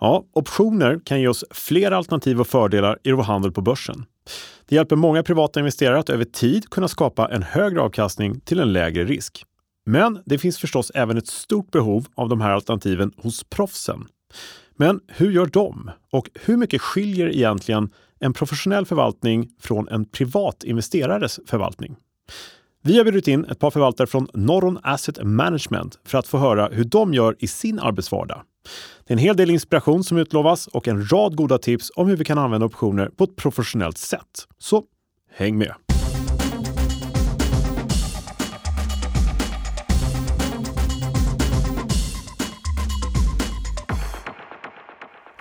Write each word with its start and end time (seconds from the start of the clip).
Ja, 0.00 0.24
optioner 0.32 1.00
kan 1.04 1.20
ge 1.20 1.28
oss 1.28 1.44
flera 1.50 1.96
alternativ 1.96 2.40
och 2.40 2.46
fördelar 2.46 2.98
i 3.02 3.12
vår 3.12 3.22
handel 3.22 3.52
på 3.52 3.60
börsen. 3.60 4.04
Det 4.68 4.74
hjälper 4.74 4.96
många 4.96 5.22
privata 5.22 5.60
investerare 5.60 5.98
att 5.98 6.10
över 6.10 6.24
tid 6.24 6.70
kunna 6.70 6.88
skapa 6.88 7.28
en 7.28 7.42
högre 7.42 7.80
avkastning 7.80 8.40
till 8.40 8.60
en 8.60 8.72
lägre 8.72 9.04
risk. 9.04 9.44
Men 9.86 10.22
det 10.26 10.38
finns 10.38 10.58
förstås 10.58 10.92
även 10.94 11.16
ett 11.16 11.26
stort 11.26 11.70
behov 11.70 12.06
av 12.14 12.28
de 12.28 12.40
här 12.40 12.50
alternativen 12.50 13.12
hos 13.16 13.44
proffsen. 13.44 14.06
Men 14.76 15.00
hur 15.06 15.30
gör 15.30 15.46
de? 15.46 15.90
Och 16.12 16.30
hur 16.34 16.56
mycket 16.56 16.82
skiljer 16.82 17.28
egentligen 17.28 17.90
en 18.20 18.32
professionell 18.32 18.86
förvaltning 18.86 19.48
från 19.60 19.88
en 19.88 20.04
privat 20.04 20.64
investerares 20.64 21.40
förvaltning? 21.46 21.96
Vi 22.82 22.98
har 22.98 23.04
bjudit 23.04 23.28
in 23.28 23.44
ett 23.44 23.58
par 23.58 23.70
förvaltare 23.70 24.06
från 24.06 24.28
Norron 24.34 24.78
Asset 24.82 25.18
Management 25.22 25.98
för 26.04 26.18
att 26.18 26.26
få 26.26 26.38
höra 26.38 26.68
hur 26.72 26.84
de 26.84 27.14
gör 27.14 27.36
i 27.38 27.46
sin 27.46 27.78
arbetsvardag. 27.78 28.42
Det 29.04 29.12
är 29.12 29.16
en 29.16 29.18
hel 29.18 29.36
del 29.36 29.50
inspiration 29.50 30.04
som 30.04 30.18
utlovas 30.18 30.66
och 30.66 30.88
en 30.88 31.12
rad 31.12 31.36
goda 31.36 31.58
tips 31.58 31.90
om 31.96 32.08
hur 32.08 32.16
vi 32.16 32.24
kan 32.24 32.38
använda 32.38 32.66
optioner 32.66 33.06
på 33.06 33.24
ett 33.24 33.36
professionellt 33.36 33.98
sätt. 33.98 34.46
Så 34.58 34.84
häng 35.32 35.58
med! 35.58 35.74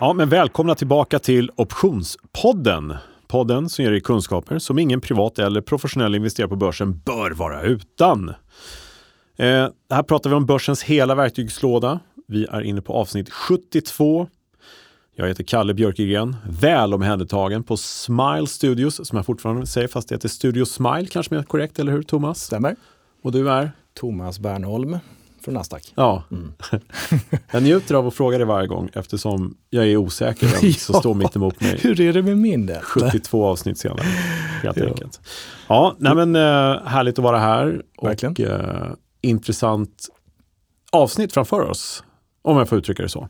Ja, 0.01 0.13
men 0.13 0.29
välkomna 0.29 0.75
tillbaka 0.75 1.19
till 1.19 1.51
Optionspodden. 1.55 2.95
Podden 3.27 3.69
som 3.69 3.83
ger 3.83 3.91
dig 3.91 4.01
kunskaper 4.01 4.59
som 4.59 4.79
ingen 4.79 5.01
privat 5.01 5.39
eller 5.39 5.61
professionell 5.61 6.15
investerare 6.15 6.49
på 6.49 6.55
börsen 6.55 6.99
bör 6.99 7.31
vara 7.31 7.61
utan. 7.61 8.29
Eh, 9.37 9.67
här 9.89 10.03
pratar 10.03 10.29
vi 10.29 10.35
om 10.35 10.45
börsens 10.45 10.83
hela 10.83 11.15
verktygslåda. 11.15 11.99
Vi 12.31 12.45
är 12.45 12.61
inne 12.61 12.81
på 12.81 12.93
avsnitt 12.93 13.29
72. 13.29 14.27
Jag 15.15 15.27
heter 15.27 15.43
Kalle 15.43 15.73
Björkegren, 15.73 16.35
väl 16.49 16.93
omhändertagen 16.93 17.63
på 17.63 17.77
Smile 17.77 18.47
Studios, 18.47 19.07
som 19.07 19.15
jag 19.15 19.25
fortfarande 19.25 19.67
säger, 19.67 19.87
fast 19.87 20.09
det 20.09 20.15
heter 20.15 20.29
Studio 20.29 20.65
Smile, 20.65 21.07
kanske 21.11 21.35
mer 21.35 21.43
korrekt, 21.43 21.79
eller 21.79 21.91
hur 21.91 22.03
Thomas? 22.03 22.41
Stämmer. 22.41 22.75
Och 23.21 23.31
du 23.31 23.51
är? 23.51 23.71
Thomas 23.93 24.39
Bernholm 24.39 24.97
från 25.41 25.53
Nasdaq. 25.53 25.93
Ja. 25.95 26.23
Mm. 26.31 26.53
jag 27.51 27.63
njuter 27.63 27.95
av 27.95 28.07
att 28.07 28.13
fråga 28.13 28.37
dig 28.37 28.47
varje 28.47 28.67
gång 28.67 28.89
eftersom 28.93 29.57
jag 29.69 29.87
är 29.87 29.97
osäker 29.97 30.47
vem 30.47 30.73
som 30.77 30.95
står 30.95 31.13
mitt 31.13 31.35
emot 31.35 31.61
mig. 31.61 31.79
Hur 31.81 32.01
är 32.01 32.13
det 32.13 32.23
med 32.23 32.37
minnet? 32.37 32.83
72 32.83 33.45
avsnitt 33.45 33.77
senare, 33.77 34.01
helt 34.63 34.77
ja. 34.77 34.85
enkelt. 34.85 35.21
Ja, 35.67 35.95
nej 35.99 36.15
men 36.15 36.35
äh, 36.35 36.41
härligt 36.85 37.19
att 37.19 37.23
vara 37.23 37.39
här. 37.39 37.81
Verkligen. 38.01 38.31
Och 38.33 38.39
äh, 38.39 38.93
intressant 39.21 40.09
avsnitt 40.91 41.33
framför 41.33 41.61
oss, 41.61 42.03
om 42.41 42.57
jag 42.57 42.69
får 42.69 42.77
uttrycka 42.77 43.03
det 43.03 43.09
så. 43.09 43.29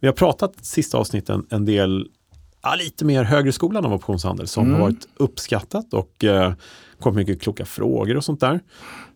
Vi 0.00 0.06
har 0.06 0.14
pratat 0.14 0.64
sista 0.64 0.98
avsnitten 0.98 1.46
en 1.50 1.64
del, 1.64 2.08
ja, 2.62 2.74
lite 2.74 3.04
mer 3.04 3.24
högre 3.24 3.52
skolan 3.52 3.84
av 3.84 3.92
optionshandel 3.92 4.46
som 4.46 4.64
mm. 4.64 4.74
har 4.74 4.80
varit 4.80 5.08
uppskattat 5.16 5.94
och 5.94 6.24
eh, 6.24 6.52
kommit 7.00 7.16
mycket 7.16 7.42
kloka 7.42 7.64
frågor 7.64 8.16
och 8.16 8.24
sånt 8.24 8.40
där. 8.40 8.60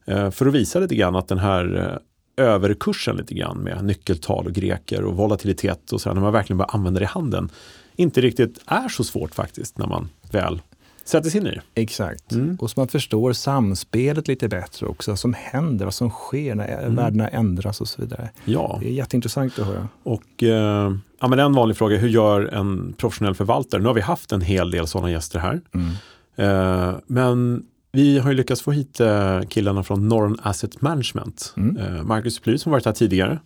Eh, 0.05 0.31
för 0.31 0.47
att 0.47 0.55
visa 0.55 0.79
lite 0.79 0.95
grann 0.95 1.17
att 1.17 1.29
den 1.29 1.39
här 1.39 1.77
eh, 1.77 2.45
överkursen 2.45 3.17
lite 3.17 3.35
grann 3.35 3.59
med 3.59 3.85
nyckeltal 3.85 4.47
och 4.47 4.53
greker 4.53 5.05
och 5.05 5.17
volatilitet 5.17 5.93
och 5.93 6.01
så 6.01 6.09
här, 6.09 6.15
när 6.15 6.23
man 6.23 6.33
verkligen 6.33 6.59
börjar 6.59 6.75
använda 6.75 7.01
det 7.01 7.05
i 7.05 7.07
handeln, 7.07 7.51
inte 7.97 8.21
riktigt 8.21 8.61
är 8.67 8.89
så 8.89 9.05
svårt 9.05 9.35
faktiskt 9.35 9.79
när 9.79 9.87
man 9.87 10.09
väl 10.31 10.63
sätter 11.11 11.31
sig 11.31 11.41
in 11.41 11.47
i. 11.47 11.61
Exakt. 11.75 12.33
Mm. 12.33 12.57
Och 12.61 12.71
så 12.71 12.81
man 12.81 12.89
förstår 12.89 13.33
samspelet 13.33 14.29
lite 14.29 14.49
bättre 14.49 14.87
också, 14.87 15.11
vad 15.11 15.19
som 15.19 15.35
händer, 15.35 15.85
vad 15.85 15.95
som 15.95 16.11
sker 16.11 16.55
när 16.55 16.79
mm. 16.79 16.97
värdena 16.97 17.29
ändras 17.29 17.81
och 17.81 17.89
så 17.89 18.03
vidare. 18.03 18.31
Ja. 18.45 18.79
Det 18.83 18.89
är 18.89 18.93
jätteintressant 18.93 19.59
att 19.59 19.67
höra. 19.67 19.89
Och 20.03 20.43
eh, 20.43 20.95
ja, 21.21 21.29
men 21.29 21.39
en 21.39 21.53
vanlig 21.53 21.77
fråga, 21.77 21.97
hur 21.97 22.09
gör 22.09 22.55
en 22.55 22.93
professionell 22.93 23.35
förvaltare? 23.35 23.81
Nu 23.81 23.87
har 23.87 23.95
vi 23.95 24.01
haft 24.01 24.33
en 24.33 24.41
hel 24.41 24.71
del 24.71 24.87
sådana 24.87 25.11
gäster 25.11 25.39
här. 25.39 25.61
Mm. 25.75 25.91
Eh, 26.37 26.95
men 27.07 27.63
vi 27.93 28.19
har 28.19 28.31
ju 28.31 28.37
lyckats 28.37 28.63
få 28.63 28.73
hit 28.73 29.01
eh, 29.01 29.41
killarna 29.41 29.83
från 29.83 30.09
Norron 30.09 30.37
Asset 30.43 30.81
Management. 30.81 31.55
Mm. 31.57 31.77
Eh, 31.77 32.03
Marcus 32.03 32.41
Ply 32.41 32.59
som 32.59 32.73
varit 32.73 32.85
här 32.85 32.93
tidigare 32.93 33.39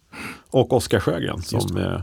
och 0.51 0.73
Oskar 0.73 1.01
Sjögren 1.01 1.43
som 1.43 2.03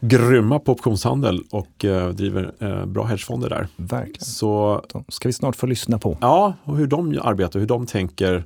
grymma 0.00 0.58
på 0.58 0.72
optionshandel 0.72 1.42
och 1.50 1.84
eh, 1.84 2.08
driver 2.08 2.86
bra 2.86 3.04
hedgefonder 3.04 3.48
där. 3.48 3.68
Verkligen. 3.76 4.24
Så 4.24 4.82
de 4.92 5.04
ska 5.08 5.28
vi 5.28 5.32
snart 5.32 5.56
få 5.56 5.66
lyssna 5.66 5.98
på. 5.98 6.18
Ja, 6.20 6.54
och 6.64 6.76
hur 6.76 6.86
de 6.86 7.18
arbetar, 7.22 7.60
hur 7.60 7.66
de 7.66 7.86
tänker 7.86 8.44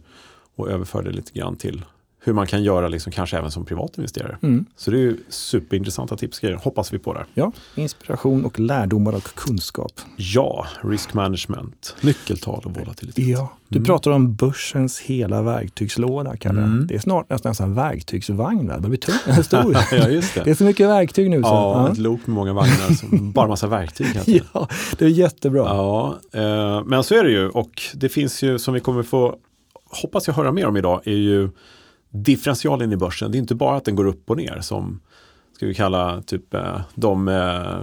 och 0.57 0.71
överför 0.71 1.03
det 1.03 1.11
lite 1.11 1.33
grann 1.33 1.57
till 1.57 1.85
hur 2.25 2.33
man 2.33 2.47
kan 2.47 2.63
göra 2.63 2.89
liksom, 2.89 3.13
kanske 3.13 3.39
även 3.39 3.51
som 3.51 3.65
privatinvesterare. 3.65 4.39
Mm. 4.43 4.65
Så 4.77 4.91
det 4.91 5.03
är 5.03 5.17
superintressanta 5.29 6.17
tips 6.17 6.39
grejer, 6.39 6.57
hoppas 6.57 6.93
vi 6.93 6.99
på 6.99 7.15
där. 7.15 7.27
Ja, 7.35 7.53
inspiration 7.75 8.45
och 8.45 8.61
lärdomar 8.61 9.13
och 9.13 9.35
kunskap. 9.35 9.93
Ja, 10.17 10.67
risk 10.83 11.15
management, 11.15 11.97
nyckeltal 12.01 12.63
och 12.65 12.75
volatilitet. 12.75 13.27
Ja, 13.27 13.53
du 13.69 13.77
mm. 13.77 13.87
pratar 13.87 14.11
om 14.11 14.35
börsens 14.35 15.01
hela 15.01 15.43
verktygslåda, 15.43 16.37
Kalle. 16.37 16.63
Mm. 16.63 16.87
Det 16.87 16.95
är 16.95 16.99
snart 16.99 17.31
nästan 17.31 17.69
en 17.69 17.75
värktygsvagn, 17.75 18.73
det 18.81 18.89
blir 18.89 18.99
tungt, 18.99 19.47
stor. 19.47 19.77
ja, 19.93 20.09
just 20.09 20.35
det. 20.35 20.45
det 20.45 20.51
är 20.51 20.55
så 20.55 20.65
mycket 20.65 20.89
verktyg 20.89 21.31
nu. 21.31 21.43
Så. 21.43 21.49
Ja, 21.49 21.87
ja. 21.87 21.93
ett 21.93 21.99
lok 21.99 22.21
med 22.27 22.35
många 22.35 22.53
vagnar, 22.53 22.95
som 22.95 23.33
bara 23.33 23.49
massa 23.49 23.67
verktyg. 23.67 24.07
ja, 24.53 24.69
det 24.99 25.05
är 25.05 25.09
jättebra. 25.09 25.63
Ja, 25.63 26.19
eh, 26.33 26.85
men 26.85 27.05
så 27.05 27.15
är 27.15 27.25
det 27.25 27.31
ju 27.31 27.49
och 27.49 27.83
det 27.95 28.09
finns 28.09 28.43
ju 28.43 28.59
som 28.59 28.75
vi 28.75 28.81
kommer 28.81 29.03
få, 29.03 29.37
hoppas 30.03 30.27
jag 30.27 30.35
höra 30.35 30.53
mer 30.53 30.67
om 30.67 30.77
idag, 30.77 31.01
är 31.05 31.17
ju 31.17 31.51
differentialen 32.13 32.93
i 32.93 32.97
börsen. 32.97 33.31
Det 33.33 33.37
är 33.37 33.41
inte 33.41 33.55
bara 33.55 33.77
att 33.77 33.85
den 33.85 33.97
går 33.97 34.07
upp 34.07 34.31
och 34.31 34.37
ner 34.37 34.61
som 34.61 35.01
ska 35.57 35.67
vi 35.67 35.75
kalla 35.75 36.23
typ 36.23 36.55
eh, 36.55 36.81
de 36.95 37.29
eh, 37.29 37.81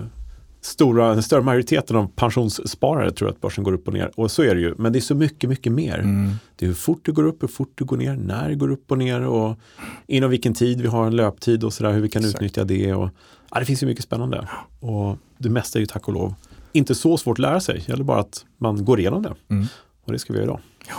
stora, 0.62 1.13
den 1.13 1.23
större 1.23 1.41
majoriteten 1.41 1.95
av 1.95 2.07
pensionssparare 2.16 3.12
tror 3.12 3.29
att 3.29 3.41
börsen 3.41 3.63
går 3.63 3.73
upp 3.73 3.88
och 3.88 3.94
ner. 3.94 4.12
Och 4.16 4.31
så 4.31 4.44
är 4.44 4.56
det 4.56 4.62
ju, 4.62 4.75
men 4.78 4.94
det 4.94 5.00
är 5.00 5.01
så 5.01 5.16
mycket, 5.16 5.50
mycket 5.50 5.72
mer. 5.72 6.00
Mm. 6.00 6.31
Det 6.56 6.66
är 6.66 6.67
hur 6.67 6.75
fort 6.75 7.06
det 7.06 7.12
går 7.12 7.23
upp, 7.23 7.44
hur 7.44 7.47
fort 7.47 7.72
det 7.75 7.84
går 7.84 7.97
ner, 7.97 8.16
när 8.16 8.50
det 8.50 8.56
går 8.56 8.72
upp 8.72 8.91
och 8.91 8.97
ner 8.97 9.22
och 9.22 9.59
inom 10.07 10.29
vilken 10.29 10.53
tid 10.53 10.81
vi 10.81 10.88
har 10.88 11.07
en 11.07 11.16
löptid 11.16 11.63
och 11.63 11.73
sådär, 11.73 11.91
hur 11.91 12.01
vi 12.01 12.09
kan 12.09 12.22
Exakt. 12.22 12.35
utnyttja 12.35 12.63
det. 12.63 12.94
Och, 12.94 13.09
ja, 13.51 13.59
det 13.59 13.66
finns 13.66 13.84
ju 13.84 13.88
mycket 13.88 14.03
spännande. 14.03 14.47
Och 14.79 15.17
det 15.38 15.50
mesta 15.50 15.79
är 15.79 15.81
ju 15.81 15.85
tack 15.85 16.07
och 16.07 16.13
lov 16.13 16.34
inte 16.72 16.96
så 16.96 17.17
svårt 17.17 17.35
att 17.35 17.41
lära 17.41 17.59
sig, 17.59 17.75
det 17.85 17.90
gäller 17.90 18.03
bara 18.03 18.19
att 18.19 18.46
man 18.57 18.85
går 18.85 19.00
igenom 19.00 19.23
det. 19.23 19.34
Mm. 19.50 19.67
Och 20.06 20.11
det 20.11 20.19
ska 20.19 20.34
vi 20.34 20.40
göra 20.40 20.46
idag. 20.46 20.59
Ja. 20.88 20.96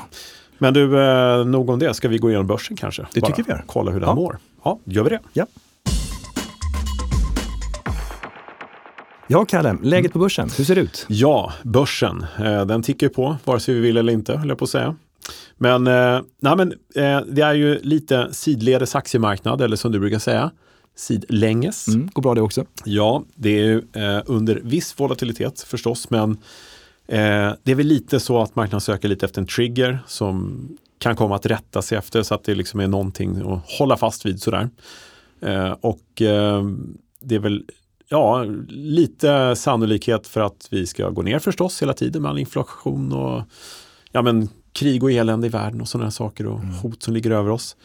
Men 0.62 0.74
du, 0.74 1.00
eh, 1.02 1.44
nog 1.44 1.70
om 1.70 1.78
det. 1.78 1.94
Ska 1.94 2.08
vi 2.08 2.18
gå 2.18 2.28
igenom 2.28 2.46
börsen 2.46 2.76
kanske? 2.76 3.06
Det 3.12 3.20
Bara 3.20 3.26
tycker 3.26 3.42
vi 3.42 3.50
gör. 3.50 3.64
Kolla 3.66 3.90
hur 3.90 4.00
den 4.00 4.08
ja. 4.08 4.14
mår. 4.14 4.38
Ja, 4.64 4.78
gör 4.84 5.04
vi 5.04 5.10
det? 5.10 5.20
Ja. 5.32 5.46
Ja, 9.26 9.44
Kalle, 9.44 9.76
läget 9.82 10.12
på 10.12 10.18
börsen, 10.18 10.50
hur 10.56 10.64
ser 10.64 10.74
det 10.74 10.80
ut? 10.80 11.06
Ja, 11.08 11.52
börsen, 11.62 12.26
eh, 12.38 12.66
den 12.66 12.82
tickar 12.82 13.08
på, 13.08 13.36
vare 13.44 13.60
sig 13.60 13.74
vi 13.74 13.80
vill 13.80 13.96
eller 13.96 14.12
inte, 14.12 14.36
höll 14.36 14.48
jag 14.48 14.58
på 14.58 14.64
att 14.64 14.70
säga. 14.70 14.96
Men, 15.56 15.86
eh, 15.86 16.20
nej, 16.40 16.56
men 16.56 16.72
eh, 16.94 17.20
det 17.26 17.42
är 17.42 17.54
ju 17.54 17.78
lite 17.82 18.28
sidledes 18.32 18.94
aktiemarknad, 18.94 19.60
eller 19.60 19.76
som 19.76 19.92
du 19.92 19.98
brukar 19.98 20.18
säga, 20.18 20.50
sidlänges. 20.96 21.88
Mm, 21.88 22.10
går 22.12 22.22
bra 22.22 22.34
det 22.34 22.40
också. 22.42 22.64
Ja, 22.84 23.24
det 23.34 23.50
är 23.50 23.64
ju 23.64 23.82
eh, 23.92 24.22
under 24.26 24.60
viss 24.64 25.00
volatilitet 25.00 25.60
förstås, 25.60 26.10
men 26.10 26.36
Eh, 27.10 27.52
det 27.62 27.70
är 27.70 27.74
väl 27.74 27.86
lite 27.86 28.20
så 28.20 28.42
att 28.42 28.56
marknaden 28.56 28.80
söker 28.80 29.08
lite 29.08 29.26
efter 29.26 29.40
en 29.40 29.46
trigger 29.46 29.98
som 30.06 30.68
kan 30.98 31.16
komma 31.16 31.36
att 31.36 31.46
rätta 31.46 31.82
sig 31.82 31.98
efter 31.98 32.22
så 32.22 32.34
att 32.34 32.44
det 32.44 32.54
liksom 32.54 32.80
är 32.80 32.88
någonting 32.88 33.52
att 33.52 33.70
hålla 33.78 33.96
fast 33.96 34.26
vid 34.26 34.42
sådär. 34.42 34.70
Eh, 35.40 35.70
och 35.80 36.22
eh, 36.22 36.64
det 37.20 37.34
är 37.34 37.38
väl 37.38 37.64
ja, 38.08 38.44
lite 38.68 39.56
sannolikhet 39.56 40.26
för 40.26 40.40
att 40.40 40.68
vi 40.70 40.86
ska 40.86 41.10
gå 41.10 41.22
ner 41.22 41.38
förstås 41.38 41.82
hela 41.82 41.92
tiden 41.92 42.22
med 42.22 42.30
all 42.30 42.38
inflation 42.38 43.12
och 43.12 43.42
ja, 44.12 44.22
men, 44.22 44.48
krig 44.72 45.02
och 45.02 45.12
elände 45.12 45.46
i 45.46 45.50
världen 45.50 45.80
och 45.80 45.88
sådana 45.88 46.10
saker 46.10 46.46
och 46.46 46.58
mm. 46.58 46.74
hot 46.74 47.02
som 47.02 47.14
ligger 47.14 47.30
över 47.30 47.50
oss. 47.50 47.76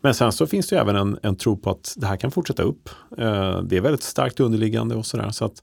Men 0.00 0.14
sen 0.14 0.32
så 0.32 0.46
finns 0.46 0.68
det 0.68 0.78
även 0.78 0.96
en, 0.96 1.18
en 1.22 1.36
tro 1.36 1.56
på 1.56 1.70
att 1.70 1.94
det 1.96 2.06
här 2.06 2.16
kan 2.16 2.30
fortsätta 2.30 2.62
upp. 2.62 2.88
Eh, 3.18 3.62
det 3.62 3.76
är 3.76 3.80
väldigt 3.80 4.02
starkt 4.02 4.40
underliggande 4.40 4.94
och 4.94 5.06
sådär. 5.06 5.30
Så 5.30 5.44
att 5.44 5.62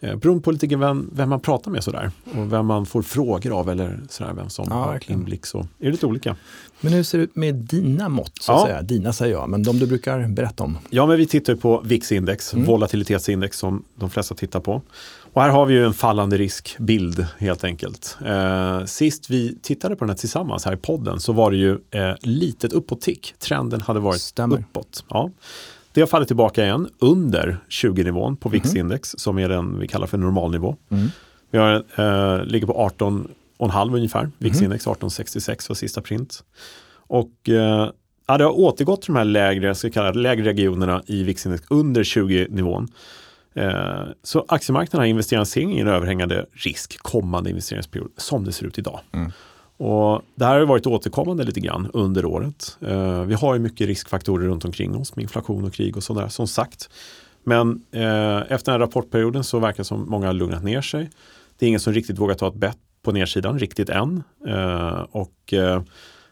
Eh, 0.00 0.16
beroende 0.16 0.42
på 0.42 0.50
lite 0.50 0.76
vem, 0.76 1.10
vem 1.12 1.28
man 1.28 1.40
pratar 1.40 1.70
med 1.70 1.84
sådär 1.84 2.10
och 2.24 2.52
vem 2.52 2.66
man 2.66 2.86
får 2.86 3.02
frågor 3.02 3.58
av 3.60 3.70
eller 3.70 4.00
sådär, 4.08 4.32
vem 4.32 4.50
som 4.50 4.66
ja, 4.68 4.74
har 4.74 4.92
verkligen. 4.92 5.20
inblick 5.20 5.46
så 5.46 5.58
är 5.58 5.66
det 5.78 5.90
lite 5.90 6.06
olika. 6.06 6.36
Men 6.80 6.92
hur 6.92 7.02
ser 7.02 7.18
det 7.18 7.24
ut 7.24 7.36
med 7.36 7.54
dina 7.54 8.08
mått? 8.08 8.42
Så 8.42 8.52
att 8.52 8.60
ja. 8.60 8.66
säga? 8.66 8.82
Dina 8.82 9.12
säger 9.12 9.34
jag, 9.34 9.48
men 9.48 9.62
de 9.62 9.78
du 9.78 9.86
brukar 9.86 10.28
berätta 10.28 10.64
om? 10.64 10.78
Ja, 10.90 11.06
men 11.06 11.16
vi 11.16 11.26
tittar 11.26 11.54
på 11.54 11.82
VIX-index, 11.84 12.54
mm. 12.54 12.66
volatilitetsindex 12.66 13.58
som 13.58 13.84
de 13.94 14.10
flesta 14.10 14.34
tittar 14.34 14.60
på. 14.60 14.82
Och 15.32 15.42
här 15.42 15.48
har 15.48 15.66
vi 15.66 15.74
ju 15.74 15.84
en 15.84 15.94
fallande 15.94 16.36
riskbild 16.36 17.26
helt 17.38 17.64
enkelt. 17.64 18.18
Eh, 18.26 18.84
sist 18.84 19.30
vi 19.30 19.58
tittade 19.62 19.96
på 19.96 20.04
den 20.04 20.10
här 20.10 20.16
tillsammans 20.16 20.64
här 20.64 20.72
i 20.72 20.76
podden 20.76 21.20
så 21.20 21.32
var 21.32 21.50
det 21.50 21.56
ju 21.56 21.78
eh, 21.90 22.14
litet 22.20 22.72
uppåt-tick. 22.72 23.34
Trenden 23.38 23.80
hade 23.80 24.00
varit 24.00 24.20
Stämmer. 24.20 24.56
uppåt. 24.56 25.04
Ja. 25.08 25.30
Det 25.92 26.00
har 26.00 26.06
fallit 26.06 26.28
tillbaka 26.28 26.64
igen 26.64 26.88
under 26.98 27.58
20-nivån 27.68 28.36
på 28.36 28.48
VIX-index 28.48 29.14
mm. 29.14 29.18
som 29.18 29.38
är 29.38 29.48
den 29.48 29.78
vi 29.78 29.88
kallar 29.88 30.06
för 30.06 30.18
normalnivå. 30.18 30.76
Mm. 30.90 31.08
Vi 31.50 31.58
har, 31.58 31.74
eh, 31.74 32.44
ligger 32.44 32.66
på 32.66 32.72
18,5 32.72 33.94
ungefär. 33.94 34.22
Mhm. 34.22 34.32
VIX-index 34.38 34.86
1866 34.86 35.68
var 35.68 35.74
sista 35.74 36.00
print. 36.00 36.44
Och 36.92 37.48
eh, 37.48 37.90
det 38.26 38.44
har 38.44 38.58
återgått 38.58 39.02
till 39.02 39.12
de 39.12 39.18
här 39.18 39.24
lägre, 39.24 39.74
ska 39.74 39.90
kalla 39.90 40.12
det, 40.12 40.18
lägre 40.18 40.44
regionerna 40.44 41.02
i 41.06 41.22
VIX-index 41.22 41.62
under 41.70 42.02
20-nivån. 42.02 42.88
Eh, 43.54 44.02
så 44.22 44.44
aktiemarknaden 44.48 45.00
har 45.00 45.06
investeringar 45.06 45.72
ingen 45.72 45.88
överhängande 45.88 46.46
risk 46.52 46.98
kommande 46.98 47.50
investeringsperiod 47.50 48.10
som 48.16 48.44
det 48.44 48.52
ser 48.52 48.66
ut 48.66 48.78
idag. 48.78 49.00
Mm. 49.12 49.32
Och 49.80 50.22
det 50.34 50.44
här 50.44 50.58
har 50.58 50.66
varit 50.66 50.86
återkommande 50.86 51.44
lite 51.44 51.60
grann 51.60 51.90
under 51.92 52.24
året. 52.24 52.78
Eh, 52.80 53.22
vi 53.22 53.34
har 53.34 53.54
ju 53.54 53.60
mycket 53.60 53.86
riskfaktorer 53.86 54.46
runt 54.46 54.64
omkring 54.64 54.96
oss 54.96 55.16
med 55.16 55.22
inflation 55.22 55.64
och 55.64 55.72
krig 55.72 55.96
och 55.96 56.02
sådär 56.02 56.28
som 56.28 56.46
sagt. 56.46 56.90
Men 57.44 57.82
eh, 57.92 58.38
efter 58.38 58.72
den 58.72 58.72
här 58.72 58.78
rapportperioden 58.78 59.44
så 59.44 59.58
verkar 59.58 59.76
det 59.76 59.84
som 59.84 60.10
många 60.10 60.26
har 60.26 60.32
lugnat 60.32 60.64
ner 60.64 60.80
sig. 60.80 61.10
Det 61.58 61.66
är 61.66 61.68
ingen 61.68 61.80
som 61.80 61.92
riktigt 61.92 62.18
vågar 62.18 62.34
ta 62.34 62.48
ett 62.48 62.54
bett 62.54 62.78
på 63.02 63.12
nedsidan 63.12 63.58
riktigt 63.58 63.88
än. 63.88 64.22
Eh, 64.46 65.06
och 65.10 65.52
eh, 65.52 65.82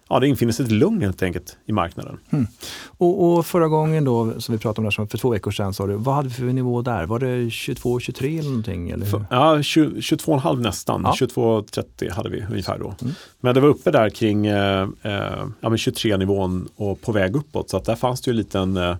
ja, 0.08 0.20
det 0.20 0.28
infinner 0.28 0.52
sig 0.52 0.64
ett 0.64 0.70
lugn 0.70 1.00
helt 1.00 1.22
enkelt 1.22 1.56
i 1.66 1.72
marknaden. 1.72 2.18
Mm. 2.30 2.46
Och, 2.86 3.32
och, 3.32 3.46
förra 3.46 3.68
gången 3.68 4.04
då, 4.04 4.40
som 4.40 4.52
vi 4.52 4.58
pratade 4.58 4.88
om 4.88 4.94
där, 4.96 5.06
för 5.06 5.18
två 5.18 5.30
veckor 5.30 5.50
sedan, 5.50 5.74
sa 5.74 5.86
du, 5.86 5.94
vad 5.94 6.14
hade 6.14 6.28
vi 6.28 6.34
för 6.34 6.44
nivå 6.44 6.82
där? 6.82 7.06
Var 7.06 7.18
det 7.18 7.50
22, 7.50 8.00
23 8.00 8.38
eller 8.38 8.48
någonting? 8.48 8.90
Eller? 8.90 9.06
För, 9.06 9.24
ja, 9.30 9.56
22,5 9.56 10.60
nästan. 10.60 11.02
Ja. 11.04 11.14
22,30 11.18 12.12
hade 12.12 12.28
vi 12.28 12.44
ungefär 12.50 12.78
då. 12.78 12.94
Mm. 13.02 13.14
Men 13.40 13.54
det 13.54 13.60
var 13.60 13.68
uppe 13.68 13.90
där 13.90 14.10
kring 14.10 14.46
eh, 14.46 14.82
eh 14.82 15.44
ja, 15.60 15.68
23-nivån 15.68 16.68
och 16.76 17.00
på 17.00 17.12
väg 17.12 17.36
uppåt. 17.36 17.70
Så 17.70 17.76
att 17.76 17.84
där 17.84 17.96
fanns 17.96 18.20
det 18.20 18.30
ju 18.30 18.32
en 18.32 18.36
liten 18.36 18.76
eh, 18.76 18.96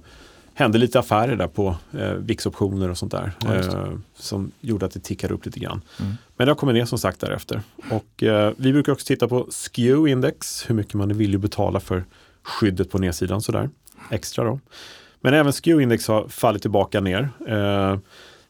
hände 0.59 0.79
lite 0.79 0.99
affärer 0.99 1.37
där 1.37 1.49
på 1.49 1.77
eh, 1.93 2.13
VIX-optioner 2.13 2.91
och 2.91 2.99
sånt 2.99 3.13
där. 3.13 3.33
Ja, 3.45 3.55
eh, 3.55 3.93
som 4.15 4.53
gjorde 4.61 4.87
att 4.87 4.93
det 4.93 5.01
tickade 5.01 5.35
upp 5.35 5.47
lite 5.47 5.61
grann. 5.61 5.83
Mm. 6.01 6.13
Men 6.37 6.47
det 6.47 6.51
har 6.51 6.57
kommit 6.57 6.75
ner 6.75 6.85
som 6.85 6.99
sagt 6.99 7.21
därefter. 7.21 7.63
Och 7.91 8.23
eh, 8.23 8.53
vi 8.57 8.73
brukar 8.73 8.93
också 8.93 9.07
titta 9.07 9.29
på 9.29 9.47
SKEW-index, 9.51 10.65
hur 10.69 10.75
mycket 10.75 10.95
man 10.95 11.17
villig 11.17 11.37
att 11.37 11.43
betala 11.43 11.81
för 11.81 12.05
skyddet 12.43 12.91
på 12.91 12.99
nedsidan 12.99 13.43
sådär. 13.43 13.71
Extra 14.11 14.45
då. 14.45 14.61
Men 15.21 15.35
även 15.35 15.53
SKEW-index 15.53 16.09
har 16.09 16.29
fallit 16.29 16.63
tillbaka 16.63 17.01
ner. 17.01 17.29
Eh, 17.49 17.99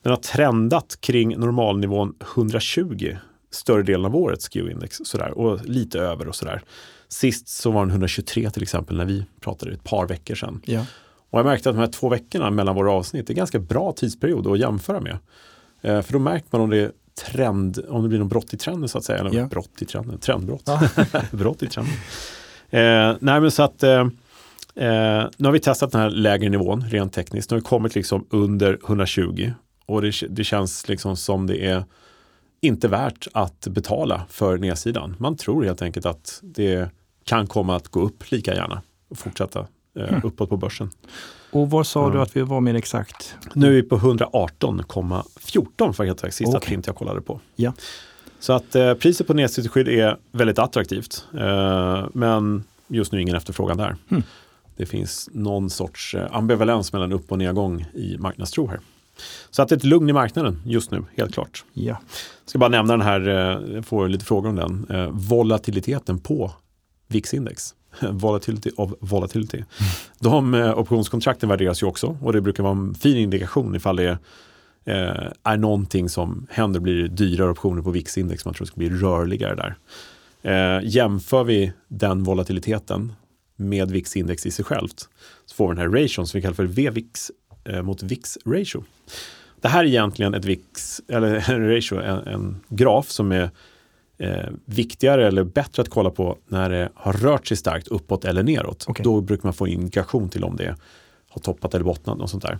den 0.02 0.10
har 0.10 0.16
trendat 0.16 0.98
kring 1.00 1.38
normalnivån 1.38 2.14
120 2.34 3.16
större 3.50 3.82
delen 3.82 4.06
av 4.06 4.16
året, 4.16 4.40
SKEW-index, 4.42 5.00
sådär, 5.04 5.38
och 5.38 5.64
lite 5.64 6.00
över 6.00 6.28
och 6.28 6.34
sådär. 6.34 6.62
Sist 7.08 7.48
så 7.48 7.70
var 7.70 7.80
den 7.80 7.90
123 7.90 8.50
till 8.50 8.62
exempel 8.62 8.96
när 8.96 9.04
vi 9.04 9.24
pratade 9.40 9.72
ett 9.72 9.84
par 9.84 10.06
veckor 10.06 10.34
sedan. 10.34 10.60
Ja. 10.64 10.84
Och 11.30 11.38
jag 11.38 11.46
märkte 11.46 11.68
att 11.68 11.76
de 11.76 11.80
här 11.80 11.86
två 11.86 12.08
veckorna 12.08 12.50
mellan 12.50 12.74
våra 12.74 12.92
avsnitt 12.92 13.30
är 13.30 13.34
ganska 13.34 13.58
bra 13.58 13.92
tidsperiod 13.92 14.46
att 14.46 14.58
jämföra 14.58 15.00
med. 15.00 15.18
Eh, 15.82 16.02
för 16.02 16.12
då 16.12 16.18
märker 16.18 16.48
man 16.50 16.60
om 16.60 16.70
det 16.70 16.78
är 16.78 16.92
trend, 17.26 17.78
om 17.88 18.02
det 18.02 18.08
blir 18.08 18.18
något 18.18 18.28
brott 18.28 18.54
i 18.54 18.56
trenden 18.56 18.88
så 18.88 18.98
att 18.98 19.04
säga. 19.04 19.18
Eller 19.18 19.34
yeah. 19.34 19.48
brott 19.48 19.82
i 19.82 19.84
trenden, 19.84 20.18
trendbrott. 20.18 20.62
Ja. 20.66 20.80
brott 21.30 21.62
i 21.62 21.66
trenden. 21.66 21.94
Eh, 22.70 23.16
nej 23.20 23.40
men 23.40 23.50
så 23.50 23.62
att 23.62 23.82
eh, 23.82 24.00
eh, 24.74 25.26
nu 25.36 25.44
har 25.44 25.50
vi 25.50 25.60
testat 25.60 25.92
den 25.92 26.00
här 26.00 26.10
lägre 26.10 26.48
nivån 26.48 26.84
rent 26.90 27.12
tekniskt. 27.12 27.50
Nu 27.50 27.54
har 27.54 27.60
vi 27.60 27.64
kommit 27.64 27.94
liksom 27.94 28.26
under 28.30 28.78
120 28.86 29.52
och 29.86 30.02
det, 30.02 30.12
det 30.28 30.44
känns 30.44 30.88
liksom 30.88 31.16
som 31.16 31.46
det 31.46 31.66
är 31.66 31.84
inte 32.60 32.88
värt 32.88 33.28
att 33.32 33.66
betala 33.66 34.22
för 34.30 34.58
nedsidan. 34.58 35.16
Man 35.18 35.36
tror 35.36 35.64
helt 35.64 35.82
enkelt 35.82 36.06
att 36.06 36.40
det 36.42 36.90
kan 37.24 37.46
komma 37.46 37.76
att 37.76 37.88
gå 37.88 38.00
upp 38.00 38.30
lika 38.30 38.54
gärna 38.54 38.82
och 39.08 39.18
fortsätta 39.18 39.66
mm. 39.96 40.20
uppåt 40.24 40.48
på 40.48 40.56
börsen. 40.56 40.90
Och 41.50 41.70
vad 41.70 41.86
sa 41.86 42.02
mm. 42.02 42.16
du 42.16 42.22
att 42.22 42.36
vi 42.36 42.42
var 42.42 42.60
mer 42.60 42.74
exakt? 42.74 43.34
Nu 43.54 43.66
är 43.66 43.70
vi 43.70 43.82
på 43.82 43.98
118,14 43.98 45.92
för 45.92 46.04
helt 46.04 46.20
sista 46.20 46.56
okay. 46.56 46.68
print 46.68 46.86
jag 46.86 46.96
kollade 46.96 47.20
på. 47.20 47.40
Ja. 47.56 47.72
Så 48.40 48.52
att 48.52 48.74
eh, 48.74 48.94
priset 48.94 49.26
på 49.26 49.34
nedsittningsskydd 49.34 49.88
är 49.88 50.16
väldigt 50.32 50.58
attraktivt. 50.58 51.24
Eh, 51.34 52.06
men 52.12 52.64
just 52.88 53.12
nu 53.12 53.20
ingen 53.22 53.34
efterfrågan 53.34 53.76
där. 53.76 53.96
Mm. 54.08 54.22
Det 54.76 54.86
finns 54.86 55.28
någon 55.32 55.70
sorts 55.70 56.14
eh, 56.14 56.26
ambivalens 56.30 56.92
mellan 56.92 57.12
upp 57.12 57.32
och 57.32 57.38
nedgång 57.38 57.86
i 57.94 58.16
marknadstro 58.18 58.66
här. 58.66 58.80
Så 59.50 59.62
att 59.62 59.68
det 59.68 59.74
är 59.74 59.76
ett 59.76 59.84
lugn 59.84 60.10
i 60.10 60.12
marknaden 60.12 60.62
just 60.64 60.90
nu, 60.90 61.04
helt 61.16 61.34
klart. 61.34 61.64
Ja. 61.72 61.82
Jag 61.84 61.98
ska 62.46 62.58
bara 62.58 62.70
nämna 62.70 62.92
den 62.92 63.02
här, 63.02 63.28
eh, 63.28 63.74
jag 63.74 63.86
får 63.86 64.08
lite 64.08 64.24
frågor 64.24 64.48
om 64.48 64.56
den, 64.56 64.86
eh, 64.90 65.10
volatiliteten 65.10 66.18
på 66.18 66.52
VIX-index. 67.08 67.74
volatility 68.10 68.70
of 68.76 68.92
volatility. 69.00 69.56
Mm. 69.56 69.66
De 70.18 70.54
eh, 70.54 70.78
optionskontrakten 70.78 71.48
värderas 71.48 71.82
ju 71.82 71.86
också 71.86 72.18
och 72.22 72.32
det 72.32 72.40
brukar 72.40 72.62
vara 72.62 72.72
en 72.72 72.94
fin 72.94 73.16
indikation 73.16 73.76
ifall 73.76 73.96
det 73.96 74.18
eh, 74.84 75.32
är 75.42 75.56
någonting 75.56 76.08
som 76.08 76.46
händer, 76.50 76.80
blir 76.80 77.02
det 77.02 77.08
dyrare 77.08 77.50
optioner 77.50 77.82
på 77.82 77.90
VIX-index, 77.90 78.44
man 78.44 78.54
tror 78.54 78.64
det 78.64 78.70
ska 78.70 78.78
bli 78.78 78.90
rörligare 78.90 79.54
där. 79.54 79.76
Eh, 80.42 80.80
jämför 80.84 81.44
vi 81.44 81.72
den 81.88 82.24
volatiliteten 82.24 83.12
med 83.56 83.90
VIX-index 83.90 84.46
i 84.46 84.50
sig 84.50 84.64
självt 84.64 85.08
så 85.46 85.54
får 85.54 85.68
vi 85.68 85.74
den 85.74 85.92
här 85.92 86.02
ration 86.02 86.26
som 86.26 86.38
vi 86.38 86.42
kallar 86.42 86.54
för 86.54 86.64
VVIX 86.64 87.30
eh, 87.64 87.82
mot 87.82 88.02
VIX-ratio. 88.02 88.84
Det 89.60 89.68
här 89.68 89.84
är 89.84 89.88
egentligen 89.88 90.34
ett 90.34 90.44
VIX, 90.44 91.00
eller 91.08 91.50
en 91.50 91.74
ratio, 91.74 92.00
en, 92.00 92.26
en 92.26 92.60
graf 92.68 93.10
som 93.10 93.32
är 93.32 93.50
eh, 94.18 94.50
viktigare 94.64 95.26
eller 95.26 95.44
bättre 95.44 95.82
att 95.82 95.88
kolla 95.88 96.10
på 96.10 96.38
när 96.48 96.70
det 96.70 96.88
har 96.94 97.12
rört 97.12 97.46
sig 97.46 97.56
starkt 97.56 97.88
uppåt 97.88 98.24
eller 98.24 98.42
neråt. 98.42 98.88
Okay. 98.88 99.04
Då 99.04 99.20
brukar 99.20 99.46
man 99.46 99.52
få 99.52 99.68
indikation 99.68 100.28
till 100.28 100.44
om 100.44 100.56
det 100.56 100.76
har 101.28 101.40
toppat 101.40 101.74
eller 101.74 101.84
bottnat 101.84 102.20
och 102.20 102.30
sånt 102.30 102.42
där. 102.42 102.58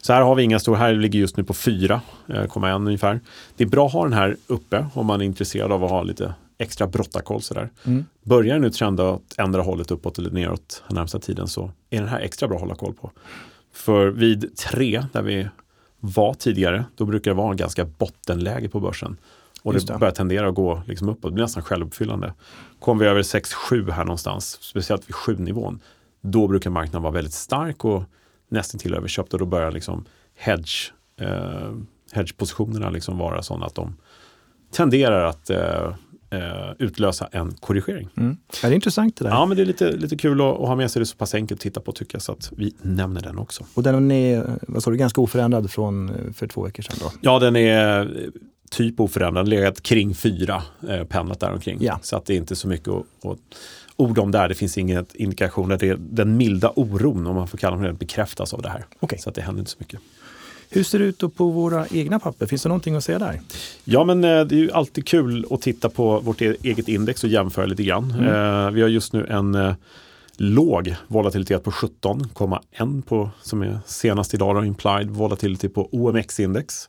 Så 0.00 0.12
här 0.12 0.22
har 0.22 0.34
vi 0.34 0.42
inga 0.42 0.58
stora, 0.58 0.78
här 0.78 0.94
ligger 0.94 1.18
just 1.18 1.36
nu 1.36 1.44
på 1.44 1.52
4,1 1.52 2.68
eh, 2.68 2.76
ungefär. 2.76 3.20
Det 3.56 3.64
är 3.64 3.68
bra 3.68 3.86
att 3.86 3.92
ha 3.92 4.04
den 4.04 4.12
här 4.12 4.36
uppe 4.46 4.86
om 4.94 5.06
man 5.06 5.20
är 5.20 5.24
intresserad 5.24 5.72
av 5.72 5.84
att 5.84 5.90
ha 5.90 6.02
lite 6.02 6.34
extra 6.58 6.86
brottarkoll 6.86 7.42
sådär. 7.42 7.70
Mm. 7.84 8.04
Börjar 8.22 8.58
nu 8.58 8.70
trenda 8.70 9.10
åt 9.10 9.34
ändra 9.38 9.62
hållet 9.62 9.90
uppåt 9.90 10.18
eller 10.18 10.30
neråt 10.30 10.82
den 10.88 10.94
närmsta 10.94 11.18
tiden 11.18 11.48
så 11.48 11.70
är 11.90 11.98
den 11.98 12.08
här 12.08 12.20
extra 12.20 12.48
bra 12.48 12.56
att 12.56 12.62
hålla 12.62 12.74
koll 12.74 12.94
på. 12.94 13.10
För 13.72 14.06
vid 14.06 14.56
3 14.56 15.04
där 15.12 15.22
vi 15.22 15.48
var 16.00 16.34
tidigare, 16.34 16.84
då 16.96 17.04
brukar 17.04 17.30
det 17.30 17.34
vara 17.34 17.54
ganska 17.54 17.84
bottenläge 17.84 18.68
på 18.68 18.80
börsen. 18.80 19.16
Och 19.62 19.72
det, 19.72 19.86
det, 19.86 19.98
börjar 19.98 20.14
tendera 20.14 20.48
att 20.48 20.54
gå 20.54 20.82
liksom 20.86 21.08
uppåt, 21.08 21.30
det 21.30 21.34
blir 21.34 21.44
nästan 21.44 21.62
självuppfyllande. 21.62 22.34
Kommer 22.80 23.04
vi 23.04 23.10
över 23.10 23.22
6-7 23.22 23.90
här 23.90 24.04
någonstans, 24.04 24.58
speciellt 24.60 25.08
vid 25.08 25.14
7-nivån, 25.14 25.80
då 26.20 26.48
brukar 26.48 26.70
marknaden 26.70 27.02
vara 27.02 27.12
väldigt 27.12 27.32
stark 27.32 27.84
och 27.84 28.02
nästan 28.48 28.78
till 28.78 28.94
överköpt 28.94 29.32
och 29.32 29.38
då 29.38 29.46
börjar 29.46 29.72
liksom 29.72 30.04
hedge, 30.34 30.92
eh, 31.20 31.72
hedgepositionerna 32.12 32.90
liksom 32.90 33.18
vara 33.18 33.42
sådana 33.42 33.66
att 33.66 33.74
de 33.74 33.96
tenderar 34.72 35.24
att 35.24 35.50
eh, 35.50 35.94
eh, 36.30 36.72
utlösa 36.78 37.28
en 37.32 37.52
korrigering. 37.52 38.08
Mm. 38.16 38.36
Ja, 38.62 38.68
det 38.68 38.74
är 38.74 38.74
intressant 38.74 39.16
det 39.16 39.24
där. 39.24 39.30
Ja, 39.30 39.46
men 39.46 39.56
det 39.56 39.62
är 39.62 39.66
lite, 39.66 39.92
lite 39.92 40.16
kul 40.16 40.40
att, 40.40 40.60
att 40.60 40.68
ha 40.68 40.76
med 40.76 40.90
sig 40.90 41.00
det 41.00 41.06
så 41.06 41.16
pass 41.16 41.34
enkelt 41.34 41.58
att 41.58 41.62
titta 41.62 41.80
på 41.80 41.92
tycker 41.92 42.14
jag, 42.14 42.22
så 42.22 42.32
att 42.32 42.52
vi 42.56 42.74
nämner 42.82 43.20
den 43.20 43.38
också. 43.38 43.64
Och 43.74 43.82
den 43.82 44.10
är, 44.10 44.58
vad 44.68 44.82
sa 44.82 44.90
du, 44.90 44.96
ganska 44.96 45.20
oförändrad 45.20 45.70
från 45.70 46.08
eh, 46.08 46.32
för 46.32 46.46
två 46.46 46.62
veckor 46.62 46.82
sedan? 46.82 46.96
Då? 47.00 47.10
Ja, 47.20 47.38
den 47.38 47.56
är 47.56 48.10
typ 48.72 49.00
oförändrad, 49.00 49.48
legat 49.48 49.82
kring 49.82 50.14
fyra, 50.14 50.62
eh, 50.88 51.04
pendlat 51.04 51.40
däromkring. 51.40 51.78
Ja. 51.80 51.98
Så 52.02 52.16
att 52.16 52.26
det 52.26 52.34
är 52.34 52.36
inte 52.36 52.56
så 52.56 52.68
mycket 52.68 52.88
att, 52.88 53.04
att 53.24 53.38
ord 53.96 54.18
om 54.18 54.30
där. 54.30 54.48
Det 54.48 54.54
finns 54.54 54.78
ingen 54.78 55.06
indikation. 55.14 55.68
Det 55.68 55.82
är 55.82 55.96
den 55.98 56.36
milda 56.36 56.72
oron, 56.76 57.26
om 57.26 57.34
man 57.34 57.48
får 57.48 57.58
kalla 57.58 57.76
det, 57.76 57.92
bekräftas 57.92 58.54
av 58.54 58.62
det 58.62 58.68
här. 58.68 58.84
Okay. 59.00 59.18
Så 59.18 59.28
att 59.28 59.34
det 59.34 59.42
händer 59.42 59.60
inte 59.60 59.70
så 59.70 59.76
mycket. 59.78 60.00
Hur 60.70 60.84
ser 60.84 60.98
det 60.98 61.04
ut 61.04 61.36
på 61.36 61.48
våra 61.48 61.86
egna 61.86 62.18
papper? 62.18 62.46
Finns 62.46 62.62
det 62.62 62.68
någonting 62.68 62.94
att 62.94 63.04
säga 63.04 63.18
där? 63.18 63.40
Ja, 63.84 64.04
men 64.04 64.24
eh, 64.24 64.44
det 64.44 64.54
är 64.54 64.58
ju 64.58 64.72
alltid 64.72 65.06
kul 65.06 65.46
att 65.50 65.62
titta 65.62 65.88
på 65.88 66.20
vårt 66.20 66.42
e-, 66.42 66.56
eget 66.62 66.88
index 66.88 67.24
och 67.24 67.30
jämföra 67.30 67.66
lite 67.66 67.82
grann. 67.82 68.10
Mm. 68.10 68.26
Eh, 68.26 68.70
vi 68.70 68.82
har 68.82 68.88
just 68.88 69.12
nu 69.12 69.26
en 69.26 69.54
eh, 69.54 69.74
låg 70.36 70.94
volatilitet 71.08 71.64
på 71.64 71.70
17,1 71.70 73.02
på 73.02 73.30
som 73.42 73.62
är 73.62 73.78
senast 73.86 74.34
idag, 74.34 74.56
då, 74.56 74.64
implied 74.64 75.10
volatility 75.10 75.68
på 75.68 75.88
OMX-index. 75.92 76.88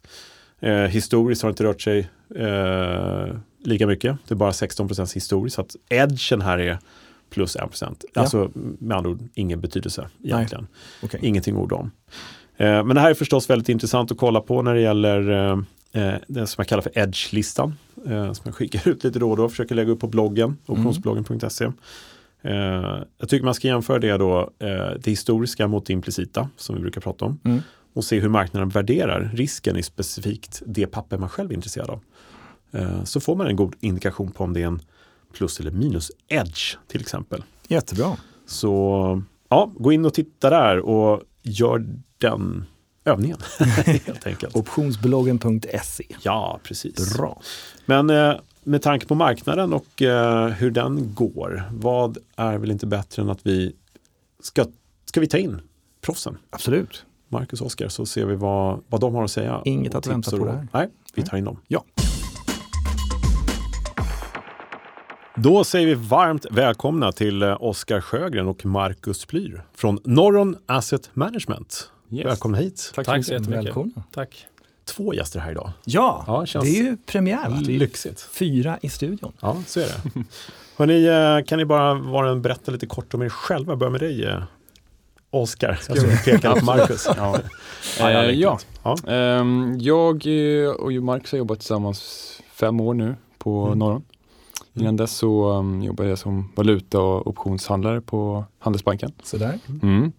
Eh, 0.64 0.74
historiskt 0.74 1.42
har 1.42 1.50
det 1.50 1.52
inte 1.52 1.64
rört 1.64 1.82
sig 1.82 2.10
eh, 2.36 3.36
lika 3.64 3.88
mycket. 3.88 4.18
Det 4.28 4.34
är 4.34 4.36
bara 4.36 4.52
16% 4.52 5.14
historiskt. 5.14 5.56
Så 5.56 5.62
att 5.62 5.76
edgen 5.90 6.42
här 6.42 6.58
är 6.58 6.78
plus 7.30 7.56
1 7.56 7.62
procent. 7.62 8.06
Ja. 8.14 8.22
Alltså 8.22 8.52
med 8.56 8.98
andra 8.98 9.10
ord 9.10 9.20
ingen 9.34 9.62
betydelse 9.62 10.10
egentligen. 10.24 10.68
Okay. 11.02 11.20
Ingenting 11.24 11.58
ord 11.58 11.74
om. 11.74 11.92
Eh, 12.58 12.84
men 12.84 12.96
det 12.96 13.00
här 13.00 13.10
är 13.10 13.14
förstås 13.14 13.50
väldigt 13.50 13.70
intressant 13.70 14.12
att 14.12 14.18
kolla 14.18 14.42
på 14.42 14.62
när 14.62 14.74
det 14.74 14.82
gäller 14.82 15.30
eh, 15.32 15.60
eh 15.92 16.16
det 16.28 16.48
som 16.48 16.62
jag 16.62 16.68
kallar 16.68 16.82
för 16.82 16.98
edge-listan. 16.98 17.74
Eh, 18.06 18.34
som 18.34 18.42
jag 18.46 18.56
skickar 18.56 18.88
ut 18.90 19.04
lite 19.04 19.20
då 19.20 19.32
och 19.32 19.38
då 19.38 19.44
och 19.44 19.52
försöker 19.52 19.76
lägga 19.76 19.92
upp 19.92 20.00
på 20.00 20.08
bloggen, 20.08 20.58
mm. 20.68 20.80
optionsbloggen.se. 20.80 21.72
Jag 23.18 23.30
tycker 23.30 23.46
man 23.46 23.54
ska 23.54 23.68
jämföra 23.68 24.00
det 24.00 24.18
då, 24.18 24.52
det 24.98 25.08
historiska 25.08 25.68
mot 25.68 25.86
det 25.86 25.94
implicita 25.94 26.50
som 26.58 26.76
vi 26.76 26.82
brukar 26.82 27.02
prata 27.02 27.26
om. 27.26 27.40
Mm 27.44 27.62
och 27.94 28.04
se 28.04 28.20
hur 28.20 28.30
marknaden 28.30 28.70
värderar 28.70 29.32
risken 29.34 29.78
i 29.78 29.84
specifikt 29.84 30.62
det 30.66 30.88
papper 30.88 31.18
man 31.18 31.30
själv 31.30 31.52
är 31.52 31.56
intresserad 31.56 31.90
av. 31.90 32.02
Eh, 32.72 33.04
så 33.04 33.20
får 33.20 33.36
man 33.36 33.48
en 33.48 33.56
god 33.56 33.76
indikation 33.80 34.32
på 34.32 34.44
om 34.44 34.54
det 34.54 34.62
är 34.62 34.68
en 34.68 34.82
plus 35.34 35.60
eller 35.60 35.72
minus 35.72 36.12
edge 36.28 36.78
till 36.88 37.02
exempel. 37.02 37.44
Jättebra. 37.68 38.18
Så 38.46 39.24
ja, 39.50 39.72
gå 39.78 39.92
in 39.92 40.06
och 40.06 40.14
titta 40.14 40.50
där 40.50 40.80
och 40.80 41.22
gör 41.42 41.86
den 42.18 42.66
övningen. 43.06 43.38
helt 43.86 44.28
enkelt. 44.28 44.56
Optionsbloggen.se. 44.56 46.06
Ja, 46.24 46.60
precis. 46.64 47.18
Bra. 47.18 47.42
Men 47.86 48.10
eh, 48.10 48.34
med 48.64 48.82
tanke 48.82 49.06
på 49.06 49.16
marknaden 49.16 49.74
och 49.74 50.02
eh, 50.02 50.48
hur 50.48 50.72
den 50.72 51.14
går, 51.16 51.64
vad 51.72 52.18
är 52.36 52.58
väl 52.58 52.72
inte 52.72 52.86
bättre 52.86 53.22
än 53.22 53.30
att 53.30 53.46
vi 53.46 53.76
ska, 54.40 54.66
ska 55.06 55.20
vi 55.20 55.28
ta 55.28 55.38
in 55.38 55.62
proffsen? 56.02 56.38
Absolut. 56.50 57.06
Marcus 57.34 57.62
och 57.62 57.68
Oskar 57.68 57.88
så 57.88 58.06
ser 58.06 58.26
vi 58.26 58.36
vad, 58.36 58.80
vad 58.88 59.02
de 59.02 59.16
har 59.16 59.24
att 59.24 59.32
säga. 59.32 59.62
Inget 59.66 59.96
att 59.96 60.08
vänta 60.08 60.38
på 60.38 60.46
där. 60.46 60.68
Nej, 60.74 60.90
vi 61.16 61.22
tar 61.24 61.38
in 61.38 61.44
dem. 61.46 61.60
Ja. 61.68 61.84
Då 65.36 65.64
säger 65.64 65.88
vi 65.88 65.94
varmt 65.94 66.46
välkomna 66.52 67.12
till 67.12 67.44
eh, 67.44 67.58
Oskar 67.60 68.02
Sjögren 68.02 68.48
och 68.48 68.66
Marcus 68.66 69.26
Plyr 69.26 69.64
från 69.76 70.00
Norron 70.04 70.56
Asset 70.66 71.10
Management. 71.14 71.90
Yes. 72.12 72.26
Välkomna 72.26 72.58
hit. 72.58 72.92
Tack, 72.96 73.06
Tack 73.06 73.18
så 73.18 73.24
så 73.24 73.34
mycket. 73.34 73.42
jättemycket. 73.42 73.66
Välkomna. 73.66 74.04
Tack. 74.12 74.46
Två 74.86 75.14
gäster 75.14 75.40
här 75.40 75.52
idag. 75.52 75.72
Ja, 75.86 76.24
Ja, 76.28 76.46
känns 76.46 76.66
det 76.66 76.80
är 76.80 76.84
ju 76.84 76.98
premiär. 77.06 77.50
Va? 77.50 77.58
Lyxigt. 77.62 78.22
fyra 78.22 78.80
i 78.82 78.90
studion. 78.90 79.32
Ja, 79.40 79.58
så 79.68 79.80
är 79.80 79.84
det. 79.86 80.24
Hörrni, 80.78 81.06
eh, 81.40 81.46
kan 81.48 81.58
ni 81.60 81.66
bara 81.66 82.30
en 82.30 82.42
berätta 82.42 82.72
lite 82.72 82.86
kort 82.86 83.14
om 83.14 83.22
er 83.22 83.30
själva? 83.30 83.76
Börja 83.76 83.90
med 83.92 84.02
dig, 84.02 84.38
Oskar. 85.34 85.80
Alltså, 85.90 86.08
pekar 86.26 86.60
på 86.60 86.66
Marcus. 86.66 87.08
Ja. 87.18 87.40
Ja, 88.00 88.12
ja, 88.12 88.24
Eh, 88.24 88.30
ja. 88.32 88.60
Ja. 88.84 88.96
Ehm, 89.08 89.78
jag 89.80 90.28
eh, 90.28 90.70
och 90.70 90.92
Marcus 90.94 91.32
har 91.32 91.38
jobbat 91.38 91.60
tillsammans 91.60 92.42
fem 92.52 92.80
år 92.80 92.94
nu 92.94 93.16
på 93.38 93.66
Mm. 93.66 93.80
Norron. 93.80 94.04
Innan 94.74 94.96
dess 94.98 95.12
så 95.12 95.50
um, 95.52 95.82
jobbade 95.84 96.10
jag 96.10 96.18
som 96.20 96.52
valuta 96.56 97.00
och 97.00 97.28
optionshandlare 97.28 98.02
på 98.02 98.46
Handelsbanken. 98.60 99.12
Sådär. 99.24 99.60
Mm. 99.82 100.12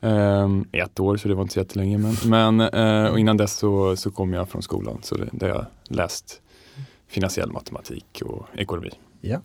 Ehm, 0.00 0.64
ett 0.72 1.00
år 1.00 1.16
så 1.16 1.28
det 1.28 1.34
var 1.34 1.42
inte 1.42 1.54
så 1.54 1.60
jättelänge 1.60 1.98
men, 1.98 2.16
men 2.24 2.60
eh, 2.60 3.10
och 3.10 3.18
innan 3.18 3.36
dess 3.36 3.56
så, 3.56 3.96
så 3.96 4.10
kom 4.10 4.32
jag 4.32 4.48
från 4.48 4.62
skolan 4.62 4.98
så 5.02 5.14
det, 5.16 5.28
där 5.32 5.48
jag 5.48 5.66
läst 5.88 6.40
finansiell 7.08 7.52
matematik 7.52 8.22
och 8.24 8.46
ekonomi. 8.54 8.90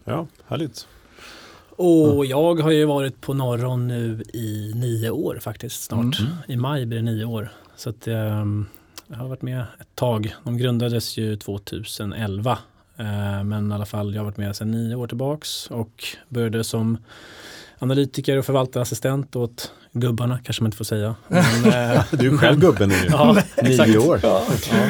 Ja, 0.06 0.28
härligt. 0.48 0.88
Och 1.82 2.26
jag 2.26 2.60
har 2.60 2.72
ju 2.72 2.86
varit 2.86 3.22
på 3.22 3.34
Norron 3.34 3.88
nu 3.88 4.24
i 4.34 4.72
nio 4.76 5.10
år 5.10 5.38
faktiskt 5.42 5.84
snart. 5.84 6.20
Mm. 6.20 6.32
I 6.48 6.56
maj 6.56 6.86
blir 6.86 6.98
det 6.98 7.04
nio 7.04 7.26
år. 7.26 7.52
Så 7.76 7.90
att, 7.90 8.08
ehm, 8.08 8.66
jag 9.08 9.16
har 9.18 9.28
varit 9.28 9.42
med 9.42 9.60
ett 9.80 9.96
tag. 9.96 10.36
De 10.44 10.58
grundades 10.58 11.18
ju 11.18 11.36
2011. 11.36 12.58
Eh, 12.98 13.44
men 13.44 13.72
i 13.72 13.76
alla 13.76 13.86
fall, 13.86 14.14
jag 14.14 14.22
har 14.22 14.26
varit 14.26 14.38
med 14.38 14.56
sedan 14.56 14.72
nio 14.72 14.96
år 14.96 15.08
tillbaks 15.08 15.68
och 15.68 16.04
började 16.30 16.64
som 16.64 16.98
analytiker 17.80 18.38
och 18.38 18.46
förvaltarassistent 18.46 19.36
åt 19.36 19.72
gubbarna, 19.92 20.40
kanske 20.44 20.64
man 20.64 20.68
inte 20.68 20.78
får 20.78 20.86
säga. 20.86 21.16
Men, 21.28 21.42
eh, 21.66 22.02
Du 22.12 22.34
är 22.34 22.38
själv 22.38 22.60
gubben 22.60 22.90
nu. 22.90 22.96
ja, 23.12 23.38
exakt. 23.58 23.90
Nio 23.90 23.98
år. 23.98 24.20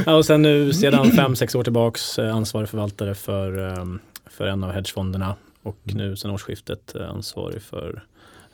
Ja, 0.05 0.15
och 0.15 0.25
sen 0.25 0.41
nu 0.41 0.73
sedan 0.73 1.11
fem, 1.11 1.35
sex 1.35 1.55
år 1.55 1.63
tillbaks 1.63 2.19
eh, 2.19 2.35
ansvarig 2.35 2.69
förvaltare 2.69 3.15
för, 3.15 3.79
ehm, 3.79 3.99
för 4.29 4.47
en 4.47 4.63
av 4.63 4.71
hedgefonderna 4.71 5.35
och 5.63 5.77
nu 5.83 6.15
sedan 6.15 6.31
årsskiftet 6.31 6.95
eh, 6.95 7.09
ansvarig 7.09 7.61
för 7.61 8.03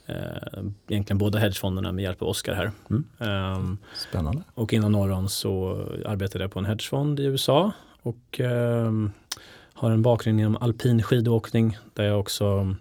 eh, 0.06 0.16
egentligen 0.88 1.18
båda 1.18 1.40
hedgefonderna 1.40 1.92
med 1.92 2.04
hjälp 2.04 2.22
av 2.22 2.28
Oskar 2.28 2.54
här. 2.54 2.72
Mm. 2.90 3.04
Ehm, 3.20 3.78
Spännande. 4.10 4.44
och 4.54 4.74
innan 4.74 4.92
Norron 4.92 5.30
så 5.30 5.72
arbetade 6.06 6.44
jag 6.44 6.52
på 6.52 6.60
en 6.60 6.66
hedgefond 6.66 7.20
i 7.20 7.24
USA 7.24 7.72
och 8.02 8.40
ehm, 8.40 9.12
har 9.74 9.92
en 9.92 10.02
bakgrund 10.02 10.40
inom 10.40 10.58
alpin 10.58 11.04
skidåkning 11.04 11.78
där 11.94 12.04
jag 12.04 12.20
också 12.20 12.76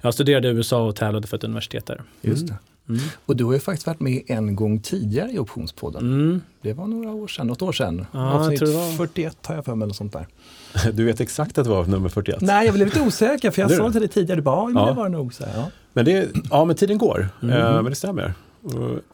jag 0.00 0.14
studerade 0.14 0.48
i 0.48 0.50
USA 0.50 0.82
och 0.86 0.96
tävlade 0.96 1.26
för 1.26 1.36
ett 1.36 1.44
universitet 1.44 1.86
där. 1.86 2.02
Just 2.20 2.46
det. 2.46 2.58
Mm. 2.88 3.00
Och 3.26 3.36
du 3.36 3.44
har 3.44 3.52
ju 3.52 3.60
faktiskt 3.60 3.86
varit 3.86 4.00
med 4.00 4.22
en 4.26 4.56
gång 4.56 4.80
tidigare 4.80 5.30
i 5.32 5.38
Optionspodden. 5.38 6.02
Mm. 6.12 6.40
Det 6.62 6.72
var 6.72 6.86
några 6.86 7.10
år 7.10 7.28
sedan, 7.28 7.46
något 7.46 7.62
år 7.62 7.72
sedan. 7.72 8.06
Ja, 8.12 8.32
Avsnitt 8.32 8.58
tror 8.58 8.68
det 8.68 8.74
var- 8.74 8.92
41 8.96 9.46
har 9.46 9.54
jag 9.54 9.64
för 9.64 9.74
mig 9.74 9.84
eller 9.86 9.94
sånt 9.94 10.12
där. 10.12 10.26
Du 10.92 11.04
vet 11.04 11.20
exakt 11.20 11.58
att 11.58 11.64
det 11.64 11.70
var 11.70 11.84
nummer 11.84 12.08
41. 12.08 12.40
Nej, 12.40 12.66
jag 12.66 12.74
blev 12.74 12.86
lite 12.86 13.00
osäker 13.00 13.50
för 13.50 13.62
jag 13.62 13.70
sa 13.70 13.86
det. 13.86 13.92
till 13.92 14.00
dig 14.00 14.08
tidigare, 14.10 14.36
du 14.36 14.42
bara, 14.42 14.70
ja, 14.74 14.86
det 14.86 14.92
var 14.92 15.04
det 15.04 15.10
nog. 15.10 15.34
Så 15.34 15.44
här, 15.44 15.52
ja. 15.56 15.70
Men, 15.92 16.04
det, 16.04 16.28
ja, 16.50 16.64
men 16.64 16.76
tiden 16.76 16.98
går, 16.98 17.28
Mm. 17.42 17.56
eh, 17.56 17.72
men 17.74 17.84
det 17.84 17.94
stämmer. 17.94 18.34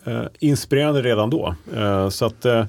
Eh, 0.04 0.22
inspirerande 0.38 1.02
redan 1.02 1.30
då. 1.30 1.54
Eh, 1.76 2.08
så 2.08 2.24
att, 2.26 2.44
eh, 2.44 2.64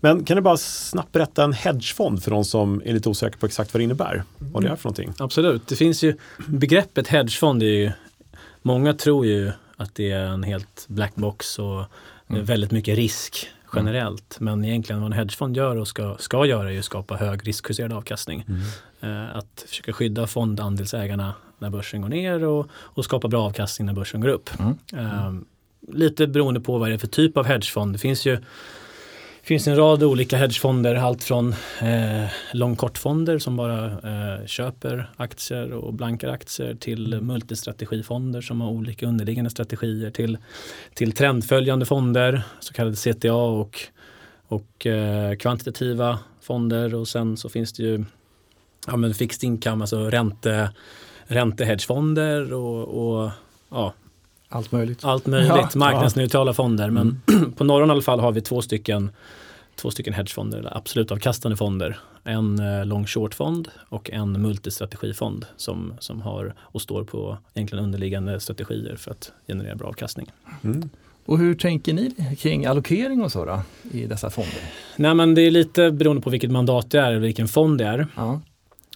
men 0.00 0.24
kan 0.24 0.36
du 0.36 0.40
bara 0.42 0.56
snabbt 0.56 1.12
berätta 1.12 1.44
en 1.44 1.52
hedgefond 1.52 2.22
för 2.22 2.30
de 2.30 2.44
som 2.44 2.82
är 2.84 2.92
lite 2.92 3.08
osäkra 3.08 3.38
på 3.40 3.46
exakt 3.46 3.74
vad 3.74 3.80
det 3.80 3.84
innebär? 3.84 4.22
Vad 4.38 4.62
det 4.62 4.68
är 4.68 4.76
för 4.76 4.84
någonting? 4.88 5.12
Absolut, 5.18 5.66
det 5.66 5.76
finns 5.76 6.02
ju 6.04 6.16
begreppet 6.48 7.08
hedgefond 7.08 7.62
är 7.62 7.66
ju 7.66 7.90
Många 8.62 8.94
tror 8.94 9.26
ju 9.26 9.52
att 9.76 9.94
det 9.94 10.10
är 10.10 10.24
en 10.24 10.42
helt 10.42 10.84
black 10.88 11.14
box 11.14 11.58
och 11.58 11.84
Mm. 12.30 12.44
väldigt 12.44 12.70
mycket 12.70 12.96
risk 12.96 13.48
generellt. 13.74 14.40
Men 14.40 14.64
egentligen 14.64 15.02
vad 15.02 15.12
en 15.12 15.18
hedgefond 15.18 15.56
gör 15.56 15.76
och 15.76 15.88
ska, 15.88 16.16
ska 16.18 16.46
göra 16.46 16.72
är 16.72 16.78
att 16.78 16.84
skapa 16.84 17.16
hög 17.16 17.48
riskjusterad 17.48 17.92
avkastning. 17.92 18.44
Eh, 19.00 19.36
att 19.36 19.64
försöka 19.68 19.92
skydda 19.92 20.26
fondandelsägarna 20.26 21.34
när 21.58 21.70
börsen 21.70 22.02
går 22.02 22.08
ner 22.08 22.44
och, 22.44 22.66
och 22.72 23.04
skapa 23.04 23.28
bra 23.28 23.42
avkastning 23.42 23.86
när 23.86 23.94
börsen 23.94 24.20
går 24.20 24.28
upp. 24.28 24.50
Mm. 24.58 24.76
Eh, 24.94 25.32
lite 25.92 26.26
beroende 26.26 26.60
på 26.60 26.78
vad 26.78 26.88
det 26.88 26.94
är 26.94 26.98
för 26.98 27.06
typ 27.06 27.36
av 27.36 27.46
hedgefond. 27.46 27.92
Det 27.92 27.98
finns 27.98 28.26
ju 28.26 28.38
finns 29.48 29.68
en 29.68 29.76
rad 29.76 30.02
olika 30.02 30.36
hedgefonder, 30.36 30.94
allt 30.94 31.24
från 31.24 31.54
eh, 31.82 32.24
lång-kortfonder 32.52 33.38
som 33.38 33.56
bara 33.56 33.86
eh, 33.86 34.46
köper 34.46 35.10
aktier 35.16 35.72
och 35.72 35.94
blankar 35.94 36.28
aktier 36.28 36.74
till 36.74 37.20
multistrategifonder 37.20 38.40
som 38.40 38.60
har 38.60 38.70
olika 38.70 39.06
underliggande 39.06 39.50
strategier 39.50 40.10
till, 40.10 40.38
till 40.94 41.12
trendföljande 41.12 41.86
fonder, 41.86 42.42
så 42.60 42.72
kallade 42.72 42.96
CTA 42.96 43.34
och, 43.34 43.80
och 44.48 44.86
eh, 44.86 45.36
kvantitativa 45.36 46.18
fonder. 46.40 46.94
Och 46.94 47.08
sen 47.08 47.36
så 47.36 47.48
finns 47.48 47.72
det 47.72 47.82
ju 47.82 48.04
ja, 48.86 48.96
men 48.96 49.14
fixed 49.14 49.44
income, 49.44 49.82
alltså 49.82 50.10
ränte, 50.10 50.70
räntehedgefonder 51.26 52.52
och, 52.52 53.22
och 53.22 53.30
ja, 53.70 53.94
Allt 54.48 54.72
möjligt. 54.72 55.04
allt 55.04 55.26
möjligt, 55.26 55.48
Ja, 55.56 55.68
marknadsneutrala 55.74 56.52
fonder. 56.52 56.90
Men 56.90 57.22
på 57.56 57.64
Norron 57.64 57.88
i 57.88 57.92
alla 57.92 58.02
fall 58.02 58.20
har 58.20 58.32
vi 58.32 58.40
två 58.40 58.62
stycken, 58.62 59.10
två 59.76 59.90
stycken 59.90 60.12
hedgefonder, 60.12 60.58
eller 60.58 60.76
absolut 60.76 61.10
avkastande 61.10 61.56
fonder. 61.56 61.98
En 62.24 62.58
eh, 62.58 62.84
long 62.86 63.06
short-fond 63.06 63.68
och 63.88 64.10
en 64.10 64.42
multistrategifond 64.42 65.46
som, 65.56 65.94
som 65.98 66.20
har 66.20 66.54
och 66.58 66.82
står 66.82 67.04
på 67.04 67.38
egentligen 67.54 67.84
underliggande 67.84 68.40
strategier 68.40 68.96
för 68.96 69.10
att 69.10 69.32
generera 69.46 69.74
bra 69.74 69.88
avkastning. 69.88 70.32
Mm. 70.64 70.90
Och 71.24 71.38
hur 71.38 71.54
tänker 71.54 71.92
ni 71.92 72.36
kring 72.38 72.66
allokering 72.66 73.22
och 73.22 73.32
så 73.32 73.44
då, 73.44 73.60
i 73.92 74.06
dessa 74.06 74.30
fonder? 74.30 74.60
Nej 74.96 75.14
men 75.14 75.34
det 75.34 75.42
är 75.42 75.50
lite 75.50 75.90
beroende 75.90 76.22
på 76.22 76.30
vilket 76.30 76.50
mandat 76.50 76.90
det 76.90 77.00
är 77.00 77.16
och 77.16 77.24
vilken 77.24 77.48
fond 77.48 77.78
det 77.78 77.84
är. 77.84 78.06
Ja. 78.16 78.40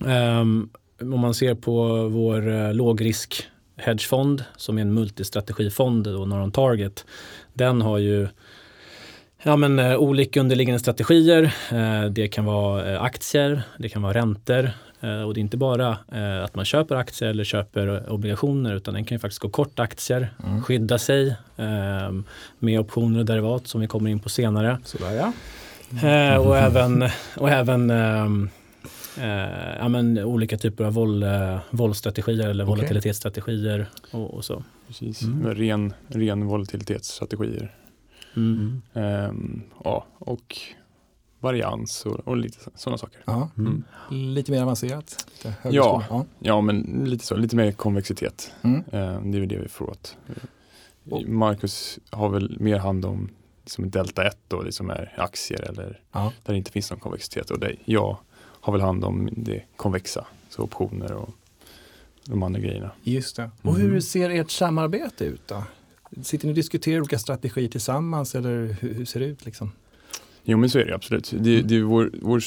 Ehm, 0.06 0.68
om 1.00 1.20
man 1.20 1.34
ser 1.34 1.54
på 1.54 2.08
vår 2.08 2.48
uh, 2.48 2.74
lågrisk 2.74 3.44
hedgefond 3.82 4.44
som 4.56 4.78
är 4.78 4.82
en 4.82 4.94
multistrategifond, 4.94 6.04
då, 6.04 6.24
Norron 6.26 6.52
Target, 6.52 7.04
den 7.54 7.82
har 7.82 7.98
ju 7.98 8.28
ja, 9.42 9.56
men, 9.56 9.78
eh, 9.78 9.96
olika 9.96 10.40
underliggande 10.40 10.78
strategier. 10.80 11.42
Eh, 11.72 12.04
det 12.10 12.28
kan 12.28 12.44
vara 12.44 12.92
eh, 12.92 13.02
aktier, 13.02 13.62
det 13.78 13.88
kan 13.88 14.02
vara 14.02 14.12
räntor 14.14 14.70
och 15.26 15.34
det 15.34 15.40
är 15.40 15.42
inte 15.42 15.56
bara 15.56 15.98
att 16.44 16.54
man 16.54 16.64
köper 16.64 16.94
aktier 16.96 17.28
eller 17.28 17.44
köper 17.44 18.12
obligationer 18.12 18.74
utan 18.74 18.94
den 18.94 19.04
kan 19.04 19.14
ju 19.14 19.18
faktiskt 19.18 19.40
gå 19.42 19.48
kort 19.48 19.80
aktier, 19.80 20.28
Mm. 20.46 20.62
skydda 20.62 20.98
sig 20.98 21.36
ehm, 21.56 22.24
med 22.58 22.80
optioner 22.80 23.18
och 23.18 23.24
derivat 23.26 23.66
som 23.66 23.80
vi 23.80 23.86
kommer 23.86 24.10
in 24.10 24.20
på 24.20 24.28
senare. 24.28 24.78
Sådär 24.84 25.12
ja. 25.12 25.32
Eh, 26.08 26.36
och 26.36 26.58
även, 26.58 27.04
och 27.36 27.50
även 27.50 27.90
ehm, 27.90 28.50
eh, 29.18 29.76
ja, 29.78 29.88
men, 29.88 30.18
olika 30.18 30.58
typer 30.58 30.84
av 30.84 30.92
vol, 30.94 31.22
eh, 31.22 31.58
våldstrategier 31.70 32.48
eller 32.48 32.64
Okej. 32.64 32.70
volatilitetsstrategier 32.76 33.86
och, 34.10 34.34
och 34.34 34.44
så. 34.44 34.64
Precis, 34.86 35.22
Mm. 35.22 35.54
ren, 35.54 35.92
ren 36.08 36.46
volatilitetsstrategier. 36.46 37.74
Mm. 38.36 38.82
Ehm, 38.94 39.62
ja, 39.84 40.06
och 40.18 40.56
varians 41.40 42.06
och, 42.06 42.28
och 42.28 42.36
lite 42.36 42.58
sådana 42.74 42.98
saker. 42.98 43.20
ja. 43.24 43.50
Mm. 43.58 43.84
Lite 44.10 44.52
mer 44.52 44.62
avancerat. 44.62 45.26
Lite 45.32 45.54
Ja. 45.62 46.04
ja. 46.10 46.26
Ja, 46.38 46.60
men 46.60 47.04
lite 47.06 47.24
så, 47.24 47.36
lite 47.36 47.56
mer 47.56 47.72
konvexitet. 47.72 48.54
Mm. 48.62 48.82
Ehm, 48.92 49.30
det 49.30 49.38
är 49.38 49.40
väl 49.40 49.48
det 49.48 49.58
vi 49.58 49.68
får 49.68 49.90
åt. 49.90 50.16
Och- 51.10 51.28
Marcus 51.28 51.98
har 52.10 52.28
väl 52.28 52.56
mer 52.60 52.78
hand 52.78 53.04
om 53.04 53.28
som 53.64 53.90
delta 53.90 54.24
1 54.26 54.38
då, 54.48 54.62
det 54.62 54.72
som 54.72 54.90
är 54.90 55.14
aktier 55.16 55.60
eller 55.62 56.00
Ja. 56.12 56.32
där 56.44 56.52
det 56.52 56.58
inte 56.58 56.70
finns 56.72 56.90
någon 56.90 57.00
konvexitet. 57.00 57.50
Och 57.50 57.58
det, 57.58 57.76
jag 57.84 58.16
har 58.62 58.72
väl 58.72 58.80
hand 58.82 59.04
om 59.04 59.28
det 59.32 59.62
konvexa, 59.76 60.26
så 60.50 60.62
optioner 60.62 61.12
och 61.12 61.30
de 62.24 62.42
andra 62.42 62.60
grejerna. 62.60 62.90
Just 63.02 63.36
det. 63.36 63.50
Och 63.62 63.76
hur 63.76 64.00
ser 64.00 64.30
ert 64.30 64.50
samarbete 64.50 65.24
ut 65.24 65.42
då? 65.46 65.64
Sitter 66.22 66.46
ni 66.46 66.52
och 66.52 66.56
diskuterar 66.56 67.00
olika 67.00 67.18
strategier 67.18 67.68
tillsammans 67.68 68.34
eller 68.34 68.76
hur, 68.80 68.94
hur 68.94 69.04
ser 69.04 69.20
det 69.20 69.26
ut? 69.26 69.44
Liksom? 69.44 69.72
Jo 70.44 70.58
men 70.58 70.70
så 70.70 70.78
är 70.78 70.84
det 70.84 70.94
absolut. 70.94 71.32
Det, 71.38 71.62
det, 71.62 71.76
är 71.76 71.82
vår, 71.82 72.10
vår, 72.22 72.42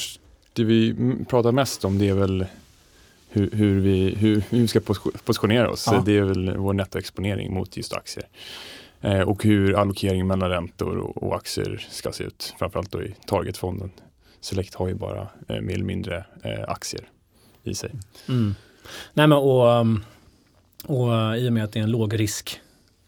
det 0.52 0.64
vi 0.64 0.96
pratar 1.28 1.52
mest 1.52 1.84
om 1.84 1.98
det 1.98 2.08
är 2.08 2.14
väl 2.14 2.46
hur, 3.30 3.50
hur, 3.50 3.80
vi, 3.80 4.14
hur, 4.14 4.42
hur 4.50 4.58
vi 4.60 4.68
ska 4.68 4.80
pos- 4.80 5.22
positionera 5.24 5.70
oss. 5.70 5.88
Ja. 5.90 6.02
Det 6.06 6.18
är 6.18 6.22
väl 6.22 6.56
vår 6.56 6.72
nettoexponering 6.72 7.54
mot 7.54 7.76
just 7.76 7.92
aktier. 7.92 8.26
Eh, 9.00 9.20
och 9.20 9.44
hur 9.44 9.74
allokeringen 9.74 10.26
mellan 10.26 10.50
räntor 10.50 10.96
och, 10.96 11.22
och 11.22 11.36
aktier 11.36 11.86
ska 11.90 12.12
se 12.12 12.24
ut. 12.24 12.54
Framförallt 12.58 12.90
då 12.92 13.02
i 13.02 13.14
targetfonden. 13.26 13.90
Select 14.46 14.74
har 14.74 14.88
ju 14.88 14.94
bara 14.94 15.28
eh, 15.48 15.60
mer 15.60 15.74
eller 15.74 15.84
mindre 15.84 16.24
eh, 16.42 16.64
aktier 16.68 17.08
i 17.64 17.74
sig. 17.74 17.90
Mm. 18.28 18.54
Nej, 19.14 19.26
men 19.26 19.38
och, 19.38 19.80
um, 19.80 20.04
och 20.84 21.08
uh, 21.08 21.36
i 21.36 21.48
och 21.48 21.52
med 21.52 21.64
att 21.64 21.72
det 21.72 21.78
är 21.78 21.82
en 21.82 21.90
låg 21.90 22.20
risk 22.20 22.60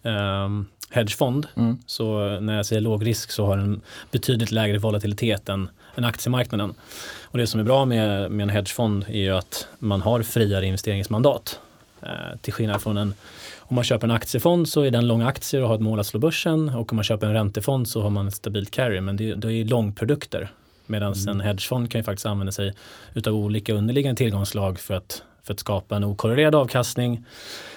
um, 0.02 0.66
hedgefond. 0.90 1.46
Mm. 1.56 1.78
Så 1.86 2.40
när 2.40 2.56
jag 2.56 2.66
säger 2.66 2.80
låg 2.80 3.06
risk 3.06 3.30
så 3.30 3.46
har 3.46 3.56
den 3.56 3.80
betydligt 4.10 4.50
lägre 4.50 4.78
volatilitet 4.78 5.48
än, 5.48 5.68
än 5.94 6.04
aktiemarknaden. 6.04 6.74
Och 7.22 7.38
det 7.38 7.46
som 7.46 7.60
är 7.60 7.64
bra 7.64 7.84
med, 7.84 8.30
med 8.30 8.44
en 8.44 8.50
hedgefond 8.50 9.04
är 9.08 9.22
ju 9.22 9.36
att 9.36 9.68
man 9.78 10.02
har 10.02 10.22
friare 10.22 10.66
investeringsmandat. 10.66 11.60
Eh, 12.02 12.38
till 12.40 12.52
skillnad 12.52 12.82
från 12.82 12.96
en, 12.96 13.14
om 13.58 13.74
man 13.74 13.84
köper 13.84 14.06
en 14.06 14.14
aktiefond 14.14 14.68
så 14.68 14.82
är 14.82 14.90
den 14.90 15.06
lång 15.06 15.22
aktier 15.22 15.62
och 15.62 15.68
har 15.68 15.74
ett 15.74 15.80
mål 15.80 16.00
att 16.00 16.06
slå 16.06 16.20
börsen 16.20 16.68
och 16.68 16.92
om 16.92 16.96
man 16.96 17.04
köper 17.04 17.26
en 17.26 17.32
räntefond 17.32 17.88
så 17.88 18.02
har 18.02 18.10
man 18.10 18.28
ett 18.28 18.34
stabilt 18.34 18.70
carry 18.70 19.00
men 19.00 19.16
det, 19.16 19.34
det 19.34 19.52
är 19.52 19.64
långprodukter. 19.64 20.50
Medan 20.88 21.14
en 21.28 21.40
hedgefond 21.40 21.90
kan 21.90 21.98
ju 21.98 22.02
faktiskt 22.02 22.26
använda 22.26 22.52
sig 22.52 22.74
utav 23.14 23.34
olika 23.34 23.74
underliggande 23.74 24.18
tillgångslag 24.18 24.78
för 24.78 24.94
att, 24.94 25.22
för 25.42 25.54
att 25.54 25.60
skapa 25.60 25.96
en 25.96 26.04
okorrelerad 26.04 26.54
avkastning 26.54 27.24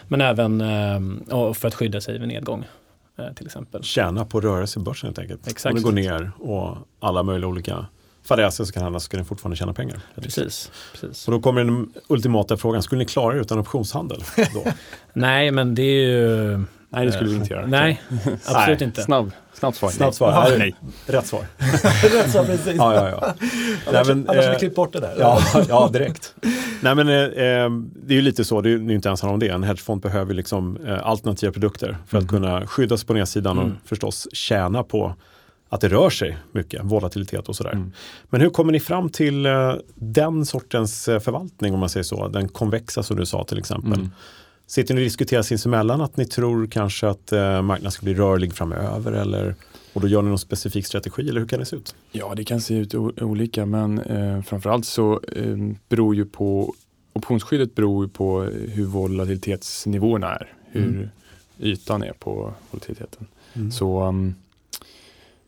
men 0.07 0.21
även 0.21 0.61
eh, 0.61 1.53
för 1.53 1.67
att 1.67 1.75
skydda 1.75 2.01
sig 2.01 2.19
vid 2.19 2.27
nedgång 2.27 2.65
eh, 3.17 3.33
till 3.33 3.45
exempel. 3.45 3.83
Tjäna 3.83 4.25
på 4.25 4.41
rörelse 4.41 4.79
i 4.79 4.83
börsen 4.83 5.07
helt 5.07 5.19
enkelt. 5.19 5.47
Exakt. 5.47 5.73
Om 5.73 5.77
det 5.77 5.83
går 5.83 5.91
ner 5.91 6.31
och 6.39 6.77
alla 6.99 7.23
möjliga 7.23 7.47
olika 7.47 7.85
fadäser 8.23 8.63
som 8.63 8.73
kan 8.73 8.83
handlas 8.83 9.03
så 9.03 9.05
ska 9.05 9.17
den 9.17 9.25
fortfarande 9.25 9.55
tjäna 9.55 9.73
pengar. 9.73 10.01
Precis. 10.15 10.71
precis. 10.91 11.27
Och 11.27 11.31
då 11.31 11.39
kommer 11.39 11.63
den 11.63 11.93
ultimata 12.07 12.57
frågan, 12.57 12.83
skulle 12.83 12.99
ni 12.99 13.05
klara 13.05 13.35
er 13.35 13.39
utan 13.39 13.59
optionshandel? 13.59 14.23
Då? 14.53 14.63
Nej, 15.13 15.51
men 15.51 15.75
det 15.75 15.81
är 15.81 16.07
ju... 16.07 16.65
Nej, 16.93 17.05
det 17.05 17.11
skulle 17.11 17.29
vi 17.29 17.35
inte 17.35 17.53
göra. 17.53 17.65
Nej, 17.65 18.01
absolut 18.45 18.81
inte. 18.81 19.01
Snabb, 19.01 19.31
snabbt 19.53 19.77
svar. 19.77 19.89
Snabbt 19.89 20.15
svar. 20.15 20.31
Ja, 20.31 20.45
Nej. 20.49 20.57
nej. 20.57 20.75
Rätt 21.05 21.27
svar. 21.27 21.45
Rätt 22.17 22.31
så 22.31 22.43
precis. 22.43 22.75
Ja, 22.77 22.95
ja, 22.95 23.09
ja. 23.09 23.33
Nej, 23.91 24.03
men, 24.07 24.29
Annars 24.29 24.37
har 24.37 24.43
eh, 24.43 24.51
vi 24.51 24.59
klippt 24.59 24.75
bort 24.75 24.93
det 24.93 24.99
där. 24.99 25.15
Ja, 25.19 25.41
ja 25.69 25.89
direkt. 25.93 26.35
Nej, 26.81 26.95
men, 26.95 27.09
eh, 27.09 27.15
eh, 27.15 27.69
det 27.95 28.13
är 28.13 28.15
ju 28.15 28.21
lite 28.21 28.45
så, 28.45 28.61
det 28.61 28.69
är 28.69 28.77
ju 28.77 28.93
inte 28.93 29.09
ens 29.09 29.21
handlar 29.21 29.33
om 29.33 29.39
det. 29.39 29.47
En 29.47 29.63
hedgefond 29.63 30.01
behöver 30.01 30.33
liksom, 30.33 30.77
eh, 30.85 31.07
alternativa 31.07 31.51
produkter 31.51 31.97
för 32.07 32.17
att 32.17 32.27
kunna 32.27 32.67
skydda 32.67 32.97
sig 32.97 33.07
på 33.07 33.13
nedsidan 33.13 33.57
och 33.57 33.69
förstås 33.85 34.27
tjäna 34.33 34.83
på 34.83 35.15
att 35.69 35.81
det 35.81 35.87
rör 35.87 36.09
sig 36.09 36.37
mycket, 36.51 36.81
volatilitet 36.83 37.49
och 37.49 37.55
sådär. 37.55 37.71
Mm. 37.71 37.91
Men 38.29 38.41
hur 38.41 38.49
kommer 38.49 38.71
ni 38.71 38.79
fram 38.79 39.09
till 39.09 39.45
eh, 39.45 39.73
den 39.95 40.45
sortens 40.45 41.07
eh, 41.07 41.19
förvaltning 41.19 41.73
om 41.73 41.79
man 41.79 41.89
säger 41.89 42.03
så, 42.03 42.27
den 42.27 42.49
konvexa 42.49 43.03
som 43.03 43.17
du 43.17 43.25
sa 43.25 43.43
till 43.43 43.57
exempel. 43.57 44.09
Sitter 44.71 44.93
ni 44.93 45.01
och 45.01 45.03
diskuterar 45.03 45.41
sinsemellan 45.41 46.01
att 46.01 46.17
ni 46.17 46.25
tror 46.25 46.67
kanske 46.67 47.07
att 47.07 47.31
eh, 47.31 47.61
marknaden 47.61 47.91
ska 47.91 48.03
bli 48.03 48.13
rörlig 48.13 48.53
framöver 48.53 49.11
eller 49.11 49.55
och 49.93 50.01
då 50.01 50.07
gör 50.07 50.21
ni 50.21 50.29
någon 50.29 50.39
specifik 50.39 50.85
strategi 50.85 51.29
eller 51.29 51.39
hur 51.39 51.47
kan 51.47 51.59
det 51.59 51.65
se 51.65 51.75
ut? 51.75 51.95
Ja, 52.11 52.33
det 52.35 52.43
kan 52.43 52.61
se 52.61 52.73
ut 52.77 52.95
olika, 52.95 53.65
men 53.65 53.99
eh, 53.99 54.41
framförallt 54.41 54.85
så 54.85 55.21
eh, 55.35 55.57
beror 55.89 56.15
ju 56.15 56.25
på 56.25 56.73
optionsskyddet 57.13 57.75
beror 57.75 58.05
ju 58.05 58.09
på 58.09 58.41
hur 58.43 58.85
volatilitetsnivåerna 58.85 60.35
är, 60.35 60.53
hur 60.65 60.83
Mm. 60.83 61.09
ytan 61.59 62.03
är 62.03 62.13
på 62.13 62.53
volatiliteten. 62.71 63.27
Mm. 63.53 63.71
Så 63.71 64.03
um, 64.07 64.35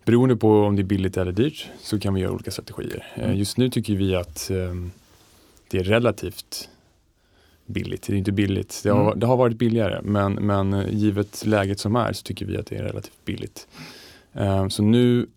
beroende 0.05 0.35
på 0.35 0.61
om 0.61 0.75
det 0.75 0.81
är 0.81 0.83
billigt 0.83 1.17
eller 1.17 1.31
dyrt 1.31 1.69
så 1.81 1.99
kan 1.99 2.13
vi 2.13 2.21
göra 2.21 2.31
olika 2.31 2.51
strategier. 2.51 3.07
Eh, 3.15 3.23
Mm. 3.23 3.37
just 3.37 3.57
nu 3.57 3.69
tycker 3.69 3.95
vi 3.95 4.15
att 4.15 4.49
ehm, 4.49 4.91
det 5.69 5.77
är 5.77 5.83
relativt 5.83 6.69
billigt. 7.65 8.07
Det 8.07 8.13
är 8.13 8.17
inte 8.17 8.31
billigt. 8.31 8.81
Det 8.83 8.89
har, 8.89 9.01
Mm. 9.05 9.19
det 9.19 9.25
har 9.25 9.37
varit 9.37 9.57
billigare 9.57 10.01
men, 10.03 10.33
men 10.33 10.73
eh, 10.73 10.89
givet 10.89 11.45
läget 11.45 11.79
som 11.79 11.95
är 11.95 12.13
så 12.13 12.23
tycker 12.23 12.45
vi 12.45 12.57
att 12.57 12.65
det 12.67 12.75
är 12.75 12.83
relativt 12.83 13.25
billigt. 13.25 13.67
Eh, 14.33 14.67
så 14.67 14.83
nu 14.83 15.27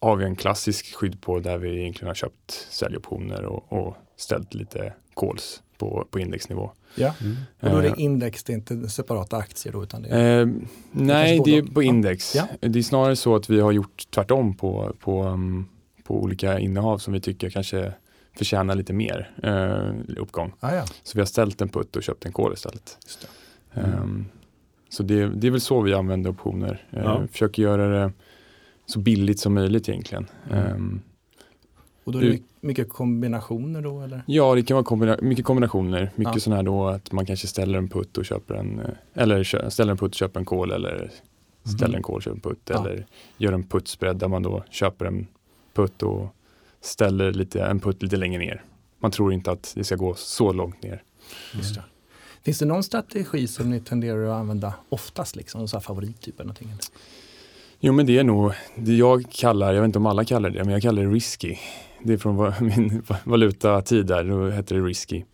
har 0.00 0.16
vi 0.16 0.24
en 0.24 0.36
klassisk 0.36 0.94
skydd 0.94 1.20
på 1.20 1.38
där 1.38 1.58
vi 1.58 1.80
egentligen 1.80 2.06
har 2.08 2.14
köpt 2.14 2.66
säljoptioner 2.70 3.44
och, 3.44 3.72
och 3.72 3.96
ställt 4.16 4.54
lite 4.54 4.92
calls 5.16 5.62
på, 5.78 6.06
på 6.10 6.18
indexnivå. 6.18 6.70
Ja. 6.94 7.14
Mm. 7.20 7.36
Och 7.60 7.70
då 7.70 7.76
är 7.76 7.82
det 7.82 7.94
index, 8.02 8.44
det 8.44 8.52
är 8.52 8.54
inte 8.54 8.88
separata 8.88 9.36
aktier 9.36 9.72
då, 9.72 9.82
utan 9.82 10.02
det 10.02 10.08
är... 10.08 10.40
Eh, 10.40 10.48
nej, 10.92 11.40
det 11.44 11.56
är 11.56 11.62
på 11.62 11.82
index. 11.82 12.34
Ja. 12.34 12.48
Det 12.60 12.78
är 12.78 12.82
snarare 12.82 13.16
så 13.16 13.36
att 13.36 13.50
vi 13.50 13.60
har 13.60 13.72
gjort 13.72 14.04
tvärtom 14.10 14.54
på, 14.56 14.96
på, 15.00 15.24
um, 15.24 15.68
på 16.04 16.22
olika 16.22 16.58
innehav 16.58 16.98
som 16.98 17.12
vi 17.12 17.20
tycker 17.20 17.50
kanske 17.50 17.92
förtjänar 18.36 18.74
lite 18.74 18.92
mer 18.92 19.30
eh, 19.42 20.16
uppgång. 20.20 20.52
Ah, 20.60 20.74
ja. 20.74 20.84
Så 21.02 21.10
vi 21.14 21.20
har 21.20 21.26
ställt 21.26 21.60
en 21.60 21.68
putt 21.68 21.96
och 21.96 22.02
köpt 22.02 22.26
en 22.26 22.32
call 22.32 22.52
istället. 22.52 22.98
Just 23.04 23.28
Mm. 23.76 23.90
Ehm, 23.92 24.24
så 24.88 25.02
det, 25.02 25.26
det 25.28 25.46
är 25.46 25.50
väl 25.50 25.60
så 25.60 25.80
vi 25.80 25.94
använder 25.94 26.30
optioner. 26.30 26.86
Eh, 26.90 27.02
Ja. 27.02 27.22
Försöker 27.32 27.62
göra 27.62 27.88
det 27.88 28.12
så 28.86 28.98
billigt 28.98 29.40
som 29.40 29.54
möjligt 29.54 29.88
egentligen. 29.88 30.26
Mm. 30.50 30.66
Ehm, 30.66 31.00
Och 32.04 32.12
då 32.12 32.18
är 32.18 32.22
det 32.22 32.28
Du- 32.30 32.32
my- 32.36 32.42
mycket 32.60 32.88
kombinationer 32.88 33.82
då 33.82 34.00
eller? 34.02 34.22
Ja, 34.26 34.54
det 34.54 34.62
kan 34.62 34.74
vara 34.74 34.84
kombina- 34.84 35.18
mycket 35.22 35.44
kombinationer. 35.44 36.10
Mycket 36.14 36.34
Ja. 36.34 36.40
sådana 36.40 36.56
här 36.56 36.62
då 36.62 36.86
att 36.88 37.12
man 37.12 37.26
kanske 37.26 37.46
ställer 37.46 37.78
en 37.78 37.88
putt 37.88 38.18
och 38.18 38.24
köper 38.24 38.54
en, 38.54 38.80
eh, 38.80 38.86
eller 39.22 39.68
ställer 39.70 39.90
en 39.90 39.96
putt 39.98 40.10
och 40.10 40.14
köper 40.14 40.40
en 40.40 40.46
call 40.46 40.70
eller 40.70 41.10
ställer 41.76 41.96
en 41.96 42.02
call 42.02 42.16
och 42.16 42.22
köper 42.22 42.34
en 42.36 42.40
putt 42.40 42.60
Ja. 42.70 42.80
eller 42.80 43.06
gör 43.38 43.52
en 43.52 43.62
puttspread 43.64 44.16
där 44.18 44.28
man 44.28 44.42
då 44.42 44.64
köper 44.70 45.04
en 45.06 45.26
putt 45.74 46.02
och 46.02 46.34
ställer 46.84 47.32
lite, 47.32 47.64
en 47.64 47.80
putt 47.80 48.02
lite 48.02 48.16
längre 48.16 48.38
ner. 48.38 48.64
Man 49.00 49.10
tror 49.10 49.32
inte 49.32 49.50
att 49.50 49.72
det 49.76 49.84
ska 49.84 49.96
gå 49.96 50.14
så 50.14 50.52
långt 50.52 50.82
ner. 50.82 51.02
Just 51.54 51.74
det. 51.74 51.82
Finns 52.42 52.58
det 52.58 52.64
någon 52.66 52.82
strategi 52.82 53.46
som 53.46 53.70
ni 53.70 53.80
tenderar 53.80 54.24
att 54.26 54.40
använda 54.40 54.74
oftast, 54.88 55.36
liksom, 55.36 55.68
sån 55.68 55.78
här 55.78 55.82
favorittyp 55.82 56.34
eller 56.40 56.44
någonting? 56.46 56.68
Jo 57.80 57.92
men 57.92 58.06
det 58.06 58.18
är 58.18 58.24
nog 58.24 58.52
det 58.76 58.94
jag 58.96 59.24
kallar, 59.30 59.72
jag 59.72 59.80
vet 59.80 59.88
inte 59.88 59.98
om 59.98 60.06
alla 60.06 60.24
kallar 60.24 60.50
det, 60.50 60.64
men 60.64 60.72
jag 60.72 60.82
kallar 60.82 61.02
det 61.02 61.08
risky. 61.08 61.56
Det 62.02 62.12
är 62.12 62.16
från 62.18 62.52
min 62.60 63.02
valutatid 63.24 64.06
där, 64.06 64.24
då 64.24 64.50
hette 64.50 64.74
det 64.74 64.80
risky. 64.80 65.24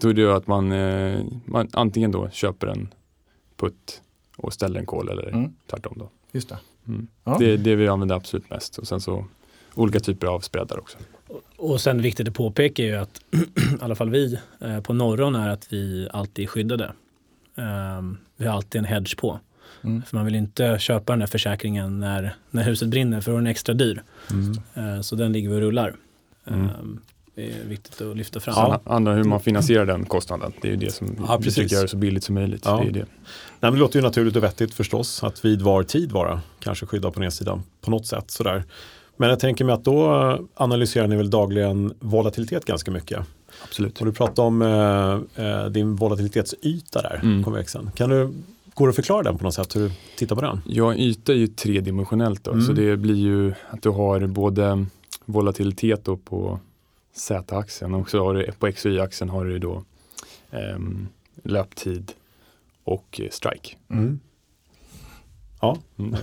Då 0.00 0.08
är 0.08 0.14
det 0.14 0.36
att 0.36 0.46
man, 0.46 0.72
eh, 0.72 1.24
man 1.44 1.68
antingen 1.72 2.12
då 2.12 2.30
köper 2.30 2.66
en 2.66 2.94
putt 3.56 4.02
och 4.36 4.52
ställer 4.52 4.80
en 4.80 4.86
call 4.86 5.08
eller 5.08 5.28
Mm. 5.28 5.52
tvärtom 5.70 5.94
då. 5.98 6.10
Just 6.32 6.48
det. 6.48 6.58
Mm. 6.88 7.06
Ja. 7.24 7.36
Det 7.38 7.52
är 7.52 7.56
det 7.58 7.74
vi 7.76 7.88
använder 7.88 8.14
absolut 8.16 8.50
mest 8.50 8.78
och 8.78 8.88
sen 8.88 9.00
så 9.00 9.24
olika 9.80 10.00
typer 10.00 10.26
av 10.26 10.40
spreadar 10.40 10.78
också. 10.78 10.98
Och 11.56 11.80
sen 11.80 12.02
viktigt 12.02 12.28
att 12.28 12.34
påpeka 12.34 12.82
är 12.82 12.86
ju 12.86 12.96
att 12.96 13.20
i 13.30 13.40
alla 13.80 13.94
fall 13.94 14.10
vi 14.10 14.38
eh, 14.60 14.80
på 14.80 14.92
Norron 14.92 15.34
är 15.34 15.48
att 15.48 15.72
vi 15.72 16.08
alltid 16.12 16.42
är 16.42 16.46
skyddade. 16.46 16.92
Ehm, 17.56 18.18
vi 18.36 18.46
har 18.46 18.54
alltid 18.54 18.78
en 18.78 18.84
hedge 18.84 19.16
på. 19.16 19.40
Mm. 19.84 20.02
För 20.02 20.16
man 20.16 20.24
vill 20.24 20.34
inte 20.34 20.78
köpa 20.80 21.12
den 21.12 21.20
här 21.20 21.26
försäkringen 21.26 22.00
när, 22.00 22.34
när 22.50 22.62
huset 22.62 22.88
brinner 22.88 23.20
för 23.20 23.30
då 23.30 23.36
är 23.36 23.40
den 23.40 23.46
extra 23.46 23.74
dyr. 23.74 24.02
Mm. 24.30 24.52
Eh, 24.74 25.00
så 25.00 25.16
den 25.16 25.32
ligger 25.32 25.48
vi 25.48 25.56
och 25.56 25.60
rullar. 25.60 25.94
Mm. 26.46 26.60
Ehm, 26.60 27.00
det 27.34 27.50
är 27.50 27.64
viktigt 27.64 28.00
att 28.00 28.16
lyfta 28.16 28.40
fram. 28.40 28.54
Sen 28.54 28.78
andra 28.84 29.12
hur 29.14 29.24
man 29.24 29.40
finansierar 29.40 29.86
den 29.86 30.04
kostnaden. 30.04 30.52
Det 30.62 30.68
är 30.68 30.72
ju 30.72 30.76
det 30.76 30.92
som 30.92 31.24
Ja, 31.28 31.36
vi 31.36 31.44
försöker 31.44 31.76
göra 31.76 31.88
så 31.88 31.96
billigt 31.96 32.24
som 32.24 32.34
möjligt. 32.34 32.62
Ja. 32.64 32.76
Det 32.76 32.88
är 32.88 32.92
det. 32.92 32.98
Nej, 32.98 33.06
men 33.60 33.72
det 33.72 33.78
låter 33.78 33.98
ju 33.98 34.02
naturligt 34.02 34.36
och 34.36 34.42
vettigt 34.42 34.74
förstås 34.74 35.24
att 35.24 35.44
vid 35.44 35.62
var 35.62 35.82
tid 35.82 36.12
vara 36.12 36.40
kanske 36.60 36.86
skydda 36.86 37.10
på 37.10 37.20
nedsidan 37.20 37.62
på 37.80 37.90
något 37.90 38.06
sätt. 38.06 38.30
Sådär. 38.30 38.64
Men 39.20 39.28
jag 39.28 39.40
tänker 39.40 39.64
mig 39.64 39.74
att 39.74 39.84
då 39.84 40.38
analyserar 40.54 41.06
ni 41.08 41.16
väl 41.16 41.30
dagligen 41.30 41.94
volatilitet 42.00 42.64
ganska 42.64 42.90
mycket. 42.90 43.20
Absolut. 43.64 44.00
Och 44.00 44.06
du 44.06 44.12
pratade 44.12 44.48
om 44.48 44.62
eh, 44.62 45.44
eh, 45.46 45.66
din 45.66 45.96
volatilitetsyta 45.96 47.02
där, 47.02 47.20
Mm. 47.22 47.44
konvexen. 47.44 47.90
Kan 47.94 48.10
du, 48.10 48.30
går 48.74 48.86
det 48.86 48.90
att 48.90 48.96
förklara 48.96 49.22
den 49.22 49.38
på 49.38 49.44
något 49.44 49.54
sätt, 49.54 49.76
hur 49.76 49.80
du 49.80 49.90
tittar 50.16 50.36
på 50.36 50.42
den? 50.42 50.60
Ja, 50.66 50.94
yta 50.94 51.32
är 51.32 51.36
ju 51.36 51.46
tredimensionellt 51.46 52.44
då, 52.44 52.50
Mm. 52.50 52.64
så 52.64 52.72
det 52.72 52.96
blir 52.96 53.14
ju 53.14 53.54
att 53.70 53.82
du 53.82 53.88
har 53.90 54.26
både 54.26 54.86
volatilitet 55.24 56.04
då 56.04 56.16
på 56.16 56.60
Z-axeln 57.12 57.94
och 57.94 58.10
så 58.10 58.24
har 58.24 58.34
du 58.34 58.52
på 58.58 58.66
X 58.66 58.84
och 58.84 58.90
Y-axeln 58.90 59.30
har 59.30 59.44
du 59.44 59.58
då 59.58 59.84
ehm, 60.50 61.08
löptid 61.42 62.12
och 62.84 63.20
eh, 63.22 63.28
strike. 63.30 63.76
Ja. 65.60 65.76
Mm. 65.98 66.16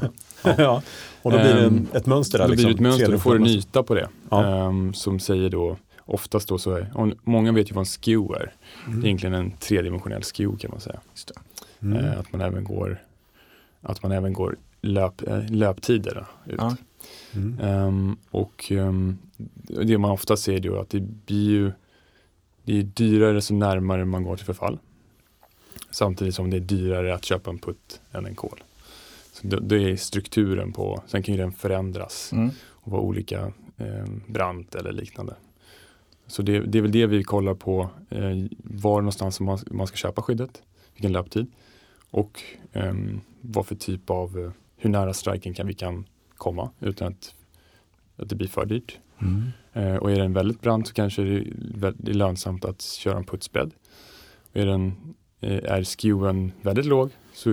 ja. 0.58 0.82
Och 1.22 1.32
då 1.32 1.38
blir 1.38 1.54
det 1.54 1.66
Ehm, 1.66 1.88
ett 1.94 2.06
mönster 2.06 2.38
där. 2.38 2.48
Då 2.48 2.54
blir 2.54 2.64
det 2.64 2.70
liksom, 2.70 2.86
ett 2.86 2.92
mönster, 2.92 3.12
då 3.12 3.20
får 3.20 3.36
du 3.36 3.42
en 3.42 3.48
yta 3.48 3.84
på 3.84 3.96
det. 3.96 4.10
Ja. 4.30 4.46
ehm, 4.46 4.94
som 4.94 5.20
säger 5.20 5.50
då, 5.50 5.78
oftast 6.06 6.48
då 6.48 6.58
så 6.58 6.72
är, 6.72 6.92
om, 6.96 7.14
många 7.24 7.52
vet 7.52 7.72
ju 7.72 7.74
vad 7.74 7.82
en 7.82 7.86
skew 7.86 8.36
är. 8.36 8.54
Mm. 8.88 9.00
Det 9.00 9.06
är 9.06 9.08
egentligen 9.08 9.34
en 9.34 9.52
tredimensionell 9.52 10.24
skew 10.24 10.58
kan 10.60 10.72
man 10.72 10.80
säga. 10.80 11.00
Mm. 11.82 12.06
Eh, 12.06 12.20
att 12.20 12.32
man 12.32 12.42
även 12.42 12.64
går, 12.64 13.02
att 13.82 14.04
man 14.04 14.12
även 14.12 14.34
går 14.34 14.58
löp, 14.82 15.28
eh, 15.28 15.50
löptider 15.50 16.16
då, 16.16 16.52
ut. 16.54 16.60
Ja. 16.60 16.76
Mm. 17.32 17.60
Ehm, 17.60 18.18
och 18.32 18.72
det 19.68 19.98
man 19.98 20.12
ofta 20.12 20.38
ser 20.38 20.66
är 20.66 20.82
att 20.82 20.90
det 20.90 21.00
blir 21.00 21.50
ju 21.50 21.72
det 22.64 22.80
är 22.80 22.84
dyrare 22.84 23.42
så 23.42 23.54
närmare 23.54 24.06
man 24.06 24.24
går 24.24 24.36
till 24.36 24.46
förfall. 24.46 24.80
Samtidigt 25.90 26.36
som 26.36 26.50
det 26.50 26.58
är 26.58 26.62
dyrare 26.62 27.16
att 27.16 27.26
köpa 27.26 27.50
en 27.50 27.60
putt 27.60 28.02
än 28.12 28.26
en 28.26 28.36
kol. 28.36 28.64
Det, 29.42 29.60
det 29.60 29.76
är 29.92 29.96
strukturen 29.96 30.72
på, 30.74 31.04
sen 31.08 31.24
kan 31.24 31.36
ju 31.36 31.42
den 31.42 31.52
förändras 31.52 32.32
Mm. 32.34 32.50
och 32.70 32.92
vara 32.92 33.02
olika 33.02 33.52
eh, 33.78 34.06
brant 34.28 34.76
eller 34.76 34.92
liknande. 34.92 35.36
Så 36.28 36.42
det, 36.42 36.60
det 36.60 36.78
är 36.78 36.82
väl 36.82 36.92
det 36.92 37.06
vi 37.06 37.24
kollar 37.24 37.54
på, 37.54 37.90
eh, 38.10 38.36
var 38.64 39.02
någonstans 39.02 39.40
man, 39.40 39.60
man 39.72 39.88
ska 39.88 39.96
köpa 39.98 40.22
skyddet, 40.22 40.62
vilken 40.94 41.12
löptid 41.12 41.48
och 42.10 42.42
eh, 42.74 42.94
vad 43.42 43.66
för 43.68 43.76
typ 43.76 44.10
av, 44.10 44.40
eh, 44.40 44.52
hur 44.78 44.90
nära 44.90 45.14
striken 45.14 45.54
kan 45.54 45.68
vi 45.68 45.74
kan 45.74 46.06
komma 46.36 46.70
utan 46.80 47.08
att, 47.08 47.36
att 48.16 48.30
det 48.30 48.36
blir 48.36 48.48
för 48.48 48.66
dyrt. 48.66 48.98
Mm. 49.22 49.44
Eh, 49.74 49.96
och 49.96 50.12
är 50.12 50.16
den 50.20 50.34
väldigt 50.34 50.62
brant 50.62 50.88
så 50.88 50.94
kanske 50.94 51.22
det 51.22 51.36
är, 51.38 51.42
vä- 51.76 51.96
det 51.98 52.12
är 52.12 52.16
lönsamt 52.16 52.66
att 52.66 52.82
köra 52.82 53.18
en 53.18 53.24
putsbädd. 53.26 53.72
Är, 54.54 54.66
den, 54.66 54.94
eh, 55.42 55.72
är 55.72 55.84
skewen 55.84 56.52
väldigt 56.62 56.86
låg 56.86 57.10
så 57.34 57.50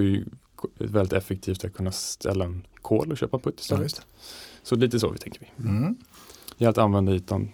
väldigt 0.79 1.13
effektivt 1.13 1.65
att 1.65 1.75
kunna 1.75 1.93
ställa 1.93 2.45
en 2.45 2.67
call 2.83 3.11
och 3.13 3.19
köpa 3.19 3.39
put 3.39 3.55
Ja, 3.57 3.61
istället. 3.61 3.83
just 3.83 4.03
Så 4.63 4.77
lite 4.77 5.01
så 5.01 5.09
vi 5.11 5.19
tänker 5.19 5.41
vi. 5.41 5.69
Mm. 5.69 5.97
I 6.59 6.67
att 6.67 6.79
använda 6.79 7.13
ytan, 7.13 7.49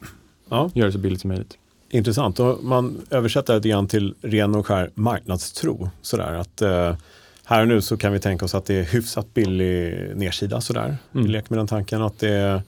Ja. 0.48 0.70
göra 0.74 0.86
det 0.86 0.92
så 0.92 0.98
billigt 0.98 1.20
som 1.20 1.28
möjligt. 1.28 1.58
Intressant. 1.90 2.40
Och 2.40 2.64
man 2.64 3.00
översätter 3.10 3.52
det 3.52 3.58
lite 3.58 3.68
grann 3.68 3.88
till 3.88 4.14
ren 4.22 4.54
och 4.54 4.66
skär 4.66 4.90
marknadstro. 4.94 5.90
Sådär, 6.02 6.32
att, 6.34 6.62
eh, 6.62 6.96
här 7.44 7.62
och 7.62 7.68
nu 7.68 7.80
så 7.82 7.96
kan 7.96 8.12
vi 8.12 8.20
tänka 8.20 8.44
oss 8.44 8.54
att 8.54 8.64
det 8.64 8.74
är 8.74 8.82
hyfsat 8.84 9.34
billig 9.34 9.94
nedsida. 10.16 10.60
Sådär. 10.60 10.96
Mm. 11.12 11.26
Vi 11.26 11.28
leker 11.32 11.50
med 11.50 11.58
den 11.58 11.66
tanken 11.66 12.02
att 12.02 12.18
det 12.18 12.28
är 12.30 12.62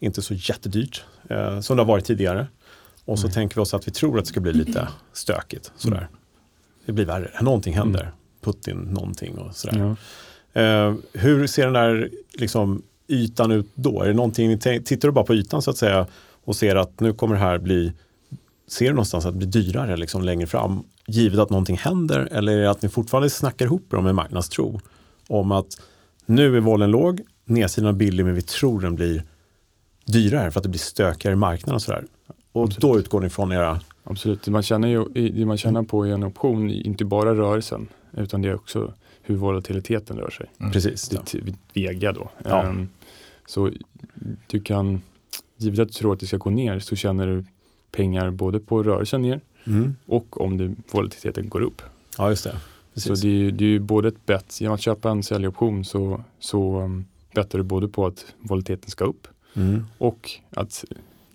inte 0.00 0.22
så 0.22 0.34
jättedyrt 0.34 1.04
eh, 1.30 1.60
som 1.60 1.76
det 1.76 1.82
har 1.82 1.88
varit 1.88 2.04
tidigare. 2.04 2.46
Och 3.04 3.18
så 3.18 3.26
Nej. 3.26 3.34
tänker 3.34 3.56
vi 3.56 3.60
oss 3.62 3.74
att 3.74 3.88
vi 3.88 3.92
tror 3.92 4.18
att 4.18 4.24
det 4.24 4.28
ska 4.28 4.40
bli 4.40 4.52
lite 4.52 4.88
stökigt. 5.12 5.72
Sådär. 5.76 5.96
Mm. 5.96 6.08
Det 6.86 6.92
blir 6.92 7.04
värre. 7.04 7.30
Någonting 7.40 7.74
händer. 7.74 8.12
Putin 8.42 8.76
någonting 8.76 9.38
och 9.38 9.56
sådär. 9.56 9.78
Ja. 9.78 9.96
Eh, 10.62 10.94
hur 11.12 11.46
ser 11.46 11.64
den 11.64 11.72
där 11.72 12.10
liksom, 12.32 12.82
ytan 13.08 13.50
ut 13.50 13.66
då? 13.74 14.02
Är 14.02 14.08
det 14.08 14.14
någonting, 14.14 14.58
tittar 14.58 15.08
du 15.08 15.12
bara 15.12 15.24
på 15.24 15.34
ytan 15.34 15.62
så 15.62 15.70
att 15.70 15.76
säga 15.76 16.06
och 16.44 16.56
ser 16.56 16.76
att 16.76 17.00
nu 17.00 17.12
kommer 17.12 17.34
det 17.34 17.40
här 17.40 17.58
bli, 17.58 17.92
ser 18.68 18.86
du 18.86 18.92
någonstans 18.92 19.26
att 19.26 19.32
det 19.32 19.38
blir 19.38 19.62
dyrare 19.62 19.96
liksom, 19.96 20.22
längre 20.22 20.46
fram? 20.46 20.84
Givet 21.06 21.38
att 21.38 21.50
någonting 21.50 21.76
händer 21.76 22.28
eller 22.32 22.52
är 22.52 22.62
det 22.62 22.70
att 22.70 22.82
ni 22.82 22.88
fortfarande 22.88 23.30
snackar 23.30 23.64
ihop 23.64 23.92
er 23.92 23.96
om 23.96 24.06
en 24.06 24.14
marknadstro? 24.14 24.80
Om 25.28 25.52
att 25.52 25.80
nu 26.26 26.56
är 26.56 26.60
volen 26.60 26.90
låg, 26.90 27.20
nedsidan 27.44 27.88
är 27.88 27.92
billig 27.92 28.24
men 28.24 28.34
vi 28.34 28.42
tror 28.42 28.80
den 28.80 28.94
blir 28.94 29.22
dyrare 30.06 30.50
för 30.50 30.60
att 30.60 30.62
det 30.62 30.68
blir 30.68 30.80
stökigare 30.80 31.32
i 31.32 31.36
marknaden 31.36 31.74
och 31.74 31.82
sådär. 31.82 32.04
Och 32.52 32.64
Absolut. 32.64 32.80
då 32.80 32.98
utgår 32.98 33.20
ni 33.20 33.30
från 33.30 33.52
era, 33.52 33.80
Absolut, 34.04 34.42
det 34.42 34.50
man 34.50 34.62
känner, 34.62 34.88
ju, 34.88 35.04
det 35.30 35.46
man 35.46 35.56
känner 35.56 35.82
på 35.82 36.06
i 36.06 36.10
en 36.10 36.22
option 36.24 36.70
är 36.70 36.86
inte 36.86 37.04
bara 37.04 37.34
rörelsen 37.34 37.88
utan 38.16 38.42
det 38.42 38.48
är 38.48 38.54
också 38.54 38.92
hur 39.22 39.36
volatiliteten 39.36 40.18
rör 40.18 40.30
sig. 40.30 40.46
Mm. 40.60 40.72
precis. 40.72 41.08
Det 41.08 41.34
Ja. 41.34 41.52
Vega 41.74 42.12
då. 42.12 42.30
Ja. 42.44 42.62
Ehm, 42.62 42.88
så 43.46 43.70
du 44.46 44.60
kan, 44.60 45.02
givet 45.56 45.78
att 45.80 45.88
du 45.88 45.94
tror 45.94 46.12
att 46.12 46.20
det 46.20 46.26
ska 46.26 46.36
gå 46.36 46.50
ner 46.50 46.78
så 46.78 46.96
tjänar 46.96 47.26
du 47.26 47.44
pengar 47.92 48.30
både 48.30 48.60
på 48.60 48.82
rörelsen 48.82 49.22
ner 49.22 49.40
Mm. 49.66 49.96
och 50.06 50.40
om 50.40 50.56
det, 50.58 50.74
volatiliteten 50.92 51.48
går 51.48 51.60
upp. 51.60 51.82
ja, 52.18 52.30
just 52.30 52.44
det. 52.44 52.56
Så 52.94 53.08
Precis. 53.08 53.20
det 53.22 53.28
är, 53.28 53.32
ju- 53.32 53.50
det 53.50 53.64
är 53.64 53.68
ju 53.68 53.78
både 53.80 54.08
ett 54.08 54.26
bett, 54.26 54.60
genom 54.60 54.74
att 54.74 54.80
köpa 54.80 55.10
en 55.10 55.22
säljoption 55.22 55.84
så, 55.84 56.24
så 56.38 56.80
um, 56.80 57.04
bettar 57.34 57.58
du 57.58 57.62
både 57.64 57.88
på 57.88 58.06
att 58.06 58.34
volatiliteten 58.38 58.90
ska 58.90 59.04
upp 59.04 59.28
Mm. 59.54 59.84
och 59.98 60.30
att 60.50 60.84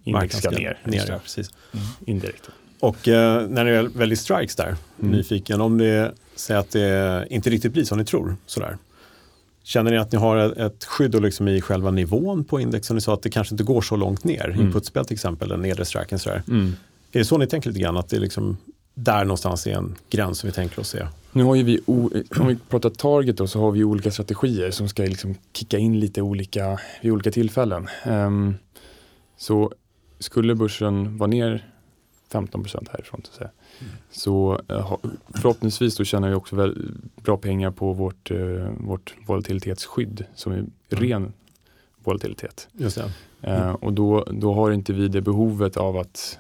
index 0.08 0.38
ska 0.38 0.50
ner. 0.50 0.80
ner 0.84 1.06
ja, 1.10 1.20
precis. 1.24 1.50
Indirekt. 2.06 2.50
Och 2.80 3.08
eh, 3.08 3.48
när 3.48 3.65
väl 3.65 3.89
väljer 3.89 4.15
strikes 4.15 4.56
där, 4.56 4.76
Mm. 5.00 5.12
nyfiken, 5.12 5.62
om 5.62 5.78
det 5.78 6.13
säger 6.36 6.60
att 6.60 6.72
det 6.72 7.28
inte 7.30 7.50
riktigt 7.50 7.74
blir 7.74 7.84
som 7.84 7.98
ni 7.98 8.06
tror, 8.06 8.36
sådär. 8.46 8.78
Känner 9.63 9.91
ni 9.91 9.98
att 9.98 10.12
ni 10.12 10.17
har 10.17 10.38
ett, 10.65 10.84
skydd 10.86 11.22
liksom 11.22 11.48
i 11.48 11.62
själva 11.62 11.91
nivån 11.91 12.43
på 12.43 12.60
index? 12.60 12.88
Som 12.88 12.96
ni 12.96 13.02
sa 13.02 13.13
att 13.13 13.22
det 13.22 13.30
kanske 13.30 13.54
inte 13.54 13.63
går 13.63 13.82
så 13.82 13.96
långt 13.96 14.24
ner, 14.24 14.50
Mm. 14.50 14.62
inputspel 14.62 15.06
till 15.06 15.13
exempel, 15.13 15.50
den 15.50 15.62
nedre 15.62 15.86
striken 15.86 16.20
sådär. 16.20 16.43
Mm. 16.48 16.76
Är 17.12 17.20
det 17.20 17.26
så 17.26 17.38
ni 17.38 17.48
tänker 17.48 17.70
lite 17.70 17.80
grann, 17.82 17.98
att 17.98 18.10
det 18.10 18.15
är 18.15 18.20
liksom 18.20 18.58
där 18.93 19.24
någonstans 19.26 19.67
är 19.67 19.72
en 19.72 19.96
gräns 20.10 20.39
som 20.39 20.48
vi 20.48 20.54
tänker 20.54 20.80
oss 20.80 20.89
se? 20.89 21.08
Nu 21.32 21.43
har 21.43 21.56
ju 21.56 21.63
vi, 21.63 21.80
om 21.86 22.48
vi 22.48 22.58
pratar 22.70 22.89
target 22.89 23.38
då, 23.38 23.48
så 23.48 23.60
har 23.60 23.72
vi 23.72 23.84
olika 23.84 24.12
strategier 24.12 24.72
som 24.72 24.89
ska 24.89 25.04
liksom 25.04 25.36
kicka 25.54 25.78
in 25.78 26.00
lite 26.00 26.22
olika, 26.22 26.80
vid 27.02 27.12
olika 27.12 27.32
tillfällen. 27.32 27.88
Ehm, 28.04 28.56
så 29.38 29.72
skulle 30.20 30.56
börsen 30.56 31.18
vara 31.18 31.28
ner 31.28 31.72
15% 32.32 32.88
härifrån 32.92 33.22
så, 33.24 33.30
att 33.30 33.36
säga, 33.36 33.50
så 34.12 34.62
eh, 34.70 34.98
förhoppningsvis 35.34 35.96
då 35.96 36.04
tjänar 36.04 36.30
vi 36.30 36.36
också 36.36 36.56
väl, 36.56 36.92
bra 37.16 37.38
pengar 37.38 37.72
på 37.72 37.94
vårt, 37.94 38.32
eh, 38.32 38.70
vårt 38.78 39.16
volatilitetsskydd 39.26 40.26
som 40.36 40.52
är 40.52 40.66
ren 40.90 41.34
volatilitet. 42.04 42.68
Just 42.72 42.98
det. 42.98 43.12
Eh, 43.42 43.72
och 43.72 43.94
då, 43.94 44.24
då 44.32 44.54
har 44.54 44.72
inte 44.72 44.94
vi 44.94 45.08
det 45.08 45.22
behovet 45.22 45.78
av 45.78 45.98
att 45.98 46.40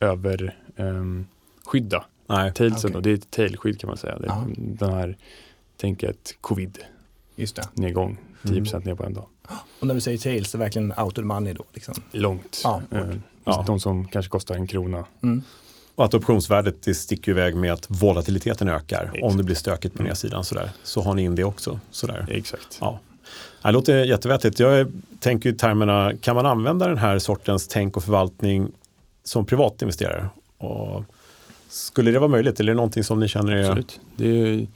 över 0.00 0.58
ehm, 0.76 1.26
skydda 1.64 2.04
Nej, 2.26 2.52
tailsen 2.52 2.90
Okej. 2.90 2.92
då, 2.92 3.00
det 3.00 3.10
är 3.10 3.14
ett 3.14 3.30
tailskydd 3.30 3.80
kan 3.80 3.88
man 3.88 3.96
säga. 3.96 4.18
Det. 4.18 4.44
Den 4.56 4.92
här, 4.92 5.16
tänk 5.76 6.02
ett 6.02 6.36
covid-nedgång, 6.40 8.18
Just 8.42 8.72
det. 8.72 8.78
10% 8.78 8.86
ner 8.86 8.94
på 8.94 9.04
en 9.04 9.14
dag. 9.14 9.26
Och 9.80 9.86
när 9.86 9.94
du 9.94 10.00
säger 10.00 10.18
tails, 10.18 10.52
det 10.52 10.56
är 10.56 10.60
verkligen 10.60 10.92
out 10.98 11.18
of 11.18 11.24
money 11.24 11.52
då? 11.52 11.64
Liksom. 11.72 11.94
Långt. 12.12 12.60
Ja. 12.64 12.82
Eh, 12.90 13.00
Ja. 13.46 13.64
De 13.66 13.80
som 13.80 14.08
kanske 14.08 14.30
kostar 14.30 14.54
en 14.54 14.66
krona. 14.66 15.04
Mm. 15.22 15.42
och 15.94 16.04
att 16.04 16.14
optionsvärdet 16.14 16.82
det 16.82 16.94
sticker 16.94 17.32
iväg 17.32 17.56
med 17.56 17.72
att 17.72 17.86
volatiliteten 17.88 18.68
ökar. 18.68 19.02
Exakt. 19.04 19.22
Om 19.22 19.36
det 19.36 19.42
blir 19.42 19.54
stökigt 19.56 19.94
på 19.94 20.00
Mm. 20.02 20.08
nedsidan 20.08 20.44
sådär, 20.44 20.70
så 20.82 21.00
har 21.02 21.14
ni 21.14 21.22
in 21.22 21.34
det 21.34 21.44
också. 21.44 21.80
Sådär. 21.90 22.26
Exakt. 22.30 22.78
Ja. 22.80 23.00
Det 23.62 23.70
låter 23.72 24.04
jättevettigt. 24.04 24.58
Jag 24.58 24.92
tänker 25.20 25.50
i 25.50 25.52
termerna, 25.52 26.12
kan 26.20 26.36
man 26.36 26.46
använda 26.46 26.88
den 26.88 26.98
här 26.98 27.18
sortens 27.18 27.68
tänk 27.68 27.96
och 27.96 28.04
förvaltning 28.04 28.68
som 29.24 29.46
privatinvesterare? 29.46 30.28
Och 30.58 31.04
skulle 31.68 32.10
det 32.10 32.18
vara 32.18 32.28
möjligt? 32.30 32.60
Eller 32.60 32.70
är 32.72 32.74
det 32.74 32.76
någonting 32.76 33.04
som 33.04 33.20
ni 33.20 33.28
känner 33.28 33.52
är... 33.52 33.62
Absolut. 33.64 34.00
Det 34.16 34.28
är, 34.28 34.66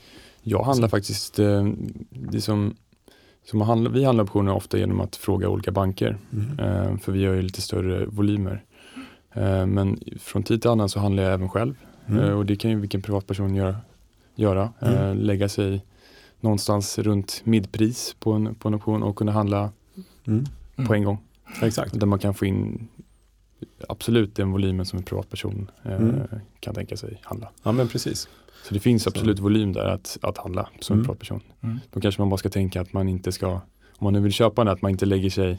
jag 0.42 0.62
handlar 0.62 0.88
faktiskt, 0.88 1.38
eh, 1.38 1.68
det 2.10 2.40
som, 2.40 2.76
som 3.50 3.60
handlar, 3.60 3.90
vi 3.90 4.04
handlar 4.04 4.24
optioner 4.24 4.52
ofta 4.54 4.78
genom 4.78 5.00
att 5.00 5.16
fråga 5.16 5.48
olika 5.48 5.70
banker. 5.72 6.16
Mm. 6.32 6.58
Eh, 6.58 6.98
för 6.98 7.12
vi 7.12 7.24
har 7.26 7.34
ju 7.34 7.42
lite 7.42 7.62
större 7.62 8.06
volymer. 8.06 8.64
Eh, 9.32 9.66
men 9.66 10.00
från 10.20 10.42
tid 10.42 10.60
till 10.62 10.70
annan 10.70 10.88
så 10.88 11.00
handlar 11.00 11.22
jag 11.22 11.32
även 11.32 11.48
själv. 11.48 11.74
Mm. 12.06 12.24
Eh, 12.24 12.30
och 12.30 12.46
det 12.46 12.56
kan 12.56 12.70
ju 12.70 12.80
vilken 12.80 13.02
privatperson 13.02 13.54
göra. 13.54 13.76
göra. 14.34 14.72
Mm. 14.80 15.18
Lägga 15.18 15.48
sig 15.48 15.84
någonstans 16.40 16.98
runt 16.98 17.40
midpris 17.44 18.16
på 18.20 18.32
en, 18.32 18.54
på 18.54 18.68
en 18.68 18.74
option 18.74 19.02
och 19.02 19.16
kunna 19.16 19.32
handla 19.32 19.70
Mm. 20.26 20.44
på 20.86 20.94
en 20.94 21.04
gång. 21.04 21.18
Exakt. 21.62 22.00
Där 22.00 22.06
man 22.06 22.18
kan 22.18 22.34
få 22.34 22.46
in 22.46 22.88
absolut 23.88 24.34
den 24.34 24.52
volymen 24.52 24.86
som 24.86 24.96
en 24.98 25.02
privatperson 25.02 25.70
Mm. 25.84 26.20
kan 26.60 26.74
tänka 26.74 26.96
sig 26.96 27.20
handla. 27.22 27.50
Ja 27.62 27.72
men 27.72 27.88
precis. 27.88 28.28
Så 28.62 28.74
det 28.74 28.80
finns 28.80 29.02
Så. 29.02 29.10
absolut 29.10 29.38
volym 29.38 29.72
där 29.72 29.84
att, 29.86 30.18
att 30.22 30.38
handla 30.38 30.68
som 30.80 30.94
Mm. 30.94 31.00
en 31.00 31.04
privatperson. 31.06 31.40
Mm. 31.62 31.78
Då 31.92 32.00
kanske 32.00 32.20
man 32.20 32.28
bara 32.28 32.36
ska 32.38 32.48
tänka 32.48 32.80
att 32.80 32.92
man 32.92 33.08
inte 33.08 33.32
ska, 33.32 33.48
om 33.52 33.60
man 34.00 34.12
nu 34.12 34.20
vill 34.20 34.32
köpa 34.32 34.64
den, 34.64 34.72
att 34.74 34.82
man 34.82 34.90
inte 34.90 35.06
lägger 35.06 35.30
sig 35.30 35.58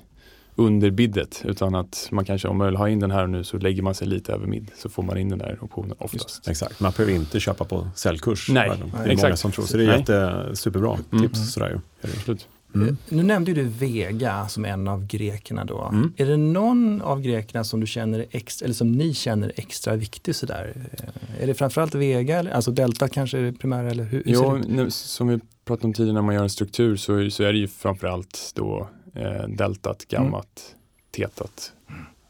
under 0.55 0.91
biddet 0.91 1.41
utan 1.45 1.75
att 1.75 2.07
man 2.11 2.25
kanske 2.25 2.47
om 2.47 2.57
man 2.57 2.67
vill 2.67 2.75
ha 2.75 2.89
in 2.89 2.99
den 2.99 3.11
här 3.11 3.27
nu 3.27 3.43
så 3.43 3.57
lägger 3.57 3.81
man 3.81 3.95
sig 3.95 4.07
lite 4.07 4.33
över 4.33 4.47
mid 4.47 4.71
så 4.77 4.89
får 4.89 5.03
man 5.03 5.17
in 5.17 5.29
den 5.29 5.39
där 5.39 5.57
optionen 5.61 5.95
oftast. 5.99 6.47
Exakt. 6.47 6.79
Man 6.79 6.91
behöver 6.97 7.13
inte 7.15 7.39
köpa 7.39 7.65
på 7.65 7.87
säljkurs. 7.95 8.49
Nej, 8.49 8.69
Det 8.69 8.75
är 8.75 8.79
nej, 8.79 8.89
många 8.93 9.11
exakt. 9.13 9.39
som 9.39 9.51
tror. 9.51 9.65
Så 9.65 9.77
det 9.77 9.83
är 9.83 9.97
jätte, 9.97 10.49
superbra 10.55 10.97
Mm. 11.11 11.23
tips. 11.27 11.37
Mm. 11.39 11.47
Sådär 11.47 11.69
ju. 11.69 12.09
Absolut. 12.11 12.47
Mm. 12.75 12.97
Nu 13.09 13.23
nämnde 13.23 13.53
du 13.53 13.63
Vega 13.63 14.47
som 14.47 14.65
en 14.65 14.87
av 14.87 15.05
grekerna 15.07 15.65
då. 15.65 15.89
Mm. 15.91 16.13
Är 16.17 16.25
det 16.25 16.37
någon 16.37 17.01
av 17.01 17.21
grekerna 17.21 17.63
som 17.63 17.79
du 17.79 17.87
känner 17.87 18.25
extra, 18.31 18.65
eller 18.65 18.75
som 18.75 18.91
ni 18.91 19.13
känner 19.13 19.51
extra 19.55 19.95
viktig 19.95 20.35
sådär? 20.35 20.73
Eh, 20.91 21.43
Är 21.43 21.47
det 21.47 21.53
framförallt 21.53 21.95
Vega, 21.95 22.53
alltså 22.53 22.71
Delta 22.71 23.07
kanske 23.07 23.37
är 23.37 23.41
det 23.41 23.53
primära 23.53 23.91
eller 23.91 24.03
hur, 24.03 24.23
hur 24.25 24.59
ut? 24.59 24.67
nu, 24.67 24.91
som 24.91 25.27
vi 25.27 25.39
pratade 25.65 25.87
om 25.87 25.93
tidigare 25.93 26.13
när 26.13 26.21
man 26.21 26.35
gör 26.35 26.43
en 26.43 26.49
struktur 26.49 26.95
så, 26.95 27.15
är- 27.15 27.29
så 27.29 27.43
är 27.43 27.53
det 27.53 27.59
ju 27.59 27.67
framförallt 27.67 28.51
då 28.55 28.87
eh, 29.15 29.47
deltat, 29.47 30.05
gammat, 30.07 30.75
tetat 31.11 31.71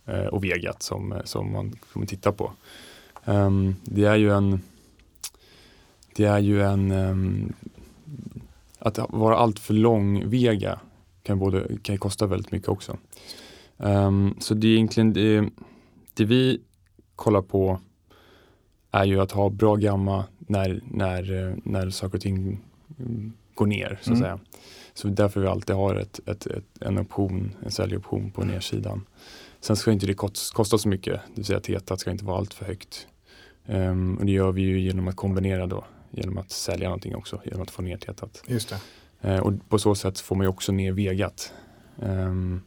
eh, 0.06 0.26
och 0.26 0.44
vegat 0.44 0.84
som, 0.84 1.12
eh, 1.12 1.24
som 1.24 1.52
man 1.52 1.76
kommer 1.94 2.06
titta 2.06 2.32
på. 2.32 2.52
Ehm, 3.26 3.76
det 3.84 4.06
är 4.06 4.16
ju 4.16 4.32
en 4.34 4.62
det 6.16 6.26
är 6.26 6.40
ju 6.40 6.62
en 6.64 6.92
ehm, 6.92 7.54
att 8.80 9.00
vara 9.10 9.36
allt 9.38 9.60
för 9.60 9.74
lång 9.74 10.30
vega 10.30 10.80
kan, 11.24 11.40
både, 11.40 11.78
kan 11.82 11.98
kosta 11.98 12.26
väldigt 12.28 12.52
mycket 12.52 12.70
också. 12.70 12.98
Ehm, 13.78 14.36
så 14.40 14.54
det 14.54 14.68
är 14.68 14.72
egentligen 14.76 15.14
det, 15.14 15.50
det 16.14 16.26
vi 16.26 16.62
kollar 17.16 17.42
på 17.42 17.80
är 18.92 19.06
ju 19.06 19.22
att 19.22 19.32
ha 19.32 19.50
bra 19.50 19.76
gamma 19.76 20.24
när, 20.40 20.82
när, 20.92 21.56
när 21.64 21.90
saker 21.90 22.16
och 22.18 22.22
ting 22.22 22.60
går 23.54 23.68
ner 23.68 24.00
så 24.02 24.12
att 24.12 24.18
Mm. 24.18 24.20
säga. 24.22 24.40
Så 24.94 25.08
därför 25.08 25.42
vi 25.42 25.48
alltid 25.48 25.76
har 25.76 25.96
ett, 25.96 26.20
ett, 26.26 26.48
ett, 26.48 26.66
en 26.82 26.98
option, 26.98 27.56
en 27.66 27.72
säljoption 27.72 28.32
på 28.32 28.44
nedsidan. 28.44 29.06
Sen 29.60 29.76
ska 29.76 29.92
inte 29.92 30.06
det 30.06 30.14
kost- 30.14 30.54
kosta 30.54 30.78
så 30.78 30.88
mycket, 30.90 31.14
det 31.14 31.36
vill 31.36 31.46
säga 31.46 31.60
tetat 31.60 32.00
ska 32.00 32.12
inte 32.12 32.26
vara 32.26 32.38
allt 32.38 32.54
för 32.54 32.66
högt. 32.66 33.08
Ehm, 33.66 34.18
och 34.18 34.26
det 34.26 34.32
gör 34.32 34.52
vi 34.52 34.62
ju 34.62 34.80
genom 34.80 35.08
att 35.08 35.16
kombinera 35.16 35.68
då, 35.68 35.84
genom 36.12 36.38
att 36.38 36.52
sälja 36.52 36.88
någonting 36.90 37.16
också, 37.16 37.42
genom 37.46 37.62
att 37.62 37.72
få 37.72 37.82
ner 37.82 37.98
tetat. 37.98 38.44
Just 38.48 38.70
det. 38.70 39.30
Eh, 39.30 39.40
och 39.40 39.54
på 39.70 39.80
så 39.80 39.96
sätt 39.96 40.20
får 40.20 40.36
man 40.36 40.44
ju 40.46 40.50
också 40.50 40.72
ner 40.72 40.92
vegat. 40.92 41.54
Ehm, 42.02 42.62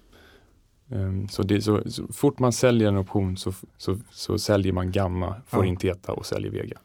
ehm, 0.91 1.29
så, 1.29 1.43
det, 1.43 1.63
så, 1.63 1.83
så 1.91 2.07
fort 2.13 2.39
man 2.39 2.53
säljer 2.53 2.89
en 2.89 2.97
option 2.97 3.37
så, 3.37 3.53
så, 3.79 3.99
så 4.11 4.39
säljer 4.39 4.73
man 4.73 4.93
gamma, 4.93 5.35
får 5.49 5.65
Ja. 5.65 5.69
in 5.69 5.77
teta 5.77 6.13
och 6.13 6.27
säljer 6.27 6.51
vega. 6.51 6.77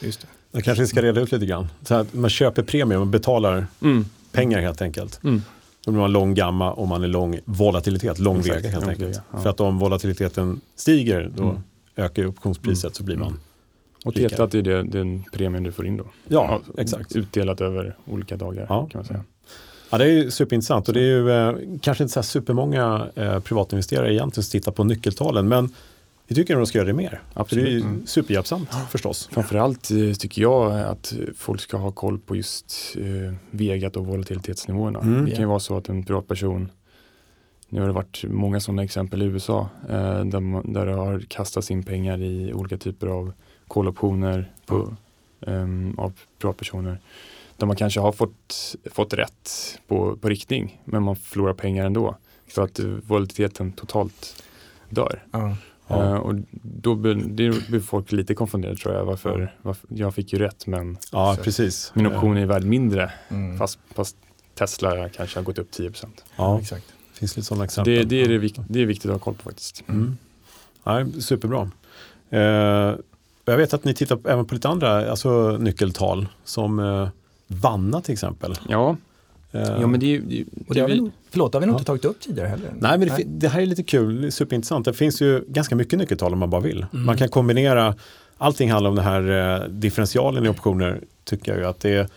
Just 0.00 0.20
det. 0.20 0.26
Jag 0.52 0.64
kanske 0.64 0.86
ska 0.86 1.02
reda 1.02 1.20
ut 1.20 1.32
lite 1.32 1.46
grann. 1.46 1.66
Så 1.82 1.94
att 1.94 2.14
man 2.14 2.30
köper 2.30 2.62
premium 2.62 3.00
och 3.00 3.06
betalar 3.06 3.66
Mm. 3.82 4.04
pengar 4.32 4.60
helt 4.60 4.82
enkelt. 4.82 5.20
Mm. 5.24 5.42
Då 5.84 5.90
blir 5.90 6.00
man 6.00 6.12
lång 6.12 6.34
gamma 6.34 6.72
och 6.72 6.88
man 6.88 7.02
är 7.04 7.08
lång 7.08 7.40
volatilitet, 7.44 8.18
lång 8.18 8.38
Exakt, 8.38 8.56
vega 8.56 8.68
helt 8.68 8.88
enkelt. 8.88 9.08
vega, 9.08 9.22
ja. 9.32 9.38
för 9.40 9.50
att 9.50 9.60
om 9.60 9.78
volatiliteten 9.78 10.60
stiger 10.76 11.30
då 11.36 11.42
Mm. 11.42 11.60
ökar 11.96 12.22
ju 12.22 12.28
optionspriset 12.28 12.84
Mm. 12.84 12.94
så 12.94 13.04
blir 13.04 13.16
man 13.16 13.40
Och 14.04 14.12
deltat 14.12 14.54
är 14.54 14.62
det, 14.62 14.82
den 14.82 15.24
premien 15.32 15.62
du 15.62 15.72
får 15.72 15.86
in 15.86 15.96
då. 15.96 16.04
Ja, 16.28 16.60
exakt. 16.78 17.16
Utdelat 17.16 17.60
över 17.60 17.96
olika 18.06 18.36
dagar 18.36 18.66
Ja. 18.68 18.88
kan 18.90 18.98
man 18.98 19.04
säga. 19.04 19.24
Ja, 19.90 19.98
det 19.98 20.10
är 20.10 20.30
superintressant 20.30 20.88
och 20.88 20.94
det 20.94 21.00
är 21.00 21.04
ju 21.04 21.30
eh, 21.30 21.78
kanske 21.82 22.04
inte 22.04 22.12
så 22.12 22.20
här 22.20 22.24
supermånga 22.24 23.06
eh, 23.14 23.40
privatinvesterare 23.40 24.14
egentligen 24.14 24.44
som 24.44 24.50
tittar 24.60 24.72
på 24.72 24.84
nyckeltalen 24.84 25.48
men 25.48 25.74
vi 26.26 26.34
tycker 26.34 26.54
att 26.54 26.58
de 26.60 26.66
ska 26.66 26.78
göra 26.78 26.86
det 26.86 26.92
mer. 26.92 27.22
För 27.34 27.56
det 27.56 27.62
är 27.62 27.66
ju 27.66 27.80
Mm. 27.80 28.06
superhjälpsamt 28.06 28.68
förstås. 28.90 29.28
Framförallt 29.32 29.90
eh, 29.90 30.12
tycker 30.12 30.42
jag 30.42 30.80
att 30.80 31.12
folk 31.36 31.60
ska 31.60 31.76
ha 31.76 31.90
koll 31.92 32.18
på 32.18 32.36
just 32.36 32.96
eh, 32.98 33.34
vegat 33.50 33.96
och 33.96 34.06
volatilitetsnivåerna. 34.06 35.00
Mm. 35.00 35.24
Det 35.24 35.30
kan 35.30 35.40
ju 35.40 35.46
vara 35.46 35.60
så 35.60 35.76
att 35.76 35.88
en 35.88 36.04
privatperson, 36.04 36.70
nu 37.68 37.80
har 37.80 37.86
det 37.86 37.92
varit 37.92 38.24
många 38.28 38.60
sådana 38.60 38.82
exempel 38.84 39.22
i 39.22 39.24
USA, 39.24 39.68
eh, 39.88 40.24
där, 40.24 40.40
man, 40.40 40.72
där 40.72 40.86
det 40.86 40.92
har 40.92 41.20
kastats 41.28 41.70
in 41.70 41.82
pengar 41.82 42.22
i 42.22 42.52
olika 42.52 42.76
typer 42.78 43.06
av 43.06 43.32
koloptioner 43.68 44.52
på, 44.66 44.96
ehm, 45.46 45.94
av 45.98 46.12
privatpersoner. 46.38 47.00
Där 47.56 47.66
man 47.66 47.76
kanske 47.76 48.00
har 48.00 48.12
fått, 48.12 48.76
fått 48.92 49.12
rätt 49.14 49.50
på, 49.88 50.16
på 50.16 50.28
riktning, 50.28 50.82
men 50.84 51.02
man 51.02 51.16
förlorar 51.16 51.54
pengar 51.54 51.86
ändå. 51.86 52.16
För 52.48 52.62
att 52.62 52.78
eh, 52.78 52.86
volatiliteten 52.86 53.72
totalt 53.72 54.42
dör. 54.90 55.24
Ja. 55.30 55.56
Ja. 55.86 56.04
Eh, 56.04 56.14
och 56.14 56.34
då 56.52 56.94
blir, 56.94 57.14
det 57.14 57.68
blir 57.68 57.80
folk 57.80 58.12
lite 58.12 58.34
konfunderade 58.34 58.78
tror 58.78 58.94
jag. 58.94 59.04
Varför, 59.04 59.54
varför, 59.62 59.88
jag 59.94 60.14
fick 60.14 60.32
ju 60.32 60.38
rätt 60.38 60.66
men 60.66 60.98
Ja, 61.12 61.34
Så- 61.36 61.42
precis. 61.42 61.92
min 61.94 62.06
option 62.06 62.36
är 62.36 62.46
värd 62.46 62.64
mindre 62.64 63.12
Mm. 63.28 63.58
fast, 63.58 63.78
fast 63.94 64.16
Tesla 64.54 65.08
kanske 65.08 65.38
har 65.38 65.44
gått 65.44 65.58
upp 65.58 65.70
10 65.70 65.90
procent. 65.90 66.24
Ja, 66.36 66.60
exakt. 66.60 66.86
det 67.12 67.18
finns 67.18 67.36
lite 67.36 67.46
sådana 67.46 67.64
exempel. 67.64 67.94
Det, 67.94 68.04
det, 68.04 68.22
är 68.22 68.28
det, 68.38 68.52
det 68.68 68.82
är 68.82 68.86
viktigt 68.86 69.06
att 69.06 69.12
ha 69.12 69.18
koll 69.18 69.34
på 69.34 69.42
faktiskt. 69.42 69.84
Mm. 69.88 70.16
Ja, 70.84 71.06
superbra. 71.20 71.70
Eh, 72.30 72.94
jag 73.50 73.56
vet 73.58 73.74
att 73.74 73.84
ni 73.84 73.94
tittar 73.94 74.18
även 74.24 74.44
på 74.44 74.54
lite 74.54 74.68
andra 74.68 75.10
alltså, 75.10 75.56
nyckeltal 75.60 76.26
som 76.44 76.78
eh, 76.78 77.08
Vanna 77.46 78.00
till 78.00 78.12
exempel. 78.12 78.54
Ja, 78.68 78.96
Eh, 79.52 79.60
ja 79.62 79.86
men 79.86 80.00
det 80.00 80.06
är 80.06 80.10
ju... 80.10 80.20
det 80.20 80.44
Och 80.68 80.74
det 80.74 80.80
har 80.80 80.88
vi, 80.88 80.94
vi- 80.94 81.00
nog- 81.00 81.10
förlåt, 81.30 81.52
det 81.52 81.56
har 81.56 81.60
vi 81.60 81.66
nog 81.66 81.74
Ja. 81.74 81.78
inte 81.78 81.86
tagit 81.86 82.04
upp 82.04 82.20
tidigare 82.20 82.48
heller. 82.48 82.70
Nej, 82.78 82.98
men 82.98 83.08
det, 83.08 83.22
det 83.26 83.48
här 83.48 83.60
är 83.62 83.66
lite 83.66 83.82
kul, 83.82 84.20
det 84.20 84.26
är 84.26 84.30
superintressant. 84.30 84.84
Det 84.84 84.92
finns 84.92 85.22
ju 85.22 85.44
ganska 85.48 85.76
mycket 85.76 85.98
nyckeltal 85.98 86.32
om 86.32 86.38
man 86.38 86.50
bara 86.50 86.60
vill. 86.60 86.86
Mm. 86.92 87.06
Man 87.06 87.16
kan 87.16 87.28
kombinera, 87.28 87.94
allting 88.38 88.70
handlar 88.72 88.90
om 88.90 88.96
den 88.96 89.04
här 89.04 89.60
eh, 89.62 89.68
differentialen 89.68 90.46
i 90.46 90.48
optioner, 90.48 91.00
tycker 91.24 91.52
jag 91.52 91.60
ju 91.60 91.66
att 91.66 91.80
det 91.80 91.90
är, 91.90 92.08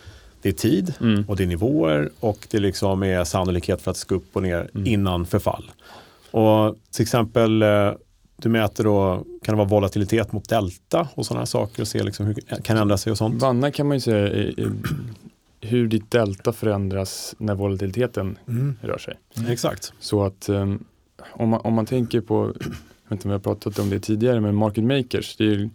det 0.42 0.48
är 0.48 0.52
tid 0.52 0.94
Mm. 1.00 1.24
och 1.28 1.36
det 1.36 1.42
är 1.42 1.46
nivåer 1.46 2.10
och 2.20 2.46
det 2.50 2.58
liksom 2.58 3.02
är 3.02 3.24
sannolikhet 3.24 3.82
för 3.82 3.90
att 3.90 3.96
ska 3.96 4.14
upp 4.14 4.36
och 4.36 4.42
ner 4.42 4.68
Mm. 4.74 4.86
innan 4.86 5.26
förfall. 5.26 5.70
Och 6.30 6.76
till 6.90 7.02
exempel, 7.02 7.62
eh, 7.62 7.90
du 8.42 8.48
mäter 8.48 8.84
då, 8.84 9.24
kan 9.42 9.52
det 9.52 9.56
vara 9.56 9.68
volatilitet 9.68 10.32
mot 10.32 10.48
delta 10.48 11.08
och 11.14 11.26
sådana 11.26 11.46
saker 11.46 11.82
och 11.82 11.88
se 11.88 12.02
liksom 12.02 12.26
hur 12.26 12.34
det 12.34 12.62
kan 12.62 12.76
ändra 12.76 12.96
sig 12.98 13.10
och 13.10 13.18
sånt. 13.18 13.42
Vanna 13.42 13.70
kan 13.70 13.86
man 13.88 13.96
ju 13.96 14.00
säga 14.00 14.48
hur 15.60 15.88
ditt 15.88 16.10
delta 16.10 16.52
förändras 16.52 17.34
när 17.38 17.54
volatiliteten 17.54 18.38
Mm. 18.48 18.76
rör 18.82 18.98
sig. 18.98 19.14
Exakt. 19.48 19.92
Så 20.00 20.24
att 20.24 20.48
um, 20.48 20.84
om, 21.32 21.48
man, 21.48 21.60
om 21.60 21.74
man 21.74 21.86
tänker 21.86 22.20
på, 22.20 22.52
jag 22.60 22.64
vet 23.08 23.10
inte 23.10 23.24
om 23.24 23.30
vi 23.30 23.32
har 23.32 23.38
pratat 23.38 23.78
om 23.78 23.90
det 23.90 24.00
tidigare, 24.00 24.40
men 24.40 24.54
market 24.54 24.84
makers, 24.84 25.36
det 25.36 25.44
är, 25.44 25.48
ju- 25.50 25.70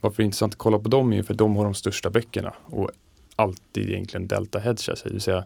varför 0.00 0.16
det 0.16 0.22
är 0.22 0.24
intressant 0.24 0.52
att 0.54 0.58
kolla 0.58 0.78
på 0.78 0.88
dem 0.88 1.12
är 1.12 1.16
ju 1.16 1.22
för 1.22 1.34
de 1.34 1.56
har 1.56 1.64
de 1.64 1.74
största 1.74 2.10
böckerna 2.10 2.52
och 2.64 2.90
alltid 3.36 3.90
egentligen 3.90 4.26
delta 4.26 4.58
hedgar 4.58 4.94
sig, 4.94 4.96
det 5.04 5.10
vill 5.10 5.20
säga 5.20 5.44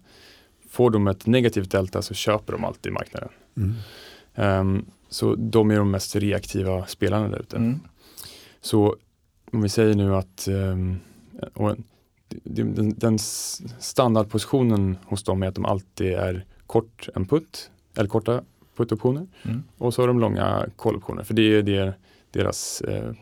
får 0.70 0.90
de 0.90 1.06
ett 1.08 1.26
negativt 1.26 1.70
delta 1.70 2.02
så 2.02 2.14
köper 2.14 2.52
de 2.52 2.64
alltid 2.64 2.92
marknaden. 2.92 3.28
Mm. 3.56 3.74
Ehm, 4.34 4.84
så 5.12 5.34
de 5.34 5.70
är 5.70 5.76
de 5.76 5.90
mest 5.90 6.16
reaktiva 6.16 6.86
spelarna 6.86 7.28
där 7.28 7.40
ute. 7.40 7.56
Mm. 7.56 7.80
Så 8.60 8.96
om 9.52 9.62
vi 9.62 9.68
säger 9.68 9.94
nu 9.94 10.14
att 10.14 10.48
och 11.54 11.76
den, 12.44 12.94
den, 12.96 13.18
standardpositionen 13.78 14.98
hos 15.04 15.24
dem 15.24 15.42
är 15.42 15.46
att 15.46 15.54
de 15.54 15.64
alltid 15.64 16.12
är 16.12 16.44
kort 16.66 17.08
en 17.14 17.26
putt, 17.26 17.70
eller 17.96 18.08
korta 18.08 18.42
put-optioner 18.76 19.26
Mm. 19.42 19.62
och 19.78 19.94
så 19.94 20.02
har 20.02 20.06
de 20.06 20.20
långa 20.20 20.66
call-optioner 20.76 21.22
för 21.22 21.34
det 21.34 21.42
är 21.42 21.62
det 21.62 21.94
deras, 22.30 22.80
eh, 22.80 23.12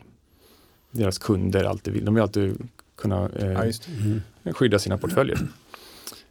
deras 0.91 1.17
kunder 1.17 1.63
alltid 1.63 1.93
vill. 1.93 2.05
De 2.05 2.13
vill 2.13 2.21
alltid 2.23 2.69
kunna 2.95 3.29
eh. 3.29 3.71
Mm. 4.03 4.21
skydda 4.53 4.79
sina 4.79 4.97
portföljer. 4.97 5.37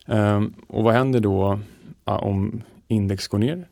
Ehm, 0.07 0.55
och 0.67 0.85
vad 0.85 0.95
händer 0.95 1.21
då 1.21 1.61
om 2.05 2.63
index 2.89 3.29
går 3.29 3.39
ner 3.39 3.69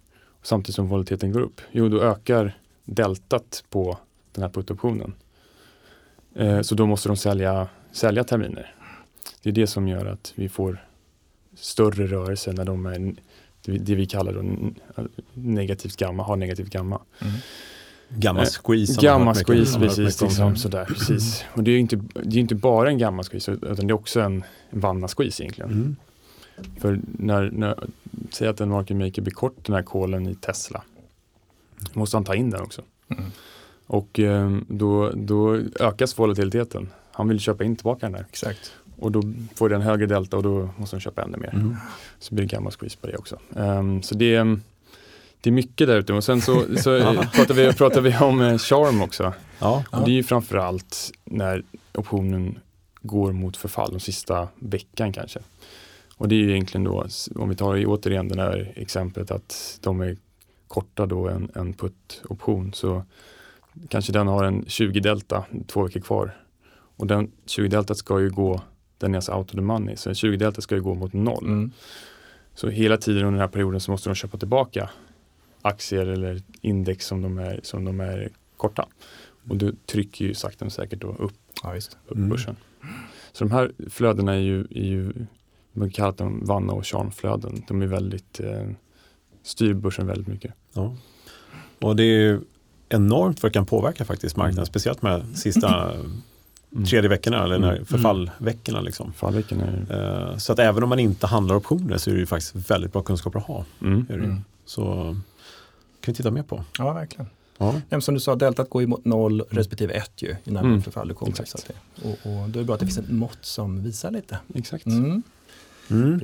samtidigt 0.49 0.75
som 0.75 0.89
volatiliteten 0.89 1.33
går 1.33 1.41
upp? 1.41 1.61
Jo, 1.73 1.89
då 1.89 2.03
ökar 2.03 2.59
deltat 2.85 3.65
på 3.71 3.99
den 4.33 4.43
här 4.43 4.51
put-optionen. 4.51 5.13
Eh, 6.35 6.61
så 6.61 6.75
då 6.75 6.87
måste 6.87 7.09
de 7.09 7.17
sälja, 7.17 7.69
sälja 7.93 8.25
terminer. 8.25 8.75
Det 9.43 9.49
är 9.49 9.53
det 9.53 9.67
som 9.67 9.89
gör 9.89 10.07
att 10.07 10.33
vi 10.35 10.49
får 10.49 10.85
större 11.55 12.07
rörelse 12.07 12.53
när 12.53 12.65
de 12.65 12.87
är 12.87 13.15
det 13.63 13.95
vi 13.95 14.07
kallar 14.07 14.33
då 14.33 14.73
negativt 15.35 15.97
gamma, 15.97 16.23
har 16.23 16.37
negativt 16.37 16.71
gamma. 16.71 17.01
Mm. 17.21 17.35
Gamma 18.09 18.41
Eh, 18.41 18.47
squeeze. 18.47 19.03
Gamma 19.03 19.35
squeeze, 19.35 19.79
precis. 19.79 20.21
Liksom, 20.21 20.57
sådär, 20.57 20.85
precis. 20.85 21.45
Och 21.55 21.65
det 21.65 21.71
är 21.71 21.73
ju 21.73 21.79
inte, 21.79 21.97
det 22.25 22.37
är 22.37 22.41
inte 22.41 22.55
bara 22.55 22.89
en 22.89 22.99
gamma 22.99 23.23
squeeze 23.23 23.53
utan 23.53 23.87
det 23.87 23.91
är 23.91 23.93
också 23.93 24.21
en 24.21 24.45
vanna 24.71 25.09
squeeze 25.09 25.43
egentligen. 25.43 25.71
Mm. 25.71 25.97
För 26.81 27.01
när, 27.19 27.51
när, 27.51 27.85
säg 28.31 28.49
att 28.49 28.61
en 28.61 28.69
market 28.69 28.97
maker 28.97 29.23
blir 29.23 29.35
kort 29.35 29.67
den 29.67 29.75
här 29.75 29.83
kolen 29.83 30.29
i 30.29 30.35
Tesla. 30.35 30.83
Då 31.93 32.01
måste 32.01 32.17
han 32.17 32.25
ta 32.25 32.35
in 32.35 32.51
den 32.51 32.63
också. 32.63 32.83
Mm. 33.09 33.25
Och 33.87 34.21
eh, 34.21 34.59
då, 34.69 35.11
då 35.15 35.55
ökas 35.81 36.19
volatiliteten. 36.19 36.89
Han 37.13 37.29
vill 37.29 37.41
köpa 37.41 37.65
in 37.65 37.77
tillbaka 37.77 38.07
den 38.07 38.13
där. 38.13 38.27
Exakt. 38.31 38.73
Och 39.01 39.13
då 39.13 39.23
får 39.55 39.69
den 39.69 39.83
högre 39.83 40.07
delta 40.07 40.37
och 40.37 40.43
då 40.43 40.71
måste 40.77 40.97
de 40.97 41.01
köpa 41.01 41.23
ännu 41.23 41.37
mer. 41.37 41.55
Mm. 41.55 41.77
Så 42.19 42.35
blir 42.35 42.47
det 42.47 42.55
gamma 42.55 42.71
squeeze 42.71 42.99
på 43.01 43.07
det 43.07 43.17
också. 43.17 43.39
Ehm, 43.57 44.03
så 44.03 44.15
det 44.15 44.35
är, 44.35 44.61
det 45.41 45.51
är 45.51 45.53
mycket 45.53 45.87
där 45.87 45.99
ute. 45.99 46.13
Och 46.13 46.25
sen 46.25 46.41
så, 46.41 46.65
så 46.77 46.95
eh, 46.97 47.31
pratar, 47.31 47.55
vi, 47.55 47.73
pratar 47.73 48.01
vi 48.01 48.17
om 48.17 48.41
eh, 48.41 48.59
charm 48.59 49.03
också. 49.03 49.33
Ja. 49.59 49.85
Och 49.91 50.05
det 50.05 50.11
är 50.11 50.15
ju 50.15 50.23
framförallt 50.23 51.11
när 51.25 51.63
optionen 51.95 52.59
går 53.03 53.33
mot 53.33 53.57
förfall, 53.57 53.93
de 53.93 54.01
sista 54.01 54.49
veckan 54.55 55.13
kanske. 55.13 55.41
Och 56.19 56.29
det 56.29 56.35
är 56.35 56.39
ju 56.39 56.51
egentligen 56.51 56.85
då, 56.85 57.07
om 57.35 57.49
vi 57.49 57.57
tar 57.57 57.85
återigen 57.87 58.29
det 58.29 58.43
här 58.43 58.73
exemplet 58.77 59.31
att 59.31 59.79
de 59.83 60.01
är 60.01 60.17
korta 60.69 61.07
då 61.07 61.29
en, 61.29 61.51
en 61.55 61.75
put-option 61.75 62.73
så 62.73 63.05
kanske 63.89 64.13
den 64.13 64.27
har 64.27 64.45
en 64.45 64.65
20 64.67 65.01
delta, 65.01 65.45
två 65.67 65.83
veckor 65.83 66.01
kvar. 66.01 66.37
Och 66.71 67.07
den 67.07 67.31
20 67.47 67.69
delta 67.69 67.95
ska 67.95 68.21
ju 68.21 68.31
gå, 68.31 68.61
den 68.99 69.15
är 69.15 69.19
alltså 69.19 69.33
out 69.33 69.51
of 69.51 69.55
the 69.55 69.61
money, 69.61 69.97
så 69.97 70.09
en 70.09 70.15
20 70.15 70.37
delta 70.37 70.61
ska 70.61 70.75
ju 70.75 70.83
gå 70.83 70.95
mot 70.95 71.13
noll. 71.13 71.45
Mm. 71.45 71.71
Så 72.55 72.69
hela 72.69 72.97
tiden 72.97 73.23
under 73.23 73.33
den 73.33 73.41
här 73.41 73.49
perioden 73.49 73.81
så 73.81 73.91
måste 73.91 74.09
de 74.09 74.15
köpa 74.15 74.39
tillbaka 74.39 74.91
aktier 75.63 76.07
eller 76.07 76.43
index 76.61 77.07
som 77.07 77.23
de 77.23 77.39
är, 77.39 77.61
som 77.63 77.85
de 77.85 78.01
är 78.01 78.29
korta. 78.57 78.89
Och 79.49 79.57
då 79.57 79.73
trycker 79.87 80.25
ju 80.25 80.35
sakta 80.35 80.65
men 80.65 80.71
säkert 80.71 81.01
då 81.01 81.09
upp, 81.09 81.33
Ja, 81.63 81.77
upp 82.07 82.17
Mm. 82.17 82.29
börsen. 82.29 82.57
Så 83.33 83.45
de 83.45 83.51
här 83.51 83.73
flödena 83.91 84.35
är 84.35 84.39
ju, 84.39 84.61
är 84.61 84.85
ju 84.85 85.13
man 85.79 85.91
kallar 85.91 86.13
dem 86.13 86.41
vanna 86.47 86.73
och 86.73 86.87
charmflöden. 86.87 87.63
De 87.69 87.83
är 87.83 87.87
väldigt, 87.87 88.41
eh, 88.41 88.69
styr 89.43 89.75
börsen 89.75 90.07
väldigt 90.07 90.27
mycket. 90.27 90.55
Ja. 90.73 90.97
Och 91.81 91.97
det 91.97 92.03
är 92.03 92.19
ju 92.21 92.41
enormt 92.89 93.43
vad 93.43 93.53
det 93.53 93.55
kan 93.55 93.67
påverka 93.67 94.05
faktiskt 94.05 94.37
marknaden, 94.37 94.59
Mm. 94.59 94.67
speciellt 94.67 95.03
med 95.03 95.39
sista 95.39 95.93
tredje 96.89 97.09
veckorna 97.09 97.45
eller 97.45 97.59
när 97.59 97.73
Mm. 97.73 97.85
förfallveckorna. 97.87 98.81
Liksom. 98.81 99.13
Fallveckan 99.13 99.61
är 99.61 100.31
Eh, 100.31 100.37
Så 100.37 100.53
att 100.53 100.59
även 100.59 100.83
om 100.83 100.89
man 100.89 100.99
inte 100.99 101.27
handlar 101.27 101.57
optioner 101.57 101.97
så 101.99 102.11
är 102.11 102.15
det 102.15 102.21
ju 102.21 102.27
faktiskt 102.27 102.71
väldigt 102.71 102.93
bra 102.93 103.03
kunskaper 103.03 103.39
att 103.39 103.45
ha. 103.47 103.65
mm. 103.83 104.07
Är 104.09 104.17
det 104.17 104.23
ju. 104.25 104.31
Mm. 104.31 104.45
Så 104.65 104.85
kan 106.01 106.13
vi 106.13 106.15
titta 106.15 106.31
mer 106.31 106.43
på. 106.43 106.65
Ja, 106.79 106.93
verkligen. 106.93 107.27
Ja. 107.59 108.01
Som 108.01 108.15
du 108.15 108.21
sa, 108.21 108.35
deltat 108.35 108.71
går 108.71 108.83
ju 108.83 108.89
mot 108.89 109.05
noll 109.05 109.43
respektive 109.51 109.93
ett 109.95 110.23
ju 110.23 110.29
i 110.45 110.51
närmare 110.51 110.67
Mm, 110.73 110.83
förfall 110.83 111.09
du 111.09 111.15
kommer. 111.15 111.31
exakt. 111.31 111.49
Så 111.51 111.59
att 111.59 111.69
det, 111.69 112.09
och, 112.09 112.11
och 112.43 112.49
då 112.49 112.59
är 112.59 112.63
det 112.63 112.65
bra 112.65 112.75
att 112.75 112.81
det 112.81 112.87
finns 112.87 112.99
ett 112.99 113.11
mått 113.11 113.39
som 113.41 113.83
visar 113.83 114.11
lite. 114.11 114.39
Exakt. 114.55 114.87
Mm. 114.87 115.23
Mm. 115.91 116.21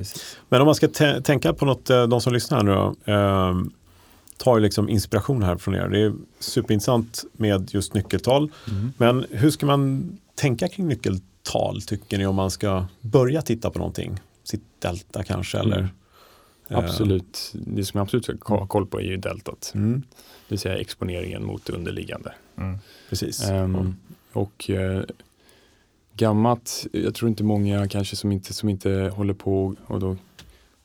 Men 0.49 0.61
om 0.61 0.65
man 0.65 0.75
ska 0.75 0.87
tä- 0.87 1.21
tänka 1.21 1.53
på 1.53 1.65
något, 1.65 1.89
eh, 1.89 2.07
de 2.07 2.21
som 2.21 2.33
lyssnar 2.33 2.57
här 2.57 2.63
nu 2.65 2.71
då, 2.71 3.11
eh, 3.13 3.55
tar 4.37 4.57
ju 4.57 4.63
liksom 4.63 4.89
inspiration 4.89 5.43
här 5.43 5.57
från 5.57 5.75
er. 5.75 5.87
Det 5.87 5.99
är 5.99 6.13
superintressant 6.39 7.23
med 7.33 7.69
just 7.73 7.93
nyckeltal. 7.93 8.51
Mm. 8.69 8.93
Men 8.97 9.25
hur 9.31 9.49
ska 9.49 9.65
man 9.65 10.17
tänka 10.35 10.67
kring 10.67 10.87
nyckeltal 10.87 11.81
tycker 11.81 12.17
ni 12.17 12.25
om 12.25 12.35
man 12.35 12.51
ska 12.51 12.85
börja 13.01 13.41
titta 13.41 13.69
på 13.69 13.79
någonting? 13.79 14.19
Sitt 14.43 14.63
delta 14.79 15.23
kanske 15.23 15.57
eller? 15.59 15.77
Mm. 15.77 15.89
Eh, 16.69 16.77
Absolut. 16.77 17.51
Det 17.53 17.85
som 17.85 17.97
jag 17.97 18.03
absolut 18.03 18.25
ska 18.25 18.57
ha 18.57 18.67
koll 18.67 18.85
på 18.85 18.99
är 19.01 19.05
ju 19.05 19.17
deltat. 19.17 19.71
Mm, 19.75 20.01
Det 20.01 20.53
vill 20.53 20.59
säga 20.59 20.77
exponeringen 20.77 21.45
mot 21.45 21.69
underliggande. 21.69 22.33
Mm. 22.57 22.77
precis. 23.09 23.49
Ehm, 23.49 23.95
och 24.33 24.69
eh, 24.69 25.03
gammat, 26.17 26.87
jag 26.91 27.15
tror 27.15 27.29
inte 27.29 27.43
många 27.43 27.87
kanske 27.87 28.15
som 28.15 28.31
inte, 28.31 28.53
som 28.53 28.69
inte 28.69 29.11
håller 29.15 29.33
på 29.33 29.75
och 29.87 29.99
då 29.99 30.17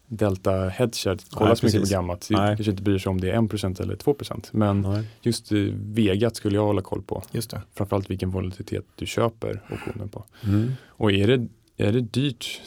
delta 0.07 0.69
hedgar 0.69 1.19
kolla 1.31 1.49
Nej, 1.51 1.57
så 1.57 1.67
mycket 1.67 1.83
på 1.83 1.89
gammalt. 1.89 2.27
Nej. 2.31 2.57
kanske 2.57 2.71
inte 2.71 2.83
bryr 2.83 2.99
sig 2.99 3.11
om 3.11 3.21
det 3.21 3.31
är 3.31 3.37
1% 3.37 3.83
eller 3.83 3.97
2%. 3.97 4.49
Men 4.53 4.81
Nej. 4.81 5.05
just 5.23 5.53
eh, 5.53 5.59
Vegat 5.75 6.37
skulle 6.37 6.55
jag 6.57 6.65
hålla 6.67 6.83
koll 6.83 7.03
på. 7.03 7.23
Just 7.33 7.51
det. 7.51 7.63
Framförallt 7.75 8.11
vilken 8.11 8.31
volatilitet 8.31 8.85
du 8.97 9.07
köper 9.07 9.61
optionen 9.73 10.09
på. 10.09 10.25
Mm. 10.45 10.73
Och 10.87 11.13
är 11.13 11.27
det, 11.27 11.47
är 11.77 11.93
det 11.93 12.01
dyrt, 12.01 12.61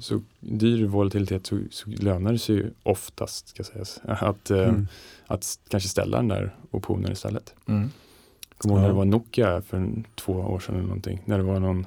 så 0.00 0.22
dyr 0.40 0.84
volatilitet 0.84 1.46
så, 1.46 1.58
så 1.70 1.90
lönar 1.90 2.32
det 2.32 2.38
sig 2.38 2.54
ju 2.56 2.70
oftast 2.82 3.48
ska 3.48 3.64
sägas, 3.64 4.00
att, 4.04 4.50
eh, 4.50 4.58
Mm. 4.68 4.88
att 5.26 5.42
s- 5.42 5.58
kanske 5.68 5.88
ställa 5.88 6.16
den 6.16 6.28
där 6.28 6.54
optionen 6.70 7.12
istället. 7.12 7.54
Mm. 7.68 7.90
Kommer 8.68 8.74
ihåg 8.76 8.82
när 8.82 8.88
det 8.88 8.94
var 8.94 9.04
Nokia 9.04 9.62
för 9.62 9.76
en, 9.76 10.04
två 10.14 10.32
år 10.32 10.58
sedan 10.58 10.74
eller 10.74 10.84
någonting. 10.86 11.22
När 11.24 11.38
det 11.38 11.44
var 11.44 11.60
någon 11.60 11.86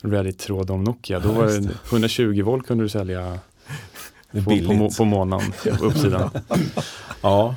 Reddit-tråd 0.00 0.70
om 0.70 0.84
Nokia. 0.84 1.18
Då 1.20 1.32
var 1.32 1.46
det 1.46 1.68
120 1.90 2.42
volt 2.42 2.66
kunde 2.66 2.84
du 2.84 2.88
sälja 2.88 3.38
på, 4.32 4.40
på, 4.40 4.90
på 4.98 5.04
månaden 5.04 5.52
på 5.78 5.84
uppsidan. 5.84 6.30
Ja. 7.22 7.54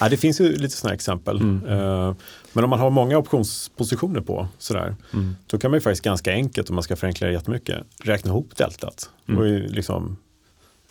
ja, 0.00 0.08
det 0.08 0.16
finns 0.16 0.40
ju 0.40 0.56
lite 0.56 0.76
sådana 0.76 0.94
exempel. 0.94 1.36
Mm. 1.40 1.66
Eh, 1.66 2.14
Men 2.52 2.64
om 2.64 2.70
man 2.70 2.78
har 2.78 2.90
många 2.90 3.18
optionspositioner 3.18 4.20
på 4.20 4.48
sådär, 4.58 4.96
Mm. 5.12 5.36
då 5.46 5.58
kan 5.58 5.70
man 5.70 5.76
ju 5.76 5.80
faktiskt 5.80 6.04
ganska 6.04 6.32
enkelt, 6.32 6.68
om 6.70 6.74
man 6.74 6.82
ska 6.82 6.96
förenkla 6.96 7.26
det 7.26 7.32
jättemycket, 7.32 7.84
räkna 8.02 8.30
ihop 8.30 8.56
deltat. 8.56 9.10
Mm. 9.28 9.40
Och 9.40 9.46
liksom, 9.70 10.16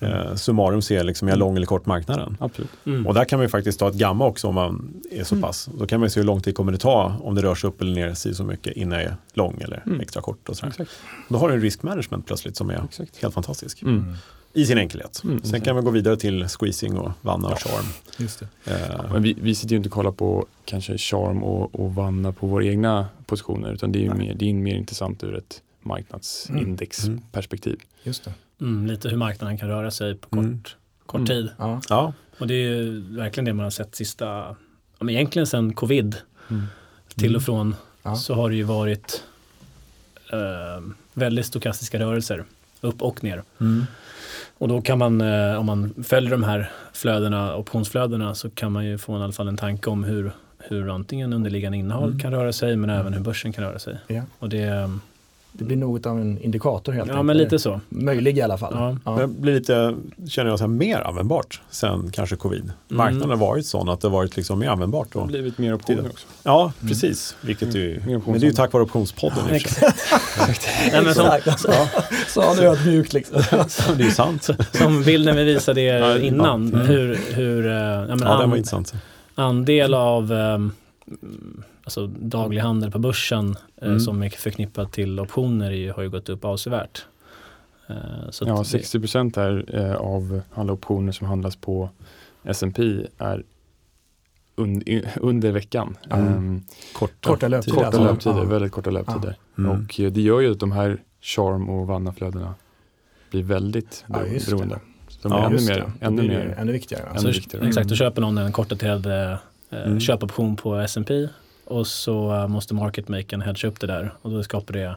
eh, 0.02 0.36
summarum 0.36 0.82
se 0.82 1.04
liksom, 1.04 1.28
är 1.28 1.32
jag 1.32 1.40
lång 1.40 1.56
eller 1.58 1.66
kort 1.66 1.86
marknaden. 1.86 2.38
Absolut. 2.40 2.70
Mm. 2.86 3.08
Och 3.08 3.14
där 3.14 3.26
kan 3.26 3.40
man 3.40 3.46
ju 3.46 3.50
faktiskt 3.50 3.80
ta 3.80 3.88
ett 3.90 3.96
gamma 3.96 4.26
också 4.26 4.48
om 4.48 4.56
man 4.56 4.94
är 5.12 5.24
så 5.24 5.36
pass. 5.42 5.70
Då 5.80 5.88
kan 5.88 6.00
man 6.00 6.06
ju 6.08 6.10
se 6.10 6.20
hur 6.20 6.26
lång 6.28 6.42
tid 6.42 6.56
kommer 6.56 6.72
det 6.72 6.78
ta 6.78 7.16
om 7.24 7.36
det 7.36 7.42
rör 7.42 7.56
sig 7.56 7.68
upp 7.68 7.82
eller 7.82 7.96
ner 7.96 8.14
si 8.14 8.34
så 8.36 8.44
mycket 8.44 8.74
innan 8.78 9.00
jag 9.00 9.08
är 9.08 9.16
lång 9.34 9.62
eller 9.62 9.84
Mm. 9.86 10.00
extra 10.00 10.22
kort. 10.22 10.50
Och 10.50 10.58
sådär. 10.58 10.70
Exakt. 10.70 10.92
Då 11.30 11.38
har 11.38 11.48
du 11.50 11.54
en 11.56 11.62
risk 11.62 11.84
management 11.84 12.26
plötsligt 12.26 12.58
som 12.58 12.70
är 12.70 12.84
Exakt. 12.86 13.18
helt 13.22 13.34
fantastisk. 13.34 13.82
Mm. 13.82 14.14
I 14.54 14.66
sin 14.66 14.78
enkelhet. 14.78 15.22
Mm, 15.24 15.44
Sen 15.44 15.62
kan 15.62 15.76
vi 15.76 15.82
gå 15.82 15.92
vidare 15.92 16.18
till 16.18 16.48
squeezing 16.48 16.98
och 16.98 17.12
vanna 17.22 17.48
och 17.48 17.60
charm. 17.60 17.86
Just 18.18 18.40
det. 18.40 18.72
Eh, 18.74 19.12
Men 19.14 19.22
vi, 19.24 19.34
vi 19.42 19.56
sitter 19.56 19.72
ju 19.72 19.78
inte 19.78 19.90
och 19.90 19.94
kollar 19.94 20.12
på 20.12 20.46
kanske 20.66 20.98
charm 20.98 21.44
och, 21.44 21.76
och 21.80 21.96
vanna 21.96 22.32
på 22.32 22.48
våra 22.48 22.64
egna 22.66 23.08
positioner 23.26 23.74
utan 23.74 23.92
det 23.92 24.00
är 24.00 24.04
ju 24.04 24.14
mer, 24.14 24.34
det 24.34 24.50
är 24.50 24.54
mer 24.54 24.76
intressant 24.76 25.24
ur 25.24 25.36
ett 25.38 25.62
Mm. 25.86 25.90
marknadsindexperspektiv. 25.96 27.80
Just 28.04 28.24
det. 28.26 28.34
Mm, 28.62 28.86
lite 28.88 29.10
hur 29.10 29.17
marknaden 29.17 29.58
kan 29.58 29.70
röra 29.70 29.91
sig 29.91 30.15
på 30.15 30.30
kort, 30.30 30.39
Mm. 30.39 30.62
kort 31.06 31.15
Mm. 31.20 31.26
tid. 31.28 31.50
Ja. 31.58 31.82
ja, 31.89 32.13
Och 32.39 32.48
det 32.48 32.54
är 32.54 32.58
ju 32.76 33.00
verkligen 33.15 33.46
det 33.46 33.54
man 33.54 33.63
har 33.63 33.70
sett 33.72 33.96
sista, 33.96 34.26
ja, 34.26 34.56
men 35.00 35.10
egentligen 35.10 35.48
sedan 35.48 35.74
covid 35.74 36.15
Mm. 36.50 36.63
till 37.15 37.36
och 37.36 37.41
från 37.43 37.76
Ja. 38.04 38.15
så 38.15 38.34
har 38.34 38.50
det 38.50 38.56
ju 38.56 38.63
varit 38.63 39.24
eh, 40.34 40.84
väldigt 41.13 41.46
stokastiska 41.46 42.00
rörelser 42.00 42.43
upp 42.82 43.02
och 43.02 43.24
ner. 43.24 43.43
Och 44.58 44.67
då 44.67 44.82
kan 44.82 44.98
man, 44.98 45.22
eh, 45.22 45.60
om 45.60 45.65
man 45.65 45.93
följer 46.04 46.32
de 46.32 46.43
här 46.43 46.72
flödena, 46.93 47.56
optionsflödena, 47.56 48.36
så 48.36 48.50
kan 48.50 48.72
man 48.72 48.86
ju 48.86 48.98
få 48.98 49.20
i 49.20 49.24
alla 49.24 49.34
fall 49.34 49.48
en 49.48 49.58
tanke 49.58 49.89
om 49.89 50.04
hur, 50.04 50.32
hur 50.60 50.89
antingen 50.96 51.34
underliggande 51.34 51.78
innehåll 51.78 52.08
Mm. 52.10 52.20
kan 52.20 52.32
röra 52.32 52.54
sig, 52.54 52.76
men 52.76 52.89
även 52.89 53.13
hur 53.13 53.22
börsen 53.22 53.54
kan 53.54 53.63
röra 53.63 53.80
sig. 53.80 53.98
Ja. 54.08 54.24
Och 54.39 54.50
det, 54.50 54.89
Det 55.58 55.63
blir 55.65 55.78
något 55.78 56.06
av 56.06 56.20
en 56.22 56.38
indikator 56.41 56.91
helt 56.93 57.08
ja 57.08 57.13
enkelt. 57.13 57.26
men 57.26 57.38
lite 57.38 57.60
så. 57.60 57.80
Möjlig 57.89 58.38
i 58.38 58.41
alla 58.41 58.58
fall. 58.58 58.74
Ja. 58.76 58.98
Ja. 59.06 59.12
Det 59.22 59.28
blir 59.28 59.54
lite, 59.54 59.96
känner 60.30 60.50
jag, 60.50 60.60
så 60.60 60.63
här, 60.65 60.70
mer 60.70 61.02
användbart 61.02 61.62
sen 61.70 62.12
kanske 62.12 62.36
covid. 62.36 62.72
Marknaden 62.88 63.30
har 63.30 63.38
varit 63.38 63.65
sån 63.65 63.89
att 63.89 64.02
det 64.02 64.10
varit 64.10 64.36
liksom 64.38 64.60
mer 64.60 64.67
användbart. 64.70 65.08
Det 65.13 65.20
har 65.20 65.24
Och, 65.24 65.28
blivit 65.32 65.58
mer 65.58 65.74
optioner 65.74 66.06
också. 66.12 66.28
ja, 66.43 66.72
precis. 66.88 67.36
Vilket 67.41 67.76
är, 67.76 67.98
Mm. 68.08 68.22
Men 68.26 68.34
det 68.39 68.46
är 68.46 68.50
ju 68.50 68.52
tack 68.54 68.74
vare 68.74 68.84
optionspodden. 68.84 69.38
och. 69.43 69.52
Nej, 69.52 71.02
men 71.04 71.15
som, 71.15 71.26
Exakt. 71.26 71.65
Ja. 71.67 71.88
Sa 72.28 72.48
han 72.56 72.60
ödmjukt 72.60 73.13
liksom. 73.13 73.41
det 73.98 74.04
är 74.04 74.06
ju 74.08 74.12
sant. 74.12 74.50
som 74.72 75.04
bilden 75.04 75.36
vi 75.36 75.43
visade 75.43 75.82
er 75.82 75.98
Ja, 76.00 76.17
innan, 76.17 76.70
ja. 76.74 76.76
Mm. 76.80 76.88
hur, 76.88 77.20
hur 77.34 77.67
eh, 77.67 77.74
ja, 77.74 78.06
men 78.08 78.10
Ja, 78.20 78.26
det 78.26 78.30
an- 78.43 78.50
var 78.50 78.58
intressant. 78.58 78.93
andel 79.36 79.93
av 79.93 80.32
ehm, 80.34 80.72
alltså 81.88 82.08
daglig 82.08 82.60
handel 82.62 82.91
på 82.91 83.00
börsen 83.00 83.56
eh, 83.82 83.88
Mm. 83.88 84.00
som 84.00 84.23
är 84.23 84.30
förknippat 84.30 84.91
till 84.91 85.19
optioner 85.19 85.65
är, 85.71 85.76
ju- 85.76 85.91
har 85.91 86.04
ju 86.04 86.10
gått 86.10 86.30
upp 86.30 86.45
avsevärt. 86.45 87.06
Eh, 87.88 87.95
så 88.30 88.45
Ja, 88.47 88.58
det- 88.58 88.65
60 88.65 89.00
procent 89.00 89.38
är, 89.38 89.76
eh, 89.76 89.95
av 89.95 90.41
alla 90.54 90.73
optioner 90.73 91.12
som 91.12 91.28
handlas 91.28 91.56
på 91.56 91.89
S&P 92.43 93.08
är 93.17 93.43
un, 94.56 94.82
i, 94.82 95.04
under 95.21 95.52
veckan. 95.52 95.97
Mm. 96.12 96.28
Ehm, 96.28 96.62
Korta, 96.93 97.30
Korta 97.30 97.47
löptider. 97.47 97.76
korta 97.76 97.88
alltså. 97.88 98.04
löptider, 98.04 98.38
Ja. 98.38 98.43
väldigt 98.43 98.71
korta 98.71 98.89
löptider. 98.89 99.36
Mm. 99.58 99.71
Och 99.71 99.95
det 100.13 100.21
gör 100.21 100.39
ju 100.39 100.52
att 100.52 100.60
de 100.60 100.71
här 100.71 100.97
charm 101.21 101.69
och 101.69 101.88
vannaflödena 101.88 102.56
blir 103.32 103.43
väldigt 103.43 104.06
Ja, 104.08 104.19
beroende. 104.47 104.80
Så 105.08 105.28
de 105.30 105.32
är 105.32 105.38
Ja, 105.38 105.45
ännu 105.45 105.56
Just 105.56 105.69
mer, 105.69 105.91
ännu 106.02 106.21
mer. 106.21 106.56
ännu 106.58 106.71
viktigare. 106.71 107.10
ännu 107.10 107.19
så, 107.19 107.28
viktigare. 107.28 107.67
Exakt, 107.67 107.89
då 107.89 107.95
köper 107.95 108.21
någon 108.21 108.38
en 108.38 108.52
kortdaterad 108.52 109.06
eh, 109.06 109.38
Mm. 109.71 110.00
köpoption 110.00 110.56
på 110.56 110.76
S&P 110.76 111.28
och 111.68 111.88
så 111.88 112.34
eh, 112.36 112.48
måste 112.48 112.74
market 112.74 113.08
makern 113.08 113.42
hedga 113.42 113.68
upp 113.68 113.80
det 113.80 113.88
där 113.88 114.14
och 114.22 114.32
då 114.32 114.44
skapar 114.44 114.74
det 114.74 114.96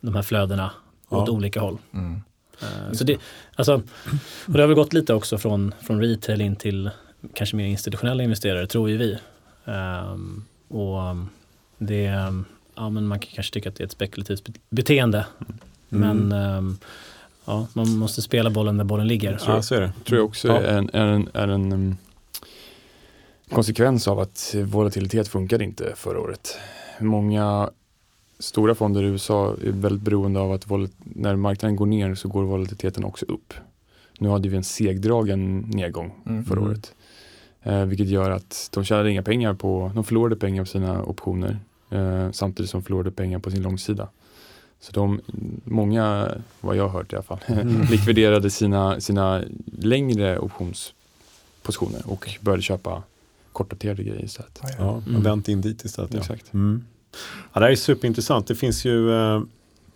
de 0.00 0.14
här 0.14 0.22
flödena 0.22 0.70
åt 1.08 1.28
Ja. 1.28 1.32
olika 1.34 1.60
håll. 1.60 1.78
Mm. 1.94 2.22
Eh, 2.62 2.92
så 2.92 3.04
det, 3.04 3.16
alltså, 3.56 3.74
och 4.46 4.52
det 4.52 4.60
har 4.60 4.66
väl 4.66 4.74
gått 4.76 4.92
lite 4.92 5.14
också 5.14 5.38
från, 5.38 5.74
från 5.80 6.00
retail 6.00 6.40
in 6.40 6.56
till 6.56 6.90
kanske 7.34 7.56
mer 7.56 7.64
institutionella 7.66 8.22
investerare, 8.22 8.66
tror 8.66 8.90
ju 8.90 8.96
vi. 8.96 9.18
Ehm, 9.64 10.44
och 10.68 10.98
um, 11.10 11.28
det, 11.78 12.08
um, 12.10 12.44
ja, 12.74 12.88
men 12.90 13.06
man 13.06 13.18
kan 13.18 13.30
kanske 13.34 13.52
tycka 13.52 13.68
att 13.68 13.74
det 13.76 13.82
är 13.82 13.86
ett 13.86 13.92
spekulativt 13.92 14.44
be- 14.44 14.52
beteende. 14.70 15.26
Mm. 15.90 16.28
Men 16.28 16.32
ehm, 16.42 16.78
ja, 17.44 17.66
man 17.72 17.88
måste 17.96 18.22
spela 18.22 18.50
bollen 18.50 18.76
där 18.76 18.84
bollen 18.84 19.08
ligger. 19.08 19.38
Ja, 19.46 19.62
så 19.62 19.74
är 19.74 19.80
det. 19.80 19.92
tror 20.04 20.18
jag 20.18 20.26
också 20.26 20.48
Ja. 20.48 20.58
är 20.60 20.78
en, 20.78 20.90
är 20.92 21.06
en, 21.06 21.28
är 21.34 21.48
en 21.48 21.72
um, 21.72 21.96
konsekvens 23.50 24.08
av 24.08 24.18
att 24.20 24.54
volatilitet 24.64 25.28
funkade 25.28 25.64
inte 25.64 25.92
förra 25.96 26.20
året. 26.20 26.58
Många 27.00 27.70
stora 28.38 28.74
fonder 28.74 29.02
i 29.02 29.06
USA 29.06 29.54
är 29.64 29.70
väldigt 29.70 30.02
beroende 30.02 30.40
av 30.40 30.52
att 30.52 30.66
när 30.98 31.36
marknaden 31.36 31.76
går 31.76 31.86
ner 31.86 32.14
så 32.14 32.28
går 32.28 32.42
volatiliteten 32.42 33.04
också 33.04 33.26
upp. 33.26 33.54
Nu 34.18 34.28
hade 34.28 34.48
vi 34.48 34.56
en 34.56 34.64
segdragen 34.64 35.58
nedgång 35.60 36.12
Mm. 36.26 36.44
förra 36.44 36.58
Mm. 36.58 36.70
året. 36.70 36.94
Eh, 37.62 37.84
vilket 37.84 38.06
gör 38.08 38.30
att 38.30 38.68
de 38.72 38.84
tjänade 38.84 39.10
inga 39.10 39.22
pengar 39.22 39.54
på, 39.54 39.90
de 39.94 40.04
förlorade 40.04 40.36
pengar 40.36 40.62
på 40.62 40.68
sina 40.68 41.02
optioner 41.02 41.58
eh, 41.90 42.30
samtidigt 42.32 42.70
som 42.70 42.80
de 42.80 42.84
förlorade 42.84 43.10
pengar 43.10 43.38
på 43.38 43.50
sin 43.50 43.62
långsida. 43.62 44.08
Så 44.80 44.92
de, 44.92 45.20
många, 45.64 46.28
vad 46.60 46.76
jag 46.76 46.82
har 46.82 46.98
hört 46.98 47.12
i 47.12 47.16
alla 47.16 47.22
fall, 47.22 47.38
Mm. 47.48 47.82
likviderade 47.90 48.50
sina, 48.50 49.00
sina 49.00 49.42
längre 49.78 50.38
optionspositioner 50.38 52.02
och 52.06 52.28
började 52.40 52.62
köpa 52.62 53.02
kortdaterade 53.52 54.02
grejer 54.02 54.24
istället. 54.24 54.60
Ja, 54.62 54.68
ja. 54.78 54.84
Ja, 54.84 55.02
Mm. 55.10 55.22
vänt 55.22 55.48
in 55.48 55.60
dit 55.60 55.84
istället. 55.84 56.14
Ja. 56.14 56.20
Exakt. 56.20 56.52
Mm. 56.54 56.84
Ja, 57.52 57.60
det 57.60 57.66
här 57.66 57.72
är 57.72 57.76
superintressant. 57.76 58.46
Det 58.46 58.54
finns 58.54 58.84
ju, 58.84 59.12
eh, 59.14 59.40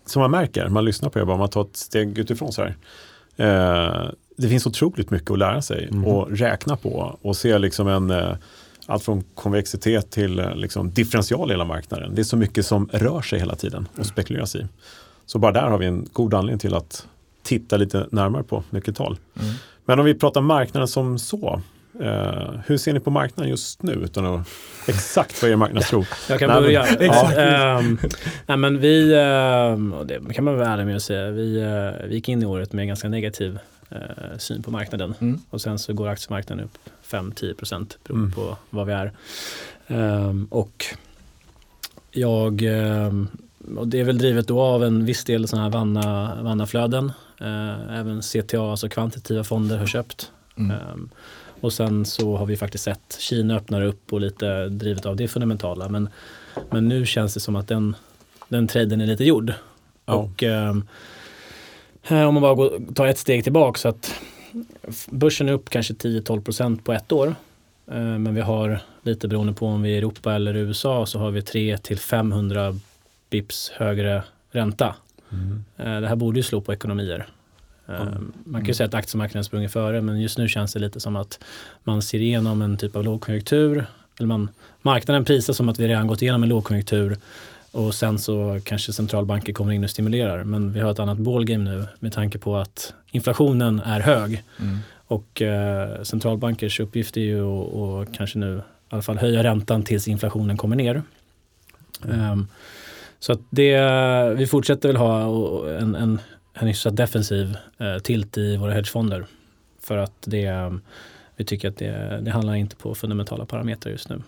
som 0.07 0.21
man 0.23 0.31
märker, 0.31 0.69
man 0.69 0.85
lyssnar 0.85 1.11
på 1.11 1.19
er, 1.19 1.25
bara 1.25 1.37
man 1.37 1.49
tar 1.49 1.63
ett 1.63 1.77
steg 1.77 2.19
utifrån 2.19 2.53
så 2.53 2.63
här. 2.63 2.77
Eh, 3.37 4.11
det 4.37 4.49
finns 4.49 4.67
otroligt 4.67 5.11
mycket 5.11 5.31
att 5.31 5.39
lära 5.39 5.63
sig 5.63 5.89
Mm. 5.91 6.05
och 6.05 6.31
räkna 6.39 6.77
på 6.77 7.19
och 7.23 7.37
se 7.37 7.59
liksom 7.59 7.89
en, 7.89 8.11
eh, 8.11 8.37
allt 8.87 9.03
från 9.05 9.25
konvexitet 9.35 10.11
till 10.11 10.39
eh, 10.39 10.55
liksom 10.57 10.91
differential 10.91 11.51
i 11.51 11.53
hela 11.53 11.65
marknaden. 11.65 12.15
Det 12.15 12.23
är 12.23 12.25
så 12.25 12.37
mycket 12.37 12.67
som 12.67 12.89
rör 12.93 13.23
sig 13.23 13.39
hela 13.39 13.55
tiden 13.57 13.89
och 13.99 14.07
spekuleras 14.07 14.57
i. 14.57 14.67
Så 15.27 15.39
bara 15.39 15.53
där 15.53 15.63
har 15.71 15.79
vi 15.79 15.87
en 15.87 16.09
god 16.13 16.35
anledning 16.35 16.59
till 16.59 16.75
att 16.75 17.07
titta 17.43 17.77
lite 17.77 18.07
närmare 18.11 18.43
på 18.43 18.65
nyckeltal. 18.71 19.19
Mm. 19.41 19.55
Men 19.85 19.99
om 19.99 20.05
vi 20.05 20.15
pratar 20.15 20.41
marknaden 20.41 20.89
som 20.89 21.19
så, 21.19 21.63
eh, 22.01 22.51
hur 22.67 22.77
ser 22.77 22.93
ni 22.93 23.01
på 23.01 23.11
marknaden 23.11 23.51
just 23.51 23.83
nu? 23.83 23.93
Utan 23.93 24.27
att, 24.27 24.49
exakt 24.89 25.43
vad 25.43 25.49
är 25.49 25.53
er 25.53 25.57
marknadstro? 25.57 26.05
Jag 26.29 26.39
kan 26.39 26.49
Nej, 26.49 26.61
men- 26.61 26.99
börja. 26.99 27.77
Ehm, 27.79 27.99
nej, 28.47 28.57
men 28.57 28.79
vi, 28.81 29.05
och 29.99 30.07
det 30.07 30.35
kan 30.35 30.45
man 30.45 30.57
vara 30.57 30.69
ärlig 30.69 30.87
med 30.87 30.97
att 30.97 31.03
säga, 31.03 31.31
vi, 31.31 31.61
eh, 31.63 32.07
vi 32.09 32.15
gick 32.15 32.29
in 32.29 32.43
i 32.43 32.47
året 32.47 32.73
med 32.73 32.83
en 32.83 32.89
ganska 32.89 33.09
negativ 33.09 33.59
eh, 33.91 33.99
syn 34.39 34.63
på 34.63 34.71
marknaden. 34.71 35.15
Mm. 35.21 35.41
Och 35.51 35.61
sen 35.61 35.79
så 35.79 35.93
går 35.93 36.09
aktiemarknaden 36.09 36.65
upp 36.65 36.79
5-10 37.11 37.55
procent 37.55 37.99
beroende 38.05 38.25
Mm. 38.25 38.33
på 38.33 38.57
vad 38.71 38.87
vi 38.87 38.93
är. 38.93 39.13
Ehm, 39.87 40.47
och 40.51 40.85
jag, 42.11 42.53
och 43.77 43.89
det 43.89 44.01
är 44.01 44.05
väl 44.05 44.19
drivet 44.19 44.49
då 44.49 44.61
av 44.61 44.85
en 44.85 45.05
viss 45.05 45.25
del 45.25 45.49
sådana 45.49 45.65
här 45.65 45.73
vanna, 45.73 46.39
vannaflöden. 46.43 47.13
Eh, 47.41 47.99
även 47.99 48.23
CTA, 48.23 48.71
alltså 48.71 48.89
kvantitativa 48.89 49.45
fonder, 49.45 49.79
har 49.79 49.87
köpt. 49.87 50.31
Mm. 50.57 51.11
Och 51.65 51.73
sen 51.73 52.05
så 52.05 52.37
har 52.37 52.47
vi 52.47 52.57
faktiskt 52.57 52.85
sett 52.85 53.17
Kina 53.21 53.57
öppna 53.57 53.85
upp 53.85 54.13
och 54.13 54.21
lite 54.21 54.69
drivet 54.69 55.07
av 55.07 55.17
det 55.17 55.29
fundamentala. 55.29 55.89
Men, 55.89 56.09
men 56.71 56.89
nu 56.89 57.07
känns 57.07 57.35
det 57.35 57.41
som 57.41 57.57
att 57.57 57.69
den, 57.69 57.97
den 58.49 58.69
traden 58.69 59.01
är 59.01 59.07
lite 59.07 59.25
gjord. 59.25 59.53
Ja. 60.07 60.15
Och 60.15 60.43
ehm, 60.43 60.87
här 62.03 62.27
om 62.27 62.35
man 62.35 62.43
bara 62.43 62.55
går, 62.55 62.95
tar 62.95 63.07
ett 63.07 63.19
steg 63.19 63.45
tillbaka 63.45 63.79
så 63.79 63.89
att 63.89 64.15
börsen 65.11 65.49
är 65.49 65.53
upp 65.53 65.71
kanske 65.71 65.95
10-12% 65.95 66.83
på 66.83 66.93
ett 66.93 67.13
år. 67.13 67.35
Eh, 67.87 67.95
men 67.95 68.35
vi 68.35 68.41
har 68.41 68.81
lite 69.03 69.29
beroende 69.29 69.53
på 69.53 69.67
om 69.67 69.83
vi 69.83 69.91
är 69.91 69.95
i 69.95 69.99
Europa 69.99 70.35
eller 70.35 70.57
USA 70.57 71.07
så 71.07 71.19
har 71.19 71.31
vi 71.31 71.41
3-500 71.41 72.81
bips 73.31 73.71
högre 73.75 74.23
ränta. 74.51 74.95
Mm. 75.33 75.65
Eh, 75.77 76.01
det 76.01 76.09
här 76.09 76.17
borde 76.17 76.39
ju 76.39 76.43
slå 76.43 76.61
på 76.61 76.73
ekonomier. 76.73 77.27
Eh, 77.89 78.01
Mm. 78.01 78.33
Man 78.45 78.61
kan 78.61 78.69
ju 78.69 78.75
säga 78.75 78.87
att 78.87 78.95
aktiemarknaden 78.95 79.45
sprungit 79.45 79.73
före 79.73 80.01
men 80.01 80.21
just 80.21 80.39
nu 80.39 80.49
känns 80.49 80.73
det 80.73 80.79
lite 80.81 81.01
som 81.01 81.17
att 81.17 81.39
man 81.85 82.03
ser 82.03 82.19
igenom 82.19 82.63
en 82.63 82.77
typ 82.77 82.97
av 82.97 83.05
lågkonjunktur. 83.05 83.87
Eller 84.19 84.27
man, 84.27 84.49
marknaden 84.83 85.25
prisar 85.25 85.53
som 85.53 85.69
att 85.69 85.79
vi 85.79 85.89
redan 85.89 86.07
gått 86.07 86.23
igenom 86.23 86.43
en 86.43 86.49
lågkonjunktur 86.49 87.17
och 87.73 87.95
sen 87.95 88.19
så 88.19 88.61
kanske 88.65 88.93
centralbanker 88.93 89.53
kommer 89.53 89.73
in 89.73 89.85
och 89.85 89.91
stimulerar. 89.91 90.45
Men 90.45 90.73
vi 90.73 90.81
har 90.81 90.91
ett 90.91 90.99
annat 90.99 91.19
ballgame 91.19 91.65
nu 91.71 91.87
med 92.01 92.13
tanke 92.13 92.39
på 92.39 92.57
att 92.57 92.95
inflationen 93.11 93.81
är 93.81 94.01
hög 94.01 94.43
Mm. 94.61 94.79
och 95.07 95.43
eh, 95.43 96.03
centralbankers 96.03 96.81
uppgift 96.81 97.17
är 97.17 97.21
ju 97.21 97.45
att 98.03 98.13
kanske 98.17 98.39
nu 98.39 98.57
i 98.57 98.61
alla 98.89 99.03
fall 99.03 99.19
höja 99.19 99.43
räntan 99.43 99.83
tills 99.83 100.09
inflationen 100.09 100.57
kommer 100.57 100.77
ner. 100.77 101.03
Ehm, 102.13 102.47
så 103.21 103.33
att 103.33 103.41
det, 103.51 103.79
vi 104.37 104.47
fortsätter 104.47 104.89
väl 104.89 104.97
ha 104.97 105.21
en, 105.79 105.95
en, 105.95 106.21
en 106.55 106.67
hyfsat 106.69 106.97
defensiv 106.97 107.57
eh, 107.79 107.99
tilt 107.99 108.39
i 108.39 108.57
våra 108.57 108.73
hedgefonder. 108.73 109.27
För 109.83 109.97
att 109.97 110.13
det, 110.25 110.73
vi 111.37 111.45
tycker 111.45 111.69
att 111.69 111.77
det, 111.77 112.21
det 112.23 112.31
handlar 112.31 112.55
inte 112.55 112.77
på 112.77 112.95
fundamentala 112.95 113.47
parametrar 113.47 113.93
just 113.93 114.09
nu. 114.09 114.23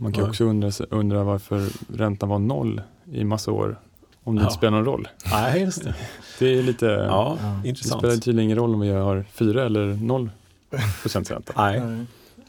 Man 0.00 0.12
kan 0.12 0.28
också 0.28 0.44
undra, 0.44 0.70
undra 0.90 1.24
varför 1.24 1.68
räntan 1.96 2.28
var 2.28 2.38
noll 2.38 2.82
i 3.12 3.24
massa 3.24 3.52
år. 3.52 3.78
Om 4.24 4.34
det 4.36 4.40
Ja. 4.42 4.44
inte 4.46 4.54
spelar 4.54 4.70
någon 4.76 4.84
roll. 4.84 5.08
Nej, 5.30 5.60
just 5.62 5.84
det. 5.84 5.94
Det 6.38 6.58
är 6.58 6.62
lite, 6.62 6.86
Ja, 6.86 7.38
Ja. 7.42 7.60
det 7.62 7.68
intressant. 7.68 8.00
spelar 8.00 8.14
tydligen 8.16 8.44
ingen 8.44 8.58
roll 8.58 8.74
om 8.74 8.80
vi 8.80 8.88
har 8.90 9.24
fyra 9.32 9.64
eller 9.66 9.86
noll 9.86 10.30
procents 11.02 11.30
ränta. 11.30 11.52
Nej, 11.56 11.76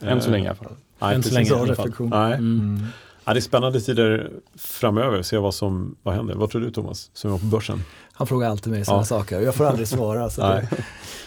Än 0.01 0.21
så 0.21 0.27
eh, 0.27 0.31
länge 0.31 0.45
i 0.45 0.47
alla 0.47 0.55
fall. 0.55 0.71
Nej, 0.99 1.15
Än 1.15 1.23
så 1.23 1.33
länge 1.33 1.49
i 1.49 1.53
alla 1.53 1.59
fall. 1.59 1.67
reflektion. 1.75 2.09
Nej. 2.09 2.33
Mm. 2.33 2.85
Ja, 3.29 3.33
det 3.33 3.39
är 3.39 3.41
spännande 3.41 3.81
tider 3.81 4.29
framöver, 4.55 5.21
se 5.21 5.37
vad 5.37 5.53
som 5.55 5.95
vad 6.03 6.15
händer. 6.15 6.35
Vad 6.35 6.49
tror 6.49 6.61
du 6.61 6.71
Thomas, 6.71 7.09
som 7.13 7.33
är 7.33 7.37
på 7.37 7.45
börsen? 7.45 7.83
Han 8.13 8.27
frågar 8.27 8.49
alltid 8.49 8.73
mig 8.73 8.85
sådana 8.85 9.01
Ja. 9.01 9.05
saker 9.05 9.37
och 9.37 9.43
jag 9.43 9.55
får 9.55 9.65
aldrig 9.65 9.87
svara. 9.87 10.29
Så 10.29 10.41
det, 10.41 10.67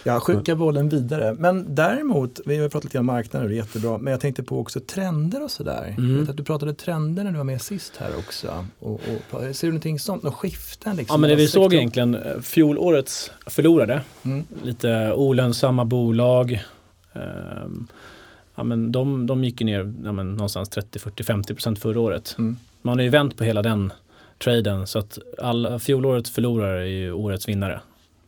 jag 0.03 0.23
skickar 0.23 0.55
bollen 0.55 0.89
vidare. 0.89 1.35
Men 1.39 1.75
däremot, 1.75 2.39
vi 2.45 2.57
har 2.57 2.69
pratat 2.69 2.83
lite 2.83 2.99
om 2.99 3.05
marknaden 3.05 3.43
och 3.45 3.49
det 3.49 3.55
är 3.55 3.57
jättebra, 3.57 3.97
men 3.97 4.11
jag 4.11 4.19
tänkte 4.21 4.43
på 4.43 4.59
också 4.59 4.79
trender 4.79 5.43
och 5.43 5.51
sådär. 5.51 5.95
Mm. 5.97 6.11
Jag 6.11 6.19
vet 6.19 6.29
att 6.29 6.37
du 6.37 6.43
pratade 6.43 6.73
trender 6.73 7.23
när 7.23 7.31
du 7.31 7.37
var 7.37 7.43
med 7.43 7.61
sist 7.61 7.93
här 7.97 8.09
också. 8.17 8.65
Och, 8.79 9.01
och, 9.31 9.55
ser 9.55 9.67
du 9.67 9.71
någonting 9.71 9.99
sånt, 9.99 10.23
några 10.23 10.35
skiften? 10.37 10.95
Liksom, 10.95 11.13
Ja 11.13 11.17
men 11.17 11.29
det 11.29 11.35
vi 11.35 11.47
såg 11.47 11.73
egentligen, 11.73 12.15
eh, 12.15 12.39
fjolårets 12.41 13.31
förlorade, 13.47 14.01
Mm. 14.23 14.43
lite 14.63 15.13
olönsamma 15.13 15.85
bolag. 15.85 16.63
Ehm, 17.13 17.87
ja, 18.55 18.63
men 18.63 18.91
de, 18.91 19.27
de 19.27 19.43
gick 19.43 19.61
ju 19.61 19.65
ner 19.65 19.93
ja, 20.03 20.11
men 20.11 20.33
någonstans 20.33 20.69
30, 20.69 20.99
40, 20.99 21.23
50 21.23 21.53
procent 21.53 21.79
förra 21.79 21.99
året. 21.99 22.35
Mm. 22.37 22.57
Man 22.81 22.97
har 22.97 23.03
ju 23.03 23.09
vänt 23.09 23.37
på 23.37 23.43
hela 23.43 23.61
den 23.61 23.93
traden 24.43 24.87
så 24.87 24.99
att 24.99 25.19
alla, 25.37 25.79
fjolårets 25.79 26.31
förlorare 26.31 26.81
är 26.81 26.85
ju 26.85 27.11
årets 27.11 27.47
vinnare. 27.47 27.81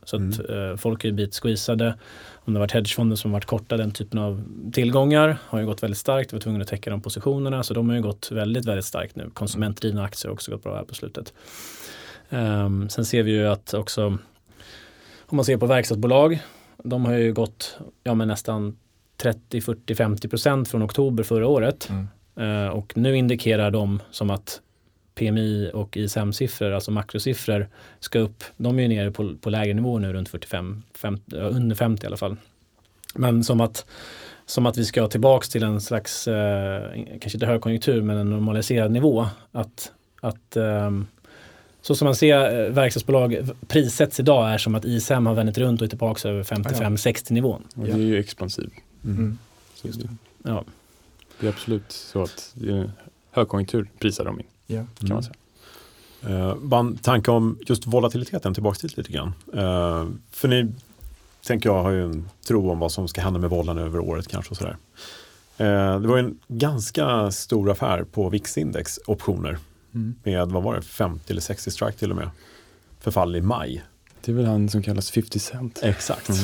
Så 0.04 0.16
att 0.16 0.50
eh, 0.50 0.76
folk 0.78 1.04
har 1.04 1.08
ju 1.08 1.14
blivit 1.14 1.34
squeezade. 1.34 1.96
Om 2.34 2.54
det 2.54 2.60
har 2.60 2.64
varit 2.64 2.72
hedgefonder 2.72 3.16
som 3.16 3.32
har 3.32 3.36
varit 3.36 3.46
korta 3.46 3.78
den 3.78 3.92
typen 3.92 4.20
av 4.20 4.44
tillgångar 4.74 5.38
har 5.44 5.60
ju 5.60 5.66
gått 5.66 5.84
väldigt 5.84 5.98
starkt. 5.98 6.34
Vi 6.34 6.36
var 6.36 6.42
tvungna 6.42 6.62
att 6.62 6.68
täcka 6.68 6.90
de 6.90 7.02
positionerna 7.02 7.64
så 7.64 7.74
de 7.74 7.90
har 7.90 7.96
ju 7.96 8.02
gått 8.02 8.32
väldigt, 8.32 8.66
väldigt 8.66 8.86
starkt 8.86 9.16
nu. 9.16 9.30
Konsumentdrivna 9.34 10.04
aktier 10.04 10.30
har 10.30 10.34
också 10.34 10.52
gått 10.52 10.64
bra 10.64 10.76
här 10.76 10.84
på 10.84 10.96
slutet. 10.96 11.34
Ehm, 12.30 12.90
sen 12.90 13.06
ser 13.06 13.24
vi 13.24 13.32
ju 13.32 13.48
att 13.48 13.74
också 13.74 14.18
om 15.28 15.36
man 15.36 15.46
ser 15.46 15.58
på 15.58 15.66
verkstadsbolag, 15.66 16.40
de 16.84 17.06
har 17.06 17.14
ju 17.14 17.34
gått 17.34 17.78
ja, 18.04 18.14
men 18.14 18.28
nästan 18.28 18.78
30, 19.18 19.62
40, 19.62 19.96
50 19.96 20.28
procent 20.28 20.68
från 20.68 20.84
oktober 20.84 21.24
förra 21.24 21.48
året. 21.48 21.90
Mm. 21.90 22.08
Eh, 22.36 22.70
och 22.70 22.98
nu 22.98 23.18
indikerar 23.18 23.72
de 23.72 24.02
som 24.12 24.30
att 24.30 24.62
PMI 25.16 25.72
och 25.74 25.98
ISM-siffror, 25.98 26.72
alltså 26.72 26.92
makrosiffror, 26.92 27.68
ska 28.00 28.20
upp. 28.20 28.44
De 28.58 28.80
är 28.80 28.84
ju 28.84 28.88
nere 28.90 29.12
på, 29.12 29.36
på 29.42 29.50
lägre 29.50 29.74
nivå 29.74 30.00
nu, 30.00 30.14
runt 30.14 30.30
45, 30.30 30.84
50, 30.94 31.24
ja, 31.26 31.38
under 31.38 31.76
50 31.76 32.04
i 32.04 32.08
alla 32.08 32.18
fall. 32.18 32.38
Men 33.16 33.44
som 33.44 33.62
att, 33.62 33.86
som 34.46 34.66
att 34.66 34.78
vi 34.78 34.86
ska 34.86 35.08
tillbaks 35.08 35.50
till 35.50 35.64
en 35.64 35.82
slags, 35.82 36.28
eh, 36.28 36.92
kanske 37.22 37.38
inte 37.38 37.46
högkonjunktur, 37.46 38.02
men 38.02 38.18
en 38.18 38.30
normaliserad 38.30 38.92
nivå. 38.92 39.28
Att, 39.52 39.92
att 40.22 40.56
ehm, 40.56 41.08
så 41.82 41.96
som 41.96 42.06
man 42.06 42.16
ser 42.16 42.66
eh, 42.66 42.72
verkstadsbolag 42.72 43.50
prissätts 43.68 44.20
idag 44.20 44.54
är 44.54 44.58
som 44.58 44.76
att 44.76 44.86
ISM 44.86 45.26
har 45.26 45.34
vänt 45.34 45.58
runt 45.58 45.82
och 45.82 45.86
är 45.86 45.90
tillbaka 45.90 46.30
över 46.30 46.44
55-60 46.44 47.34
nivån. 47.34 47.64
Och 47.76 47.86
det 47.86 47.92
är 47.92 47.98
ju 47.98 48.20
expansiv. 48.20 48.70
Mm. 49.06 49.38
Så 49.76 49.88
det, 49.88 50.10
Ja. 50.44 50.64
det 51.40 51.48
är 51.48 51.52
absolut 51.52 51.92
så 51.92 52.24
att 52.24 52.54
är 52.72 52.92
högkonjunktur 53.32 53.90
prisar 54.00 54.26
de 54.26 54.40
in 54.40 54.46
Ja. 54.68 54.86
kan 55.00 55.10
man 55.10 55.24
säga. 55.24 55.36
Eh, 56.28 56.56
en 56.80 56.98
tanke 56.98 57.32
om 57.32 57.60
just 57.68 57.88
volatiliteten, 57.88 58.54
tillbaka 58.54 58.78
dit 58.82 58.98
lite 58.98 59.12
grann. 59.12 59.34
Eh, 59.54 60.08
för 60.32 60.48
ni, 60.48 60.72
tänker 61.46 61.70
jag, 61.70 61.84
har 61.84 61.92
ju 61.92 62.04
en 62.06 62.30
tro 62.48 62.72
om 62.72 62.80
vad 62.80 62.92
som 62.92 63.08
ska 63.08 63.22
hända 63.22 63.40
med 63.40 63.50
vollan 63.50 63.78
över 63.78 64.00
året 64.00 64.28
kanske 64.28 64.52
och 64.52 64.58
sådär. 64.58 64.78
Eh, 65.58 66.00
det 66.00 66.08
var 66.08 66.18
ju 66.18 66.24
en 66.24 66.40
ganska 66.48 67.32
stor 67.32 67.72
affär 67.72 68.04
på 68.04 68.30
VIX-index 68.30 69.00
optioner 69.08 69.58
Mm. 69.94 70.16
med, 70.24 70.50
vad 70.52 70.64
var 70.64 70.76
det, 70.76 70.82
50 70.82 71.32
eller 71.32 71.42
60 71.42 71.72
strike 71.72 71.98
till 71.98 72.12
och 72.12 72.18
med. 72.18 72.30
Förfall 73.00 73.36
i 73.36 73.42
maj. 73.42 73.84
Det 74.22 74.32
är 74.32 74.36
väl 74.36 74.46
han 74.46 74.70
som 74.70 74.84
kallas 74.84 75.12
50 75.12 75.40
cent. 75.40 75.80
Exakt. 75.84 76.30
Mm. 76.30 76.42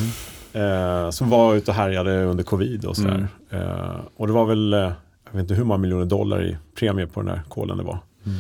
Eh, 0.54 1.10
som 1.10 1.30
var 1.30 1.56
ute 1.56 1.72
och 1.72 1.76
härjade 1.76 2.24
under 2.24 2.43
covid 2.43 2.86
och 2.86 2.95
sådär. 2.95 3.28
Eh, 3.49 3.99
och 4.16 4.28
det 4.28 4.34
var 4.34 4.45
väl, 4.45 4.74
eh, 4.74 4.80
jag 4.80 5.32
vet 5.32 5.41
inte 5.41 5.54
hur 5.54 5.64
många 5.64 5.78
miljoner 5.78 6.06
dollar 6.06 6.43
i 6.43 6.58
premie 6.76 7.08
på 7.08 7.22
den 7.22 7.30
här 7.30 7.41
kolen 7.49 7.78
det 7.78 7.84
var. 7.84 7.99
Mm. 8.26 8.38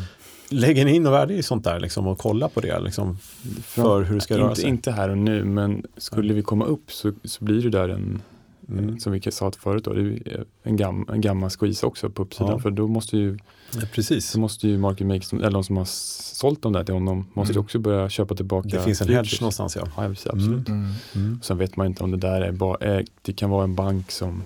Lägger 0.49 0.85
ni 0.85 0.95
in 0.95 1.07
och 1.07 1.13
värde 1.13 1.33
i 1.33 1.43
sånt 1.43 1.63
där 1.63 1.79
liksom, 1.79 2.07
och 2.07 2.17
kolla 2.17 2.49
på 2.49 2.59
det 2.61 2.79
liksom, 2.79 3.17
för 3.63 4.01
hur 4.01 4.15
det 4.15 4.21
ska 4.21 4.37
röra 4.37 4.49
inte, 4.49 4.61
sig? 4.61 4.69
inte 4.69 4.91
här 4.91 5.09
och 5.09 5.17
nu, 5.17 5.43
men 5.43 5.83
skulle 5.97 6.33
vi 6.33 6.41
komma 6.41 6.65
upp 6.65 6.91
så, 6.91 7.13
så 7.23 7.43
blir 7.43 7.61
det 7.61 7.69
där 7.69 7.89
en, 7.89 8.21
Mm. 8.79 8.99
som 8.99 9.11
vi 9.13 9.31
sa 9.31 9.51
förut, 9.51 9.83
då, 9.83 9.93
det 9.93 10.01
är 10.01 10.45
en, 10.63 10.75
gam, 10.77 11.05
en 11.13 11.21
gammal 11.21 11.49
squeeze 11.49 11.85
också 11.85 12.09
på 12.09 12.21
uppsidan. 12.21 12.51
Ja. 12.51 12.59
För 12.59 12.71
då 12.71 12.87
måste 12.87 13.17
ju, 13.17 13.37
Ja, 13.73 13.81
precis. 13.93 14.29
så 14.29 14.39
måste 14.39 14.67
ju 14.67 14.77
market 14.77 15.07
makers, 15.07 15.33
eller 15.33 15.51
de 15.51 15.63
som 15.63 15.77
har 15.77 15.85
sålt 15.85 16.61
dem 16.61 16.73
där 16.73 16.83
till 16.83 16.93
honom, 16.93 17.27
måste 17.33 17.53
Mm. 17.53 17.63
också 17.63 17.79
börja 17.79 18.09
köpa 18.09 18.35
tillbaka. 18.35 18.67
Det 18.69 18.79
finns 18.83 19.01
en 19.01 19.07
hedge 19.09 19.41
någonstans 19.41 19.75
ja. 19.75 19.87
Ja, 19.97 20.07
precis, 20.07 20.27
absolut. 20.27 20.67
Mm. 20.69 20.91
Mm. 21.15 21.39
Sen 21.43 21.57
vet 21.57 21.75
man 21.75 21.87
inte 21.87 22.03
om 22.03 22.11
det 22.11 22.17
där 22.17 22.41
är 22.41 22.51
bara, 22.51 22.77
är, 22.77 23.05
det 23.21 23.33
kan 23.33 23.49
vara 23.49 23.63
en 23.63 23.75
bank 23.75 24.11
som 24.11 24.43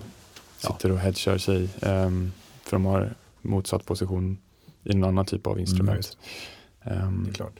Ja. 0.62 0.72
sitter 0.72 0.92
och 0.92 0.98
hedgar 0.98 1.38
sig 1.38 1.68
ehm, 1.82 2.32
för 2.62 2.76
de 2.76 2.84
har 2.84 3.14
motsatt 3.42 3.84
position 3.86 4.38
i 4.84 4.92
en 4.92 5.04
annan 5.04 5.24
typ 5.26 5.46
av 5.46 5.60
instrument. 5.60 6.16
Ehm, 6.82 7.24
Det 7.24 7.30
är 7.30 7.34
klart. 7.34 7.54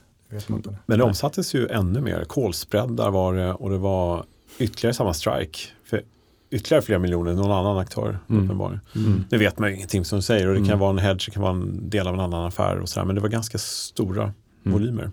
Men 0.47 0.61
det 0.61 0.77
Nej. 0.85 1.01
omsattes 1.01 1.53
ju 1.55 1.67
ännu 1.67 2.01
mer. 2.01 2.23
Kolspreadar 2.23 3.11
var 3.11 3.33
det 3.33 3.53
och 3.53 3.69
det 3.69 3.77
var 3.77 4.25
ytterligare 4.59 4.93
samma 4.93 5.13
strike. 5.13 5.59
För 5.85 6.03
ytterligare 6.51 6.81
flera 6.81 6.99
miljoner, 6.99 7.33
någon 7.33 7.51
annan 7.51 7.77
aktör 7.77 8.19
Mm. 8.29 8.43
uppenbarligen. 8.45 8.81
mm. 8.95 9.23
Nu 9.29 9.37
vet 9.37 9.59
man 9.59 9.69
ju 9.69 9.75
ingenting 9.75 10.05
som 10.05 10.17
du 10.17 10.21
säger 10.21 10.47
och 10.47 10.53
det 10.53 10.59
kan 10.59 10.67
Mm. 10.67 10.79
vara 10.79 10.89
en 10.89 10.97
hedge, 10.97 11.25
det 11.25 11.31
kan 11.31 11.41
vara 11.43 11.51
en 11.53 11.89
del 11.89 12.07
av 12.07 12.13
en 12.13 12.19
annan 12.19 12.45
affär 12.45 12.79
och 12.79 12.89
sådär. 12.89 13.05
Men 13.05 13.15
det 13.15 13.21
var 13.21 13.29
ganska 13.29 13.57
stora 13.57 14.23
Mm. 14.23 14.33
volymer 14.63 15.11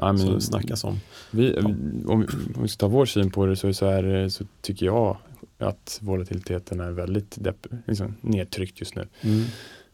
Ja, 0.00 0.06
men 0.12 0.18
som 0.18 0.34
det 0.34 0.40
snackas 0.40 0.84
om. 0.84 1.00
Vi, 1.30 1.58
om, 1.58 1.96
om 2.08 2.62
vi 2.62 2.68
ska 2.68 2.78
ta 2.80 2.88
vår 2.88 3.06
syn 3.06 3.30
på 3.30 3.46
det 3.46 3.56
så, 3.56 3.72
så, 3.74 3.86
är, 3.86 4.02
det- 4.02 4.30
så 4.30 4.44
tycker 4.62 4.86
jag 4.86 5.16
att 5.58 5.98
volatiliteten 6.02 6.80
är 6.80 6.90
väldigt 6.90 7.36
depp, 7.44 7.66
liksom, 7.86 8.14
nedtryckt 8.20 8.80
just 8.80 8.94
nu. 8.96 9.08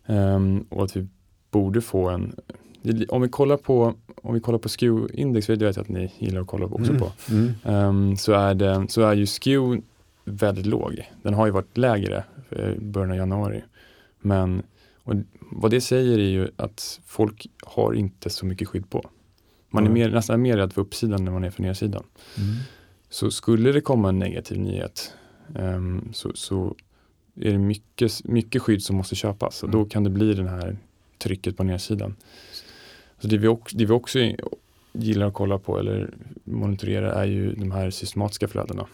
Ehm, 0.07 0.65
och 0.69 0.85
att 0.85 0.97
vi 0.97 1.07
borde 1.51 1.81
få 1.81 2.09
en, 2.09 2.35
om 3.09 3.23
vi 3.23 3.29
kollar 3.29 3.57
på, 3.57 3.95
om 4.23 4.35
vi 4.35 4.41
kollar 4.41 4.59
på 4.59 4.69
SKEW-index, 4.69 5.49
vet 5.51 5.61
jag 5.61 5.79
att 5.79 5.89
ni 5.89 6.13
gillar 6.19 6.41
att 6.41 6.47
kolla 6.47 6.67
också 6.67 6.91
Mm. 6.91 7.01
på, 7.01 7.13
Mm. 7.31 7.53
Ehm, 7.65 8.17
så, 8.17 8.33
är 8.33 8.55
det, 8.55 8.87
så 8.89 9.03
är 9.03 9.15
ju 9.15 9.27
SKEW 9.27 9.81
väldigt 10.25 10.67
låg. 10.67 11.11
Den 11.23 11.35
har 11.35 11.47
ju 11.47 11.53
varit 11.53 11.77
lägre 11.77 12.25
eh, 12.51 12.71
i 12.73 12.79
början 12.81 13.11
av 13.11 13.17
januari. 13.17 13.63
Men 14.21 14.63
vad 15.51 15.71
det 15.71 15.81
säger 15.81 16.19
är 16.19 16.29
ju 16.29 16.49
att 16.57 17.01
folk 17.07 17.47
har 17.63 17.93
inte 17.95 18.31
så 18.31 18.47
mycket 18.47 18.69
skydd 18.69 18.91
på. 18.91 19.11
Man 19.71 19.83
är 19.85 19.89
Mm. 19.91 19.95
mer, 20.01 20.11
nästan 20.11 20.43
mer 20.43 20.57
rädd 20.57 20.73
för 20.73 20.81
uppsidan 20.83 21.27
än 21.27 21.33
man 21.33 21.45
är 21.45 21.51
för 21.51 21.63
nedsidan. 21.63 22.05
Mm. 22.39 22.55
Så 23.09 23.31
skulle 23.31 23.73
det 23.73 23.81
komma 23.81 24.09
en 24.09 24.19
negativ 24.19 24.59
nyhet 24.61 25.13
ehm, 25.55 26.09
så, 26.13 26.33
så 26.35 26.75
är 27.41 27.53
det 27.53 27.59
mycket, 27.59 28.25
mycket 28.25 28.63
skydd 28.63 28.83
som 28.83 28.97
måste 28.97 29.15
köpas 29.15 29.63
och 29.63 29.71
då 29.71 29.79
Mm. 29.79 29.89
kan 29.91 30.05
det 30.05 30.11
bli 30.11 30.35
det 30.35 30.49
här 30.49 30.77
trycket 31.19 31.57
på 31.57 31.65
nedsidan. 31.65 32.17
Så 33.19 33.27
det 33.29 33.39
vi, 33.39 33.49
också, 33.49 33.77
det 33.77 33.85
vi 33.85 33.93
också 33.93 34.19
gillar 34.93 35.27
att 35.27 35.35
kolla 35.35 35.59
på 35.59 35.79
eller 35.79 36.15
monitorera 36.45 37.13
är 37.15 37.25
ju 37.25 37.55
de 37.55 37.71
här 37.73 37.91
systematiska 37.91 38.49
flödena. 38.49 38.87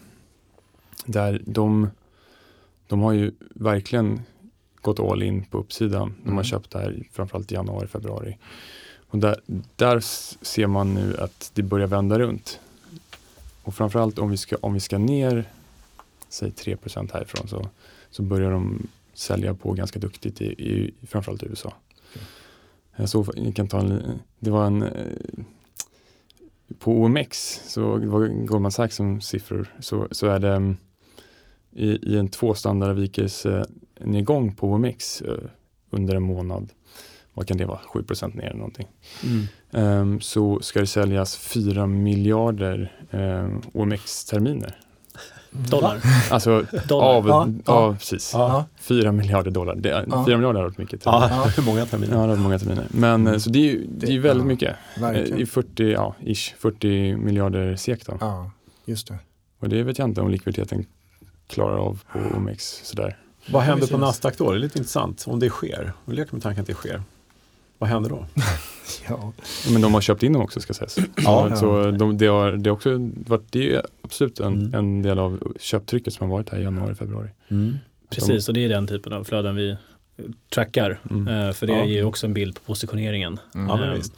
Där 1.05 1.41
de, 1.45 1.89
de 2.87 2.99
har 3.01 3.13
ju 3.13 3.31
verkligen 3.55 4.21
gått 4.81 4.99
all 4.99 5.23
in 5.23 5.45
på 5.45 5.57
uppsidan. 5.57 6.13
De 6.23 6.29
har 6.29 6.31
Mm. 6.31 6.43
köpt 6.43 6.71
det 6.71 6.79
här 6.79 7.03
framförallt 7.11 7.51
i 7.51 7.55
januari, 7.55 7.87
februari. 7.87 8.37
Och 9.07 9.17
där, 9.17 9.41
där 9.75 9.99
ser 10.45 10.67
man 10.67 10.93
nu 10.93 11.17
att 11.17 11.51
det 11.53 11.63
börjar 11.63 11.87
vända 11.87 12.19
runt. 12.19 12.59
Och 13.63 13.75
framförallt 13.75 14.19
om 14.19 14.29
vi 14.31 14.37
ska, 14.37 14.55
om 14.61 14.73
vi 14.73 14.79
ska 14.79 14.97
ner, 14.97 15.45
säg 16.29 16.49
3% 16.51 17.13
härifrån 17.13 17.47
så, 17.47 17.69
så 18.09 18.21
börjar 18.23 18.51
de 18.51 18.87
sälja 19.13 19.53
på 19.53 19.73
ganska 19.73 19.99
duktigt 19.99 20.41
i, 20.41 20.45
i 20.45 20.93
framförallt 21.07 21.43
i 21.43 21.45
USA. 21.45 21.73
Jag 22.95 23.09
såg, 23.09 23.27
jag 23.35 23.55
kan 23.55 23.67
ta 23.67 23.79
en, 23.79 24.19
det 24.39 24.51
var 24.51 24.65
en, 24.65 24.83
eh, 24.83 25.17
på 26.79 26.91
OMX, 26.91 27.61
så 27.67 27.97
det 27.97 28.07
var 28.07 28.27
Goldman 28.45 28.71
Sachs 28.71 28.95
som 28.95 29.21
siffror, 29.21 29.75
så, 29.79 30.07
så 30.11 30.27
är 30.27 30.39
det 30.39 30.49
mm, 30.55 30.77
i, 31.73 32.13
i 32.13 32.17
en 32.17 32.27
tvåstandardavvikelsenedgång 32.27 34.55
på 34.55 34.67
OMX 34.71 35.21
eh, 35.21 35.33
under 35.89 36.15
en 36.15 36.23
månad, 36.23 36.69
vad 37.33 37.47
kan 37.47 37.57
det 37.57 37.65
vara, 37.65 37.79
7% 37.93 38.35
ner 38.37 38.43
eller 38.43 38.55
någonting. 38.55 38.87
Mm. 39.23 39.47
Ehm, 39.71 40.21
så 40.21 40.59
ska 40.59 40.79
det 40.79 40.87
säljas 40.87 41.37
4 41.37 41.87
miljarder 41.87 42.93
um, 43.11 43.61
OMX-terminer. 43.73 44.75
Dollar. 45.51 45.99
Alltså 46.31 46.65
Dollar. 46.87 47.05
av, 47.07 47.27
Ja, 47.27 47.47
ja, 47.47 47.53
ja. 47.65 47.95
precis. 47.99 48.31
Ja. 48.33 48.65
4 48.79 49.11
miljarder 49.11 49.51
dollar. 49.51 49.75
Det, 49.75 49.89
är- 49.89 50.05
Ja. 50.09 50.25
4 50.25 50.37
miljarder 50.37 50.59
har 50.59 50.67
varit 50.67 50.77
mycket. 50.77 51.05
Ja, 51.05 51.21
terminer. 51.29 51.53
hur 51.57 51.63
många 51.63 51.79
Ja, 51.79 51.85
terminer? 51.85 52.13
det 52.13 52.19
har 52.19 52.27
varit 52.27 52.39
många 52.39 52.59
terminer. 52.59 52.85
Men 52.89 53.27
eh, 53.27 53.37
så 53.37 53.49
det 53.49 53.59
är 53.59 53.63
ju 53.63 53.85
det 53.89 54.07
är 54.07 54.11
Det- 54.11 54.19
väldigt 54.19 54.43
ja. 54.43 54.47
mycket. 54.47 54.75
Eh, 54.95 55.01
Verkligen. 55.01 55.39
I 55.39 55.45
40, 55.45 55.91
ja, 55.91 56.15
ish, 56.19 56.53
40 56.59 57.15
miljarder 57.15 57.75
SEK 57.75 58.05
då. 58.05 58.17
Ja, 58.19 58.51
just 58.85 59.07
det. 59.07 59.17
Och 59.59 59.69
det 59.69 59.83
vet 59.83 59.99
jag 59.99 60.07
inte 60.09 60.21
om 60.21 60.29
likviditeten 60.29 60.85
klarar 61.51 61.77
av 61.77 62.03
på 62.13 62.19
OMX 62.37 62.81
sådär. 62.83 63.17
Vad 63.51 63.61
händer 63.63 63.87
på 63.87 63.97
Nasdaq 63.97 64.37
då? 64.37 64.51
Det 64.51 64.57
är 64.57 64.59
lite 64.59 64.77
intressant. 64.77 65.23
Om 65.27 65.39
det 65.39 65.49
sker, 65.49 65.93
vi 66.05 66.15
leker 66.15 66.33
med 66.33 66.43
tanken 66.43 66.61
att 66.61 66.67
det 66.67 66.73
sker. 66.73 67.01
Vad 67.77 67.89
händer 67.89 68.09
då? 68.09 68.25
Ja. 69.09 69.33
Men 69.71 69.81
de 69.81 69.93
har 69.93 70.01
köpt 70.01 70.23
in 70.23 70.33
dem 70.33 70.41
också 70.41 70.59
ska 70.61 70.73
sägas. 70.73 70.97
Ja. 71.17 71.55
så 71.55 71.91
de, 71.91 72.17
det, 72.17 72.25
har, 72.27 72.51
det 72.51 72.69
har 72.69 72.75
också 72.75 72.89
varit, 73.27 73.51
det 73.51 73.73
är 73.75 73.81
absolut 74.01 74.39
en, 74.39 74.53
Mm. 74.53 74.73
en 74.73 75.01
del 75.01 75.19
av 75.19 75.53
köptrycket 75.59 76.13
som 76.13 76.29
har 76.29 76.37
varit 76.37 76.49
här 76.49 76.59
i 76.59 76.63
januari, 76.63 76.95
februari. 76.95 77.29
Precis, 78.09 78.47
och 78.47 78.53
det 78.53 78.65
är 78.65 78.69
den 78.69 78.87
typen 78.87 79.13
av 79.13 79.23
flöden 79.23 79.55
vi 79.55 79.77
trackar. 80.53 80.99
Mm. 81.11 81.27
Eh, 81.47 81.53
För 81.53 81.67
det 81.67 81.73
Ja. 81.73 81.85
ger 81.85 81.95
ju 81.97 82.03
också 82.03 82.27
en 82.27 82.33
bild 82.33 82.55
på 82.55 82.61
positioneringen. 82.61 83.39
Mm. 83.55 83.67
Ja, 83.69 83.75
men 83.77 83.89
Eh, 83.89 83.95
visst. 83.95 84.13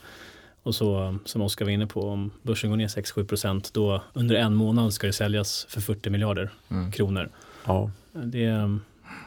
Och 0.64 0.76
så 0.76 1.18
som 1.26 1.42
Oskar 1.42 1.66
var 1.66 1.72
inne 1.72 1.88
på, 1.88 2.10
om 2.10 2.32
börsen 2.42 2.70
går 2.70 2.78
ner 2.78 2.88
6-7 2.88 3.26
procent, 3.26 3.74
då 3.74 4.02
under 4.14 4.36
en 4.36 4.56
månad 4.56 4.94
ska 4.94 5.08
det 5.08 5.14
säljas 5.14 5.66
för 5.70 5.82
40 5.82 6.10
miljarder 6.10 6.50
Mm. 6.72 6.92
kronor. 6.92 7.30
Ja, 7.66 7.92
Det, 8.14 8.78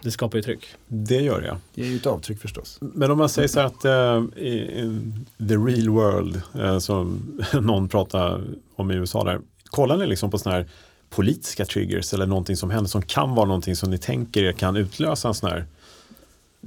det 0.03 0.11
skapar 0.11 0.39
ju 0.39 0.43
tryck. 0.43 0.67
det 0.89 1.21
gör 1.23 1.43
jag. 1.43 1.57
Det 1.75 1.83
är 1.83 1.87
ju 1.87 1.97
ett 1.97 2.07
avtryck 2.07 2.41
förstås. 2.41 2.79
Men 2.81 3.11
om 3.11 3.19
man 3.19 3.29
säger 3.29 3.49
så 3.49 3.61
att 3.61 3.85
eh, 3.85 4.23
i, 4.37 4.49
i 4.49 5.03
the 5.49 5.55
real 5.57 5.89
world, 5.89 6.43
eh, 6.55 6.79
som 6.79 7.23
någon 7.63 7.89
pratar 7.89 8.43
om 8.77 8.91
i 8.91 8.95
USA 8.95 9.25
där, 9.25 9.41
kollar 9.65 9.97
ni 9.97 10.07
liksom 10.07 10.31
på 10.31 10.39
sådana 10.39 10.59
här 10.59 10.67
politiska 11.11 11.65
triggers 11.65 12.15
eller 12.15 12.27
någonting 12.27 12.57
som 12.57 12.71
händer 12.71 12.89
som 12.89 13.03
kan 13.03 13.35
vara 13.35 13.47
någonting 13.47 13.77
som 13.77 13.91
ni 13.91 13.99
tänker 13.99 14.43
er 14.45 14.53
kan 14.53 14.77
utlösa 14.77 15.29
en 15.29 15.35
sån 15.35 15.51
här 15.51 15.65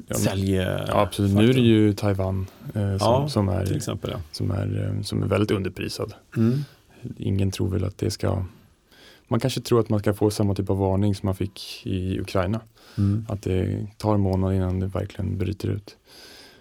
Ja, 0.08 0.16
sälj... 0.16 0.56
Ja, 0.56 0.86
absolut. 0.90 1.32
Nu 1.36 1.50
är 1.50 1.54
det 1.54 1.60
ju 1.60 1.94
Taiwan 1.94 2.48
eh, 2.68 2.74
som, 2.74 2.98
Ja, 3.00 3.30
som, 3.30 3.50
är, 3.50 3.76
exempel. 3.76 4.12
Ja. 4.14 4.18
som, 4.32 4.52
är, 4.52 4.96
eh, 4.96 5.02
som 5.02 5.24
är 5.24 5.28
väldigt 5.28 5.52
underprisad. 5.52 6.14
Mm. 6.38 6.64
Ingen 7.18 7.52
tror 7.52 7.70
väl 7.70 7.84
att 7.84 7.98
det 7.98 8.12
ska... 8.12 8.46
Man 9.28 9.40
kanske 9.40 9.62
tror 9.62 9.80
att 9.80 9.90
man 9.90 10.00
ska 10.00 10.14
få 10.14 10.32
samma 10.32 10.56
typ 10.56 10.70
av 10.70 10.78
varning 10.78 11.16
som 11.16 11.28
man 11.28 11.36
fick 11.36 11.82
i 11.86 12.20
Ukraina. 12.20 12.62
Mm. 12.98 13.26
Att 13.30 13.42
det 13.42 13.88
tar 13.98 14.14
en 14.14 14.22
månad 14.22 14.54
innan 14.56 14.80
det 14.80 14.88
verkligen 14.88 15.38
bryter 15.38 15.68
ut. 15.70 15.96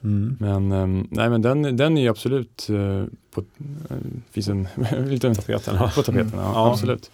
Mm. 0.02 0.36
Men, 0.40 0.72
ehm, 0.72 1.08
nej, 1.10 1.30
men 1.30 1.42
den, 1.42 1.76
den 1.76 1.98
är 1.98 2.02
ju 2.02 2.08
absolut 2.08 2.68
eh, 2.70 3.04
på, 3.30 3.44
eh, 3.90 3.96
finns 4.30 4.48
en 4.48 4.68
liten 5.08 5.34
Tapeten, 5.34 5.74
ja. 5.76 5.92
på 5.94 6.02
tapeten. 6.02 6.32
Ja, 6.34 6.52
Ja. 6.54 6.70
Absolut. 6.72 7.10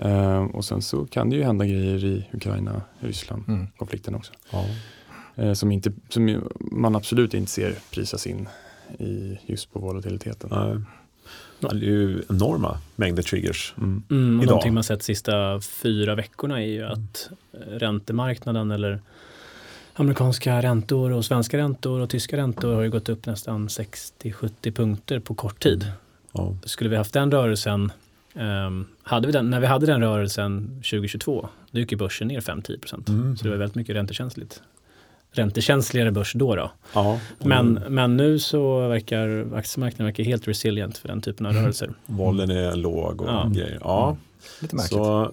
Ehm, 0.00 0.46
och 0.46 0.64
sen 0.64 0.82
så 0.82 1.06
kan 1.06 1.30
det 1.30 1.36
ju 1.36 1.42
hända 1.42 1.64
grejer 1.66 2.04
i 2.04 2.26
Ukraina, 2.32 2.82
Ryssland, 3.00 3.42
Mm. 3.48 3.66
konflikten 3.76 4.14
också. 4.14 4.32
Ja. 4.52 4.64
Eh, 5.36 5.52
som, 5.52 5.72
inte, 5.72 5.92
som 6.08 6.48
man 6.58 6.96
absolut 6.96 7.34
inte 7.34 7.50
ser 7.50 7.74
prisas 7.90 8.26
in 8.26 8.48
i, 8.98 9.38
just 9.46 9.72
på 9.72 9.78
volatiliteten. 9.78 10.50
Nej. 10.52 10.76
Ja, 11.60 11.68
Det 11.68 11.86
är 11.86 11.90
ju 11.90 12.22
enorma 12.30 12.78
mängder 12.96 13.22
triggers. 13.22 13.74
Mm. 13.78 14.02
Mm, 14.10 14.38
och 14.38 14.44
Idag. 14.44 14.50
någonting 14.50 14.74
man 14.74 14.84
sett 14.84 15.02
sista 15.02 15.60
fyra 15.60 16.14
veckorna 16.14 16.62
är 16.62 16.66
ju 16.66 16.84
att 16.84 17.30
eh, 17.52 17.58
räntemarknaden 17.58 18.70
eller 18.70 19.00
amerikanska 19.94 20.62
räntor 20.62 21.10
och 21.12 21.24
svenska 21.24 21.56
räntor 21.56 22.00
och 22.00 22.10
tyska 22.10 22.36
räntor 22.36 22.74
har 22.74 22.82
ju 22.82 22.90
gått 22.90 23.08
upp 23.08 23.26
nästan 23.26 23.68
60-70 23.68 24.72
punkter 24.72 25.20
på 25.20 25.34
kort 25.34 25.62
tid. 25.62 25.92
Ja. 26.32 26.56
Skulle 26.64 26.90
vi 26.90 26.96
haft 26.96 27.12
den 27.12 27.30
rörelsen, 27.30 27.92
ehm, 28.34 28.86
hade 29.02 29.26
vi 29.26 29.32
den, 29.32 29.50
när 29.50 29.60
vi 29.60 29.66
hade 29.66 29.86
den 29.86 30.00
rörelsen 30.00 30.68
2022, 30.68 31.48
då 31.70 31.78
gick 31.78 31.92
ju 31.92 31.98
börsen 31.98 32.28
ner 32.28 32.40
5-10 32.40 32.80
procent. 32.80 33.08
Mm. 33.08 33.36
Så 33.36 33.44
det 33.44 33.50
var 33.50 33.56
väldigt 33.56 33.74
mycket 33.74 33.96
räntekänsligt. 33.96 34.62
Räntekänsligare 35.34 36.10
börs 36.12 36.32
då. 36.34 36.54
då. 36.56 36.70
Ja. 36.94 37.20
Men, 37.38 37.72
men 37.88 38.16
nu 38.16 38.38
så 38.38 38.88
verkar 38.88 39.46
aktiemarknaden 39.56 40.06
verkar 40.06 40.24
helt 40.24 40.48
resilient 40.48 40.98
för 40.98 41.08
den 41.08 41.20
typen 41.20 41.46
av 41.46 41.52
rörelser. 41.52 41.90
Vollen 42.06 42.50
är 42.50 42.76
låg 42.76 43.20
och 43.20 43.28
Ja. 43.28 43.50
grejer. 43.54 43.78
Ja. 43.80 44.16
Lite 44.60 44.76
märkligt. 44.76 44.90
Så 44.98 45.30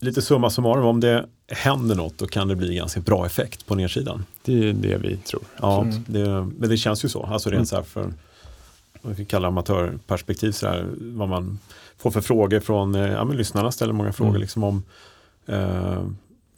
lite 0.00 0.22
summa 0.22 0.50
summarum, 0.50 0.84
om 0.84 1.00
det 1.00 1.26
händer 1.48 1.94
något 1.94 2.18
då 2.18 2.26
kan 2.26 2.48
det 2.48 2.56
bli 2.56 2.74
ganska 2.74 3.00
bra 3.00 3.26
effekt 3.26 3.66
på 3.66 3.74
nedsidan. 3.74 4.24
Det 4.44 4.68
är 4.68 4.72
det 4.72 4.96
vi 4.96 5.16
tror. 5.16 5.42
Ja, 5.60 5.82
Mm. 5.82 6.04
det, 6.06 6.28
men 6.58 6.68
det 6.70 6.76
känns 6.76 7.04
ju 7.04 7.08
så. 7.08 7.22
Alltså 7.22 7.48
rent 7.50 7.56
Mm. 7.56 7.66
så 7.66 7.76
här 7.76 7.82
för 7.82 8.12
vad 9.02 9.14
vi 9.14 9.24
kallar 9.24 9.48
amatörperspektiv, 9.48 10.52
så 10.52 10.66
här, 10.66 10.86
vad 11.00 11.28
man 11.28 11.58
får 11.98 12.10
för 12.10 12.20
frågor 12.20 12.60
från, 12.60 12.94
eh, 12.94 13.12
ja 13.12 13.24
men 13.24 13.36
lyssnarna 13.36 13.72
ställer 13.72 13.92
många 13.92 14.12
frågor 14.12 14.30
Mm. 14.30 14.40
liksom 14.40 14.64
om 14.64 14.82
eh, 15.46 16.04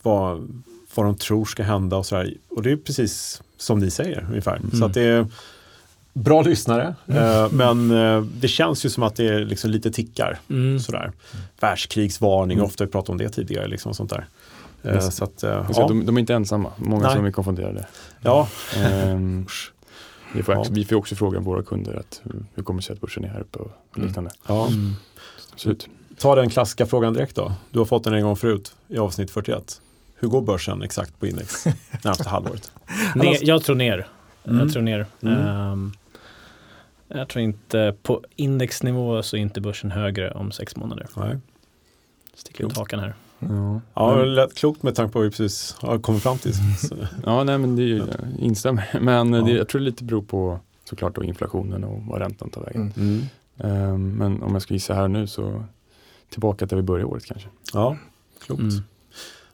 vad, 0.03 0.63
vad 0.97 1.07
de 1.07 1.15
tror 1.15 1.45
ska 1.45 1.63
hända 1.63 1.97
och 1.97 2.07
så 2.07 2.17
här. 2.17 2.35
Och 2.49 2.63
det 2.63 2.71
är 2.73 2.77
precis 2.77 3.43
som 3.57 3.79
ni 3.79 3.91
säger 3.91 4.27
ungefär. 4.29 4.61
Så 4.71 4.77
Mm. 4.77 4.83
att 4.89 4.95
det 4.95 5.03
är 5.03 5.27
bra 6.13 6.43
lyssnare, 6.43 6.95
eh, 7.07 7.53
men 7.53 7.91
eh, 7.91 8.21
det 8.21 8.49
känns 8.49 8.85
ju 8.85 8.91
som 8.91 9.03
att 9.03 9.17
det 9.17 9.29
är 9.29 9.45
liksom 9.45 9.71
lite 9.71 9.91
tickar. 9.91 10.39
Mm. 10.51 10.81
Sådär. 10.81 11.13
Världskrigsvarning, 11.61 12.57
Mm. 12.59 12.67
ofta 12.67 12.83
har 12.85 12.87
vi 12.87 12.93
pratat 12.93 13.09
om 13.11 13.19
det 13.19 13.29
tidigare. 13.29 13.69
Liksom, 13.69 13.95
sånt 13.95 14.11
där. 14.11 14.27
Eh, 14.83 15.09
så 15.09 15.25
att, 15.25 15.43
ja, 15.43 15.67
de, 15.89 16.07
de 16.07 16.17
är 16.17 16.21
inte 16.21 16.35
ensamma, 16.35 16.73
många 16.77 17.07
Nej. 17.07 17.17
som 17.17 17.25
är 17.25 17.31
konfunderade. 17.33 17.87
ja, 18.21 18.49
Ehm, 18.77 19.47
vi, 20.35 20.43
får, 20.43 20.55
Ja. 20.55 20.61
också- 20.61 20.73
vi 20.73 20.85
får 20.85 20.97
också 20.97 21.15
fråga 21.15 21.41
våra 21.41 21.63
kunder 21.63 21.95
att 21.95 22.21
hur- 22.55 22.63
kommer 22.63 22.81
det 22.81 22.87
sig 22.87 22.93
att 22.95 23.01
börsen 23.01 23.25
är 23.25 23.29
här 23.29 23.41
uppe 23.41 23.59
och 23.59 23.71
liknande. 23.95 24.31
ja. 24.49 24.67
Mm. 24.67 24.93
Absolut. 25.53 25.89
Ta 26.19 26.35
den 26.35 26.51
klassiska 26.51 26.87
frågan 26.87 27.13
direkt 27.15 27.37
då. 27.37 27.53
Du 27.71 27.79
har 27.79 27.87
fått 27.87 28.05
den 28.05 28.15
en 28.15 28.23
gång 28.23 28.37
förut 28.37 28.75
i 28.89 28.99
avsnitt 28.99 29.31
41. 29.31 29.81
Hur 30.19 30.29
går 30.29 30.43
börsen 30.43 30.83
exakt 30.83 31.21
på 31.21 31.27
index 31.27 31.65
närmaste 32.05 32.29
halvåret? 32.29 32.73
Ner, 33.15 33.39
jag 33.43 33.63
tror 33.65 33.77
ner. 33.77 34.07
Mm. 34.45 34.59
Jag 34.59 34.73
tror 34.73 34.83
ner. 34.83 35.07
Mm. 35.23 35.39
Ehm, 35.39 35.93
jag 37.09 37.29
tror 37.29 37.43
inte 37.43 37.95
på 38.03 38.25
indexnivå 38.37 39.23
så 39.23 39.37
är 39.37 39.41
inte 39.41 39.61
börsen 39.61 39.91
högre 39.91 40.31
om 40.31 40.53
sex 40.53 40.77
månader. 40.77 41.07
Nej. 41.17 41.39
Sticker 42.35 42.67
ut 42.67 42.77
hakan 42.77 43.01
här. 43.01 43.15
Ja. 43.39 43.81
Ja, 43.95 44.17
det 44.17 44.27
lät 44.27 44.55
klokt 44.55 44.83
med 44.83 44.95
tanke 44.95 45.13
på 45.13 45.19
vad 45.19 45.25
vi 45.25 45.31
precis 45.31 45.77
har 45.81 45.99
kommit 45.99 46.23
fram 46.23 46.39
till. 46.39 46.53
Ja, 47.25 47.45
nej 47.45 47.59
men 47.59 47.77
det 47.77 47.83
är 47.83 47.87
ju, 47.87 47.99
jag 47.99 48.09
instämmer. 48.39 48.99
Men 49.01 49.33
Ja. 49.33 49.41
det, 49.43 49.53
jag 49.53 49.69
tror 49.69 49.79
det 49.81 49.85
lite 49.85 50.05
beror 50.05 50.23
på 50.23 50.61
såklart 50.85 51.15
då 51.15 51.25
inflationen 51.25 51.85
och 51.85 52.03
vad 52.03 52.19
räntan 52.19 52.51
tar 52.51 52.61
vägen. 52.65 52.93
Mm. 52.97 53.09
mm. 53.09 53.23
Ehm, 53.59 54.11
men 54.11 54.43
om 54.43 54.53
jag 54.53 54.63
ska 54.63 54.75
gissa 54.75 54.95
här 54.95 55.09
nu 55.09 55.27
så 55.27 55.65
tillbaka 56.31 56.67
där 56.67 56.77
vi 56.77 56.83
började 56.83 57.05
året 57.05 57.25
kanske. 57.25 57.49
Ja, 57.73 57.97
klokt. 58.47 58.63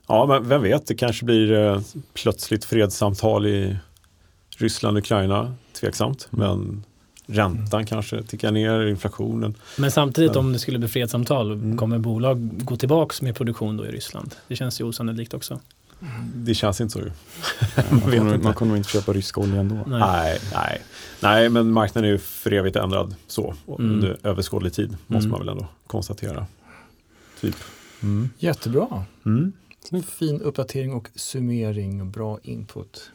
Mm. 0.09 0.18
Ja, 0.18 0.26
men 0.26 0.48
vem 0.48 0.62
vet, 0.62 0.86
det 0.86 0.94
kanske 0.94 1.24
blir 1.24 1.53
eh, 1.53 1.80
plötsligt 2.14 2.64
fredssamtal 2.64 3.46
i 3.46 3.76
Ryssland 4.57 4.96
och 4.96 5.03
Ukraina. 5.03 5.55
Tveksamt, 5.80 6.28
men 6.30 6.84
räntan 7.26 7.86
kanske 7.86 8.22
tickar 8.22 8.50
ner, 8.53 8.86
inflationen. 8.86 9.55
Men 9.78 9.90
samtidigt 9.90 10.36
om 10.36 10.53
det 10.53 10.59
skulle 10.59 10.78
bli 10.78 10.88
fredssamtal, 10.88 11.53
Mm. 11.53 11.76
kommer 11.76 11.98
bolag 11.98 12.64
gå 12.64 12.76
tillbaks 12.76 13.22
med 13.22 13.36
produktion 13.36 13.76
då 13.76 13.86
i 13.86 13.90
Ryssland? 13.90 14.34
Det 14.48 14.57
känns 14.57 14.80
ju 14.80 14.84
osannolikt 14.84 15.34
också. 15.34 15.61
Det 16.34 16.55
känns 16.55 16.80
inte 16.80 16.92
så 16.92 16.98
ju. 16.98 17.11
Man 17.90 18.00
kommer, 18.00 18.16
inte. 18.34 18.38
man 18.38 18.55
kommer 18.55 18.68
nog 18.70 18.76
inte 18.78 18.88
köpa 18.90 19.12
rysk 19.12 19.38
olja 19.38 19.61
ändå. 19.61 19.74
Nej. 19.86 20.00
Nej, 20.00 20.38
nej. 20.55 20.82
nej, 21.20 21.48
men 21.48 21.72
marknaden 21.72 22.09
är 22.09 22.12
ju 22.12 22.18
för 22.18 22.53
evigt 22.53 22.76
ändrad 22.76 23.14
så. 23.26 23.55
Mm. 23.68 23.90
Under 23.90 24.16
överskådlig 24.22 24.72
tid 24.72 24.96
måste 25.07 25.26
Mm. 25.26 25.30
man 25.30 25.40
väl 25.40 25.48
ändå 25.48 25.66
konstatera. 25.86 26.46
Typ. 27.40 27.57
Jättebra. 28.38 29.05
Mm. 29.91 30.03
Fin 30.03 30.41
uppdatering 30.41 30.93
och 30.93 31.09
summering 31.14 32.01
och 32.01 32.07
bra 32.07 32.39
input. 32.43 33.11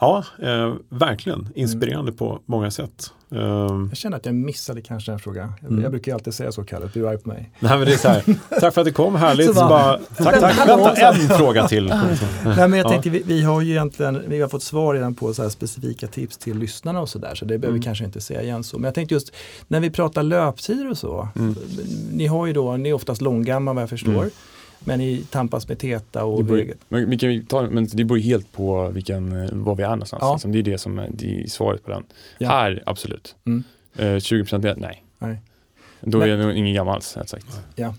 Ja, 0.00 0.24
eh, 0.42 0.74
verkligen 0.88 1.48
inspirerande 1.54 2.12
på 2.12 2.40
många 2.46 2.70
sätt. 2.70 3.10
Ehm, 3.30 3.86
Jag 3.88 3.96
känner 3.96 4.16
att 4.16 4.26
jag 4.26 4.34
missade 4.34 4.82
kanske 4.82 5.12
en 5.12 5.18
fråga. 5.18 5.52
Jag, 5.60 5.70
Mm. 5.70 5.82
jag 5.82 5.90
brukar 5.90 6.12
ju 6.12 6.14
alltid 6.14 6.34
säga 6.34 6.52
så 6.52 6.64
Kalle, 6.64 6.90
du 6.94 7.08
är 7.08 7.16
på 7.16 7.28
mig. 7.28 7.50
nej, 7.60 7.78
men 7.78 7.86
det 7.86 7.92
är 7.92 7.98
så 7.98 8.08
här, 8.08 8.22
tack 8.60 8.74
för 8.74 8.80
att 8.80 8.84
du 8.86 8.92
kom, 8.92 9.14
härligt. 9.14 9.46
Så 9.46 9.54
Så 9.54 9.60
bara- 9.60 9.98
tack, 10.16 10.40
tack. 10.40 10.68
Vänta, 10.68 10.96
så 10.96 11.06
en 11.22 11.28
fråga 11.38 11.68
till. 11.68 11.84
Nej 12.44 12.68
men 12.68 12.72
jag 12.72 12.86
Ja. 12.86 12.88
tänkte, 12.90 13.10
vi, 13.10 13.22
vi 13.26 13.42
har 13.42 13.60
ju 13.60 13.70
egentligen, 13.70 14.22
vi 14.28 14.40
har 14.40 14.48
fått 14.48 14.62
svar 14.62 14.94
redan 14.94 15.14
på 15.14 15.34
så 15.34 15.50
specifika 15.50 16.06
tips 16.06 16.38
till 16.38 16.58
lyssnarna 16.58 17.00
och 17.00 17.08
sådär, 17.08 17.34
så 17.34 17.44
det 17.44 17.48
behöver 17.58 17.66
vi 17.72 17.78
Mm. 17.78 17.82
kanske 17.82 18.04
inte 18.04 18.20
säga 18.20 18.42
igen 18.42 18.64
så. 18.64 18.76
Men 18.78 18.84
jag 18.84 18.94
tänkte 18.94 19.14
just, 19.14 19.32
när 19.68 19.80
vi 19.80 19.90
pratar 19.90 20.22
löptider 20.22 20.90
och 20.90 20.98
så, 20.98 21.28
Mm. 21.36 21.54
ni 22.12 22.26
har 22.26 22.46
ju 22.46 22.52
då, 22.52 22.76
ni 22.76 22.88
är 22.88 22.92
oftast 22.94 23.20
långgamma 23.20 23.72
vad 23.72 23.82
jag 23.82 23.90
förstår, 23.90 24.10
Mm. 24.12 24.30
Men 24.84 24.98
ni 24.98 25.24
tampas 25.30 25.68
med 25.68 25.78
Teta 25.78 26.18
Det 26.18 26.24
och 26.24 26.44
beror, 26.44 26.56
Vega. 26.56 26.74
men, 26.88 27.10
vi 27.10 27.18
kan 27.18 27.44
ta, 27.46 27.62
men 27.70 27.86
det 27.92 28.04
beror 28.04 28.18
helt 28.18 28.52
på 28.52 28.88
vilken, 28.88 29.42
eh, 29.44 29.48
var 29.52 29.74
vi 29.74 29.82
är 29.82 29.88
någonstans. 29.88 30.20
Ja. 30.20 30.32
Liksom. 30.34 30.52
Det 30.52 30.58
är 30.58 30.62
det 30.62 30.78
som 30.78 30.98
är, 30.98 31.08
det 31.12 31.42
är 31.42 31.46
svaret 31.48 31.84
på 31.84 31.90
den. 31.90 32.02
Ja. 32.38 32.48
Här, 32.48 32.82
absolut. 32.86 33.34
Mm. 33.46 33.64
Eh, 33.96 34.16
20% 34.20 34.58
ner, 34.64 34.74
nej. 34.78 35.02
då 36.04 36.18
Men- 36.18 36.28
är 36.30 36.36
det 36.36 36.42
nog 36.46 36.52
ingen 36.56 36.74
gammal 36.74 36.94
alls, 36.94 37.16
rätt 37.16 37.28
sagt. 37.28 37.46
Ja. 37.76 37.94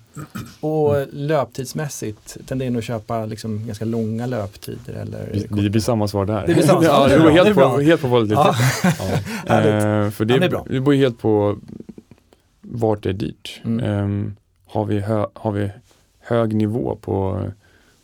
Och 0.59 0.95
löptidsmässigt, 1.11 2.37
tenderar 2.47 2.69
ni 2.69 2.77
att 2.77 2.83
köpa 2.83 3.25
liksom 3.25 3.65
ganska 3.67 3.85
långa 3.85 4.25
löptider? 4.25 4.93
Eller 4.93 5.29
Vi- 5.33 5.61
Det 5.63 5.69
blir 5.69 5.81
samma 5.81 6.07
svar 6.07 6.25
där. 6.25 6.47
Det 6.47 6.53
blir 6.53 6.63
samma 6.63 6.81
svar. 6.83 6.93
ja, 6.93 7.07
Det 7.07 7.13
det 7.13 7.19
beror 7.19 7.31
Det 7.31 7.43
helt, 7.43 7.55
bra. 7.55 7.69
på, 7.75 7.81
helt 7.81 8.01
på 8.01 8.07
volatilitet. 8.07 8.55
Ja. 8.83 9.59
Eh, 9.59 10.09
för 10.09 10.25
det, 10.25 10.33
Ja, 10.33 10.39
det 10.39 10.45
är 10.45 10.49
bra. 10.49 10.65
det 10.69 10.79
beror 10.79 10.93
helt 10.95 11.19
på 11.19 11.57
vart 12.61 13.03
det 13.03 13.09
är 13.09 13.13
dyrt. 13.13 13.61
Mm. 13.65 13.85
Ehm, 13.85 14.35
har, 14.65 14.85
vi 14.85 14.99
hö, 14.99 15.25
har 15.33 15.51
vi 15.51 15.69
hög 16.23 16.55
nivå 16.55 16.95
på 17.01 17.45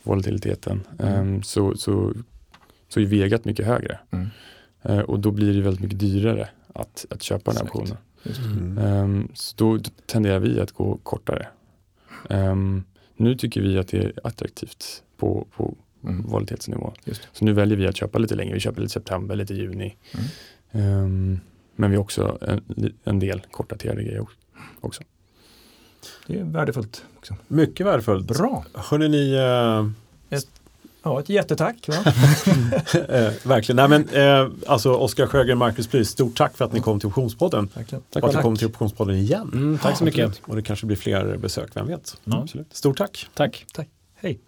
volatiliteten 0.04 0.88
Mm. 1.00 1.14
ehm, 1.14 1.44
så, 1.44 1.76
så, 1.78 2.14
så 2.88 3.00
är 3.00 3.06
vegat 3.06 3.46
mycket 3.46 3.66
högre. 3.66 4.00
Mm. 4.12 4.28
Eh, 4.82 5.00
och 5.00 5.20
då 5.20 5.32
blir 5.32 5.54
det 5.54 5.62
väldigt 5.62 5.84
mycket 5.84 6.00
dyrare 6.00 6.50
att, 6.74 7.06
att 7.10 7.24
köpa 7.24 7.52
den 7.54 7.58
här 7.58 7.64
Exakt. 7.66 7.76
optionen. 8.40 8.78
Mm. 8.78 8.78
Ehm, 8.78 9.28
så 9.34 9.56
då, 9.58 9.80
tenderar 10.06 10.40
vi 10.40 10.60
att 10.60 10.72
gå 10.72 10.98
kortare. 11.04 11.48
Ehm, 12.30 12.84
nu 13.16 13.36
tycker 13.36 13.62
vi 13.62 13.78
att 13.78 13.88
det 13.88 13.98
är 13.98 14.14
attraktivt 14.24 15.04
på, 15.18 15.48
på 15.56 15.76
Mm. 16.04 16.22
volatilitetsnivå. 16.22 16.94
Så 17.34 17.46
nu 17.46 17.54
väljer 17.54 17.78
vi 17.78 17.88
att 17.88 17.96
köpa 17.98 18.18
lite 18.20 18.36
längre. 18.36 18.54
Vi 18.54 18.60
köper 18.60 18.82
lite 18.82 18.94
september, 18.94 19.36
lite 19.36 19.54
juni. 19.54 19.96
Mm. 20.72 21.40
Men 21.76 21.90
vi 21.92 21.96
har 21.98 22.04
också 22.04 22.38
en, 22.42 22.94
en 23.04 23.20
del 23.20 23.42
kortdaterade 23.52 24.04
grejer 24.04 24.26
också. 24.82 25.04
Det 26.28 26.40
är 26.40 26.44
värdefullt 26.44 27.04
också. 27.18 27.36
Mycket 27.48 27.86
värdefullt. 27.86 28.28
Bra. 28.28 28.66
Hörrni, 28.74 29.10
ni, 29.10 29.34
eh, 29.34 29.86
Ja, 31.04 31.20
ett 31.20 31.30
jättetack. 31.30 31.88
Va? 31.88 31.96
eh, 32.94 33.34
verkligen. 33.44 33.76
Nej, 33.76 33.88
men, 33.90 34.10
eh, 34.10 34.52
alltså 34.68 34.94
Oskar 34.94 35.28
Sjögren, 35.28 35.58
Marcus 35.58 35.88
Prys, 35.88 36.10
stort 36.10 36.38
tack 36.38 36.58
för 36.58 36.66
att 36.66 36.74
ni 36.74 36.80
kom 36.80 37.00
till 37.00 37.08
Optionspodden. 37.08 37.70
Verkligen. 37.74 38.04
och 38.16 38.30
att 38.30 38.36
ni 38.36 38.42
kommer 38.42 38.58
till 38.58 38.68
Optionspodden 38.68 39.16
igen. 39.16 39.50
Mm, 39.54 39.78
tack 39.78 39.98
så 39.98 40.04
mycket. 40.04 40.42
Och 40.46 40.56
det 40.56 40.62
kanske 40.62 40.86
blir 40.86 40.98
fler 40.98 41.38
besök, 41.38 41.70
vem 41.74 41.88
vet? 41.88 42.18
Ja. 42.24 42.42
Absolut. 42.42 42.76
Stort 42.76 42.98
tack. 42.98 43.28
Tack. 43.34 43.66
Hej. 44.16 44.40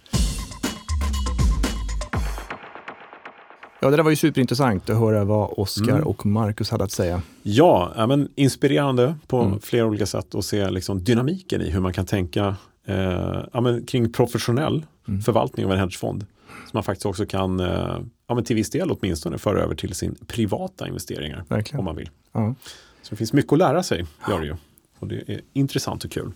Ja, 3.81 3.89
det 3.89 3.95
där 3.95 4.03
var 4.03 4.09
ju 4.09 4.15
superintressant 4.15 4.89
att 4.89 4.97
höra 4.97 5.23
vad 5.23 5.49
Oskar 5.57 5.91
Mm. 5.91 6.03
och 6.07 6.25
Marcus 6.25 6.69
hade 6.69 6.83
att 6.83 6.91
säga. 6.91 7.21
Ja, 7.43 7.91
ja 7.95 8.07
men 8.07 8.29
inspirerande 8.35 9.15
på 9.27 9.41
Mm. 9.41 9.59
flera 9.59 9.85
olika 9.85 10.05
sätt 10.05 10.35
att 10.35 10.45
se 10.45 10.69
liksom 10.69 11.03
dynamiken 11.03 11.61
i 11.61 11.69
hur 11.69 11.79
man 11.79 11.93
kan 11.93 12.05
tänka 12.05 12.55
eh, 12.85 13.39
ja, 13.53 13.61
men 13.61 13.85
kring 13.85 14.11
professionell 14.11 14.85
Mm. 15.07 15.21
förvaltning 15.21 15.65
av 15.65 15.71
en 15.71 15.79
hedgefond. 15.79 16.25
Som 16.47 16.69
man 16.73 16.83
faktiskt 16.83 17.05
också 17.05 17.25
kan, 17.25 17.59
eh, 17.59 17.99
ja, 18.27 18.35
men 18.35 18.43
till 18.43 18.55
viss 18.55 18.69
del 18.69 18.91
åtminstone, 18.91 19.37
föra 19.37 19.61
över 19.61 19.75
till 19.75 19.93
sin 19.95 20.15
privata 20.27 20.87
investeringar 20.87 21.43
Verkligen. 21.47 21.79
om 21.79 21.85
man 21.85 21.95
vill. 21.95 22.09
Ja. 22.31 22.55
Så 23.01 23.09
det 23.09 23.15
finns 23.15 23.33
mycket 23.33 23.53
att 23.53 23.59
lära 23.59 23.83
sig, 23.83 24.05
gör 24.29 24.39
det 24.39 24.45
ju. 24.45 24.55
Och 24.99 25.07
det 25.07 25.29
är 25.29 25.41
intressant 25.53 26.03
och 26.05 26.11
kul. 26.11 26.31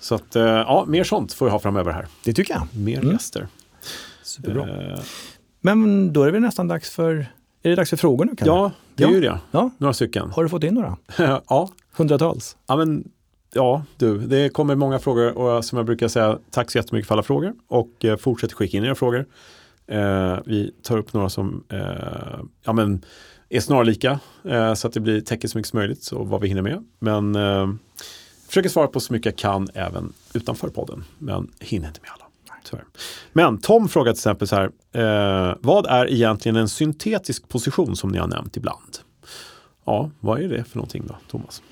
Så 0.00 0.14
att, 0.14 0.36
eh, 0.36 0.42
ja, 0.44 0.84
mer 0.88 1.04
sånt 1.04 1.32
får 1.32 1.46
vi 1.46 1.52
ha 1.52 1.58
framöver 1.58 1.92
här. 1.92 2.06
Det 2.24 2.32
tycker 2.32 2.54
jag. 2.54 2.66
Mer 2.84 2.98
Mm. 2.98 3.12
gäster. 3.12 3.48
Superbra. 4.22 4.98
Men 5.66 6.12
då 6.12 6.22
är 6.22 6.26
det 6.26 6.32
väl 6.32 6.40
nästan 6.42 6.68
dags 6.68 6.90
för, 6.90 7.14
är 7.62 7.70
det 7.70 7.74
dags 7.74 7.90
för 7.90 7.96
frågor 7.96 8.24
nu 8.24 8.30
kanske? 8.36 8.46
ja, 8.46 8.70
det 8.94 9.04
är 9.04 9.08
Ja. 9.08 9.14
ju 9.14 9.20
det. 9.20 9.38
Ja. 9.50 9.70
Några 9.78 9.94
stycken. 9.94 10.30
Har 10.30 10.42
du 10.42 10.48
fått 10.48 10.64
in 10.64 10.74
några? 10.74 10.96
ja, 11.48 11.68
Hundratals? 11.96 12.56
Ja, 12.66 12.76
men, 12.76 13.08
ja, 13.54 13.84
du, 13.96 14.18
det 14.18 14.48
kommer 14.48 14.74
många 14.74 14.98
frågor 14.98 15.38
och 15.38 15.64
som 15.64 15.76
jag 15.76 15.86
brukar 15.86 16.08
säga, 16.08 16.38
tack 16.50 16.70
så 16.70 16.78
jättemycket 16.78 17.08
för 17.08 17.14
alla 17.14 17.22
frågor 17.22 17.52
och 17.68 18.04
eh, 18.04 18.16
fortsätt 18.16 18.52
skicka 18.52 18.76
in 18.76 18.84
era 18.84 18.94
frågor. 18.94 19.26
Eh, 19.86 20.36
vi 20.46 20.70
tar 20.82 20.98
upp 20.98 21.12
några 21.12 21.28
som 21.28 21.64
eh, 21.68 21.78
ja, 22.64 22.72
men, 22.72 23.04
är 23.48 23.60
snarlika 23.60 24.18
eh, 24.44 24.74
så 24.74 24.86
att 24.86 24.92
det 24.94 25.00
blir 25.00 25.20
täcker 25.20 25.48
så 25.48 25.58
mycket 25.58 25.70
som 25.70 25.78
möjligt 25.78 26.08
och 26.12 26.28
vad 26.28 26.40
vi 26.40 26.48
hinner 26.48 26.62
med. 26.62 26.84
Men 26.98 27.34
eh, 27.34 27.68
försöker 28.48 28.68
svara 28.68 28.86
på 28.86 29.00
så 29.00 29.12
mycket 29.12 29.26
jag 29.26 29.36
kan 29.36 29.68
även 29.74 30.12
utanför 30.34 30.68
podden, 30.68 31.04
men 31.18 31.50
hinner 31.60 31.88
inte 31.88 32.00
med 32.00 32.10
alla. 32.14 32.23
Tyvärr. 32.70 32.84
Men 33.32 33.58
Tom 33.58 33.88
frågar 33.88 34.12
till 34.12 34.18
exempel 34.18 34.48
så 34.48 34.56
här, 34.56 34.70
eh, 35.50 35.56
vad 35.60 35.86
är 35.86 36.10
egentligen 36.12 36.56
en 36.56 36.68
syntetisk 36.68 37.48
position 37.48 37.96
som 37.96 38.10
ni 38.10 38.18
har 38.18 38.26
nämnt 38.26 38.56
ibland? 38.56 38.98
Ja, 39.86 40.10
vad 40.20 40.40
är 40.42 40.48
det 40.48 40.64
för 40.64 40.76
någonting 40.76 41.02
då, 41.06 41.16
Thomas? 41.30 41.62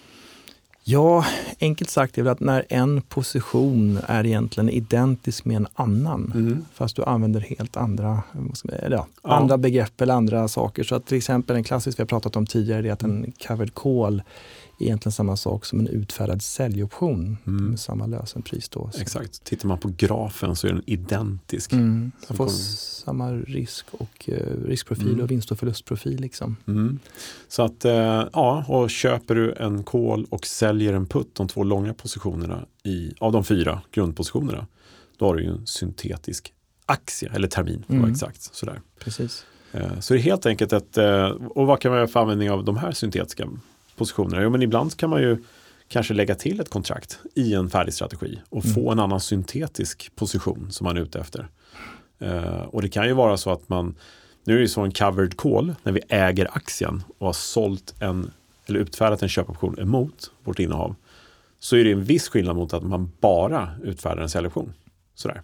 Ja, 0.85 1.25
enkelt 1.61 1.91
sagt 1.91 2.19
är 2.19 2.23
väl 2.23 2.33
att 2.33 2.41
när 2.41 2.65
en 2.69 3.03
position 3.03 3.99
är 4.07 4.27
egentligen 4.27 4.69
identisk 4.71 5.45
med 5.45 5.57
en 5.57 5.67
annan, 5.75 6.33
Mm. 6.35 6.65
fast 6.75 6.97
du 6.97 7.05
använder 7.05 7.41
helt 7.41 7.77
andra, 7.77 8.23
eller 8.69 8.97
ja, 8.97 9.07
Ja. 9.23 9.31
andra 9.35 9.59
begrepp 9.59 10.01
eller 10.01 10.15
andra 10.15 10.49
saker. 10.49 10.85
Så 10.85 10.95
att 10.95 11.07
till 11.07 11.17
exempel 11.19 11.57
en 11.57 11.65
klassisk 11.65 11.99
vi 11.99 12.03
har 12.03 12.07
pratat 12.07 12.37
om 12.37 12.47
tidigare 12.47 12.89
är 12.89 12.93
att 12.93 13.03
en 13.03 13.33
covered 13.49 13.75
call 13.75 14.23
egentligen 14.85 15.13
samma 15.13 15.37
sak 15.37 15.65
som 15.65 15.81
en 15.81 15.87
utfärdad 15.89 16.43
säljoption 16.43 17.37
Mm. 17.47 17.65
med 17.71 17.81
samma 17.81 18.07
lösenpris. 18.07 18.69
Då. 18.69 18.91
Så- 18.93 19.01
Exakt, 19.01 19.45
tittar 19.45 19.69
man 19.69 19.79
på 19.79 19.93
grafen 19.97 20.57
så 20.57 20.67
är 20.67 20.73
den 20.73 20.83
identisk. 20.87 21.73
Mm. 21.73 22.13
Man 22.29 22.37
får 22.37 22.49
samma 22.49 23.33
risk 23.33 23.87
och 23.91 24.29
eh, 24.29 24.65
riskprofil 24.67 25.09
Mm. 25.09 25.21
och 25.21 25.31
vinst 25.31 25.51
och 25.51 25.59
förlustprofil. 25.59 26.21
Liksom. 26.21 26.57
Mm. 26.67 26.99
Så 27.49 27.63
att, 27.63 27.85
eh, 27.85 28.25
ja, 28.33 28.65
och 28.69 28.91
köper 28.91 29.35
du 29.35 29.53
en 29.53 29.85
call 29.85 30.27
och 30.31 30.47
säljer 30.47 30.93
en 30.93 31.07
put, 31.07 31.35
de 31.35 31.49
två 31.49 31.65
långa 31.65 31.95
positionerna 31.95 32.67
i, 32.85 33.13
av 33.21 33.33
de 33.33 33.45
fyra 33.45 33.83
grundpositionerna, 33.93 34.67
då 35.19 35.27
har 35.27 35.35
du 35.37 35.43
ju 35.43 35.49
en 35.51 35.67
syntetisk 35.67 36.53
aktie, 36.87 37.31
eller 37.35 37.49
termin 37.49 37.85
Mm. 37.89 38.11
exakt. 38.11 38.43
Sådär. 38.55 38.81
Precis. 38.99 39.45
Eh, 39.73 40.01
Så 40.01 40.15
det 40.15 40.21
är 40.21 40.23
helt 40.23 40.47
enkelt 40.47 40.73
ett, 40.73 40.99
eh, 40.99 41.25
och 41.29 41.67
vad 41.67 41.81
kan 41.81 41.91
man 41.91 41.99
göra 41.99 42.09
för 42.09 42.21
användning 42.21 42.51
av 42.51 42.65
de 42.65 42.77
här 42.77 42.93
syntetiska 42.93 43.49
positionerna? 43.97 44.43
Jo, 44.43 44.51
men 44.51 44.63
ibland 44.63 44.97
kan 44.97 45.11
man 45.11 45.23
ju 45.23 45.39
kanske 45.89 46.15
lägga 46.15 46.35
till 46.35 46.61
ett 46.61 46.71
kontrakt 46.71 47.19
i 47.35 47.55
en 47.55 47.71
färdig 47.71 47.95
strategi 47.95 48.41
och 48.49 48.65
få 48.65 48.91
en 48.91 48.99
annan 48.99 49.21
syntetisk 49.21 50.13
position 50.17 50.67
som 50.71 50.85
man 50.85 50.97
är 50.97 51.01
ute 51.01 51.21
efter. 51.21 51.49
Eh, 52.19 52.63
och 52.63 52.83
det 52.83 52.89
kan 52.89 53.07
ju 53.07 53.13
vara 53.13 53.37
så 53.37 53.51
att 53.51 53.69
man, 53.69 53.95
nu 54.45 54.53
är 54.53 54.57
det 54.57 54.63
ju 54.63 54.69
så 54.69 54.81
en 54.81 54.93
covered 54.93 55.37
call 55.37 55.75
när 55.83 55.93
vi 55.93 56.01
äger 56.09 56.49
aktien 56.53 57.03
och 57.19 57.27
har 57.27 57.33
sålt 57.33 57.95
en, 57.99 58.31
eller 58.67 58.81
utfärdat 58.81 59.23
en 59.23 59.29
köpoption 59.29 59.79
emot 59.79 60.31
vårt 60.45 60.59
innehav. 60.59 60.95
Så 61.59 61.77
är 61.77 61.85
det 61.85 61.93
en 61.93 62.05
viss 62.05 62.29
skillnad 62.29 62.57
mot 62.57 62.73
att 62.73 62.83
man 62.83 63.13
bara 63.21 63.71
utfärdar 63.83 64.23
en 64.23 64.29
säljoption. 64.29 64.73
Sådär. 65.15 65.43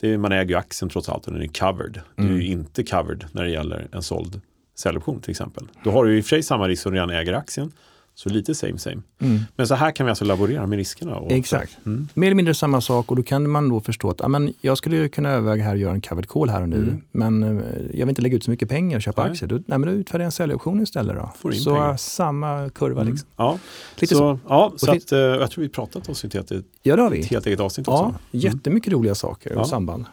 Det 0.00 0.12
är, 0.12 0.18
man 0.18 0.32
äger 0.32 0.48
ju 0.48 0.54
aktien 0.54 0.88
trots 0.88 1.08
allt 1.08 1.26
och 1.26 1.32
den 1.32 1.42
är 1.42 1.46
covered. 1.46 2.00
Det 2.16 2.22
är 2.22 2.28
ju 2.28 2.46
inte 2.46 2.82
covered 2.82 3.24
när 3.32 3.44
det 3.44 3.50
gäller 3.50 3.88
en 3.92 4.02
såld 4.02 4.40
säljoption 4.78 5.20
till 5.20 5.30
exempel. 5.30 5.68
Då 5.84 5.90
har 5.90 6.04
du 6.04 6.18
i 6.18 6.20
och 6.20 6.24
för 6.24 6.28
sig 6.28 6.42
samma 6.42 6.68
risk 6.68 6.82
som 6.82 6.92
redan 6.92 7.10
äger 7.10 7.32
aktien. 7.32 7.72
Så 8.14 8.28
lite 8.28 8.54
same 8.54 8.78
same. 8.78 9.02
Mm. 9.18 9.38
Men 9.56 9.66
så 9.66 9.74
här 9.74 9.90
kan 9.90 10.06
vi 10.06 10.10
alltså 10.10 10.24
laborera 10.24 10.66
med 10.66 10.76
riskerna. 10.76 11.16
Och 11.16 11.32
Exakt. 11.32 11.76
Mm. 11.86 12.08
Mer 12.14 12.26
eller 12.26 12.34
mindre 12.34 12.54
samma 12.54 12.80
sak 12.80 13.10
och 13.10 13.16
då 13.16 13.22
kan 13.22 13.50
man 13.50 13.68
då 13.68 13.80
förstå 13.80 14.10
att 14.10 14.20
ja, 14.20 14.28
men 14.28 14.54
jag 14.60 14.78
skulle 14.78 15.08
kunna 15.08 15.30
överväga 15.30 15.64
här 15.64 15.74
att 15.74 15.80
göra 15.80 15.92
en 15.92 16.00
covered 16.00 16.28
call 16.28 16.48
här 16.48 16.62
och 16.62 16.68
nu. 16.68 16.76
Mm. 16.76 17.02
Men 17.12 17.42
eh, 17.42 17.64
jag 17.92 18.06
vill 18.06 18.08
inte 18.08 18.22
lägga 18.22 18.36
ut 18.36 18.44
så 18.44 18.50
mycket 18.50 18.68
pengar 18.68 18.96
och 18.96 19.02
köpa 19.02 19.22
Nej. 19.22 19.32
aktier. 19.32 19.48
Då, 19.48 19.54
nej, 19.54 19.78
men 19.78 19.82
då 19.82 19.90
utfärdar 19.90 20.22
jag 20.22 20.26
en 20.26 20.32
säljoption 20.32 20.82
istället. 20.82 21.16
Då. 21.16 21.50
Så 21.52 21.70
pengar. 21.74 21.96
samma 21.96 22.70
kurva. 22.70 23.00
Mm. 23.00 23.12
Liksom. 23.12 23.28
Ja, 23.36 23.58
Lite 23.98 24.14
så, 24.14 24.18
så. 24.18 24.38
ja, 24.48 24.72
så 24.76 24.90
att, 24.92 25.12
eh, 25.12 25.18
jag 25.18 25.50
tror 25.50 25.62
vi 25.62 25.68
pratat 25.68 26.08
om 26.08 26.14
syntet 26.14 26.52
i 26.52 26.62
Ja, 26.82 26.96
det 26.96 27.02
har 27.02 27.10
ett 27.12 27.18
vi. 27.18 27.22
helt 27.22 27.46
eget 27.46 27.60
avsnitt 27.60 27.86
Ja, 27.86 27.92
också. 27.92 28.04
Mm. 28.08 28.18
jättemycket 28.30 28.92
roliga 28.92 29.14
saker 29.14 29.52
och 29.52 29.60
Ja. 29.60 29.64
samband. 29.64 30.04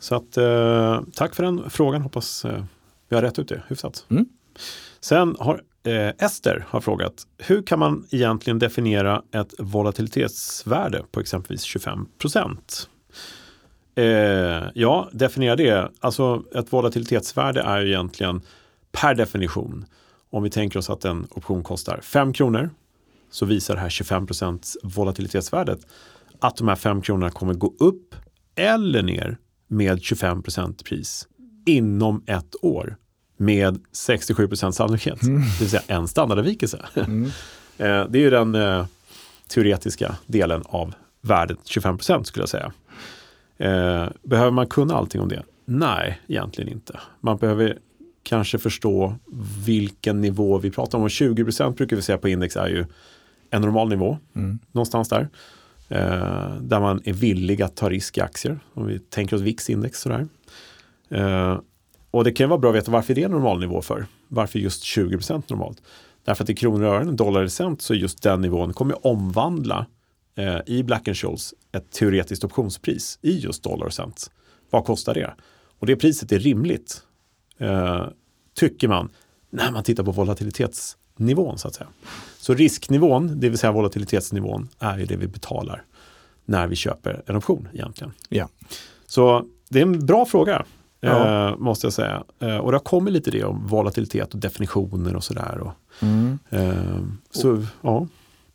Så 0.00 0.14
att, 0.14 0.36
eh, 0.36 1.00
tack 1.14 1.34
för 1.34 1.42
den 1.42 1.70
frågan. 1.70 2.02
Hoppas 2.02 2.44
eh, 2.44 2.64
vi 3.08 3.16
har 3.16 3.22
rätt 3.22 3.38
ut 3.38 3.48
det 3.48 3.62
hyfsat. 3.68 4.06
Mm. 4.10 4.26
Sen 5.00 5.36
har 5.38 5.62
eh, 5.84 6.08
Ester 6.18 6.66
har 6.68 6.80
frågat, 6.80 7.26
hur 7.38 7.62
kan 7.62 7.78
man 7.78 8.06
egentligen 8.10 8.58
definiera 8.58 9.22
ett 9.32 9.54
volatilitetsvärde 9.58 11.02
på 11.10 11.20
exempelvis 11.20 11.62
25 11.62 12.08
procent? 12.18 12.88
Eh, 13.94 14.64
ja, 14.74 15.08
definiera 15.12 15.56
det. 15.56 15.90
Alltså 16.00 16.42
ett 16.54 16.72
volatilitetsvärde 16.72 17.60
är 17.60 17.80
ju 17.80 17.88
egentligen 17.88 18.40
per 18.92 19.14
definition, 19.14 19.84
om 20.30 20.42
vi 20.42 20.50
tänker 20.50 20.78
oss 20.78 20.90
att 20.90 21.04
en 21.04 21.26
option 21.30 21.62
kostar 21.62 22.00
5 22.00 22.32
kronor, 22.32 22.70
så 23.30 23.46
visar 23.46 23.74
det 23.74 23.80
här 23.80 23.88
25 23.88 24.26
procents 24.26 24.76
volatilitetsvärdet 24.82 25.80
att 26.40 26.56
de 26.56 26.68
här 26.68 26.76
5 26.76 27.02
kronorna 27.02 27.30
kommer 27.30 27.54
gå 27.54 27.74
upp 27.78 28.14
eller 28.54 29.02
ner 29.02 29.38
med 29.68 30.02
25 30.02 30.42
procent 30.42 30.84
pris 30.84 31.28
inom 31.66 32.22
ett 32.26 32.54
år 32.62 32.96
med 33.36 33.78
67 33.92 34.48
procent 34.48 34.74
sannolikhet. 34.74 35.20
Det 35.20 35.60
vill 35.60 35.70
säga 35.70 35.82
en 35.86 36.08
standardavvikelse. 36.08 36.84
Mm. 36.94 37.30
Eh, 37.78 38.04
det 38.08 38.18
är 38.18 38.22
ju 38.22 38.30
den 38.30 38.54
eh, 38.54 38.86
teoretiska 39.48 40.16
delen 40.26 40.62
av 40.66 40.94
värdet 41.20 41.58
25 41.64 41.98
procent 41.98 42.26
skulle 42.26 42.42
jag 42.42 42.48
säga. 42.48 42.72
Eh, 43.58 44.08
behöver 44.22 44.50
man 44.50 44.66
kunna 44.66 44.94
allting 44.94 45.20
om 45.20 45.28
det? 45.28 45.42
Nej, 45.64 46.20
egentligen 46.26 46.72
inte. 46.72 47.00
Man 47.20 47.36
behöver 47.36 47.78
kanske 48.22 48.58
förstå 48.58 49.14
vilken 49.66 50.20
nivå 50.20 50.58
vi 50.58 50.70
pratar 50.70 50.98
om. 50.98 51.04
Och 51.04 51.10
20 51.10 51.44
procent 51.44 51.76
brukar 51.76 51.96
vi 51.96 52.02
säga 52.02 52.18
på 52.18 52.28
index 52.28 52.56
är 52.56 52.68
ju 52.68 52.84
en 53.50 53.62
normal 53.62 53.88
nivå, 53.88 54.18
Mm. 54.36 54.58
någonstans 54.72 55.08
där. 55.08 55.28
Eh, 55.88 56.56
där 56.60 56.80
man 56.80 57.00
är 57.04 57.12
villig 57.12 57.62
att 57.62 57.76
ta 57.76 57.90
risk 57.90 58.18
i 58.18 58.20
aktier. 58.20 58.58
Om 58.74 58.86
vi 58.86 58.98
tänker 58.98 59.36
oss 59.36 59.42
VIX-index 59.42 60.00
sådär. 60.00 60.28
Eh, 61.08 61.58
och 62.10 62.24
det 62.24 62.32
kan 62.32 62.48
vara 62.48 62.58
bra 62.58 62.70
att 62.70 62.76
veta 62.76 62.90
varför 62.90 63.14
det 63.14 63.22
är 63.22 63.28
normalnivå 63.28 63.82
för. 63.82 64.06
Varför 64.28 64.58
just 64.58 64.82
20 64.82 65.16
procent 65.16 65.50
normalt? 65.50 65.82
Därför 66.24 66.44
att 66.44 66.50
i 66.50 66.54
kronor 66.54 66.86
och 66.86 66.94
ören, 66.94 67.16
dollar 67.16 67.40
eller 67.40 67.48
cent, 67.48 67.82
så 67.82 67.94
just 67.94 68.22
den 68.22 68.40
nivån 68.40 68.72
kommer 68.72 69.06
omvandla 69.06 69.86
eh, 70.36 70.58
i 70.66 70.82
Black 70.82 71.08
Scholes 71.14 71.54
ett 71.72 71.90
teoretiskt 71.90 72.44
optionspris 72.44 73.18
i 73.22 73.38
just 73.38 73.62
dollar 73.62 73.86
och 73.86 73.92
cent. 73.92 74.30
Vad 74.70 74.84
kostar 74.84 75.14
det? 75.14 75.34
Och 75.78 75.86
det 75.86 75.96
priset 75.96 76.32
är 76.32 76.38
rimligt, 76.38 77.02
eh, 77.58 78.06
tycker 78.54 78.88
man, 78.88 79.08
när 79.50 79.70
man 79.70 79.82
tittar 79.82 80.04
på 80.04 80.12
volatilitetsnivån 80.12 81.58
så 81.58 81.68
att 81.68 81.74
säga. 81.74 81.88
Så 82.38 82.54
risknivån, 82.54 83.40
det 83.40 83.48
vill 83.48 83.58
säga 83.58 83.72
volatilitetsnivån, 83.72 84.68
är 84.78 84.98
ju 84.98 85.06
det 85.06 85.16
vi 85.16 85.26
betalar 85.26 85.84
när 86.44 86.66
vi 86.66 86.76
köper 86.76 87.22
en 87.26 87.36
option 87.36 87.68
egentligen. 87.72 88.12
Ja. 88.28 88.48
Så 89.06 89.46
det 89.68 89.78
är 89.78 89.82
en 89.82 90.06
bra 90.06 90.26
fråga, 90.26 90.64
Ja. 91.10 91.48
eh, 91.50 91.56
måste 91.56 91.86
jag 91.86 91.92
säga. 91.92 92.24
Eh, 92.40 92.56
och 92.56 92.70
det 92.72 92.74
har 92.76 92.84
kommit 92.84 93.12
lite 93.12 93.30
det 93.30 93.44
om 93.44 93.66
volatilitet 93.66 94.34
och 94.34 94.40
definitioner 94.40 95.16
och 95.16 95.24
sådär. 95.24 95.58
Och, 95.60 95.72
Mm. 96.02 96.38
eh, 96.50 97.00
så, 97.30 97.62
ja. 97.82 98.06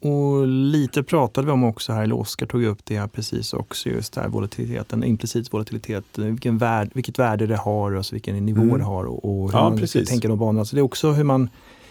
Och 0.04 0.48
lite 0.48 1.04
pratade 1.04 1.46
vi 1.48 1.52
om 1.54 1.64
också 1.64 1.94
här, 1.94 2.04
eller 2.04 2.16
Oskar 2.20 2.46
tog 2.46 2.64
upp 2.64 2.80
det 2.86 3.00
här 3.00 3.08
precis 3.08 3.54
också, 3.54 3.90
just 3.90 4.14
där 4.14 4.28
volatiliteten, 4.28 5.04
implicit 5.04 5.54
volatilitet, 5.54 6.04
vilken 6.16 6.58
värd, 6.58 6.90
vilket 6.94 7.20
värde 7.20 7.48
det 7.48 7.56
har 7.58 7.92
och 7.96 8.06
så 8.06 8.16
vilken 8.16 8.46
nivå 8.46 8.62
Mm. 8.62 8.78
det 8.78 8.84
har 8.84 9.04
och, 9.06 9.26
och 9.42 9.52
hur 9.52 9.58
Ja, 9.60 9.70
man 9.70 9.78
precis. 9.78 10.10
tänker 10.10 10.30
de 10.30 10.40
banorna. 10.40 10.66
Så 10.66 10.76
det 10.76 10.80
är 10.80 10.84
också 10.84 11.12
hur 11.12 11.24
man 11.24 11.50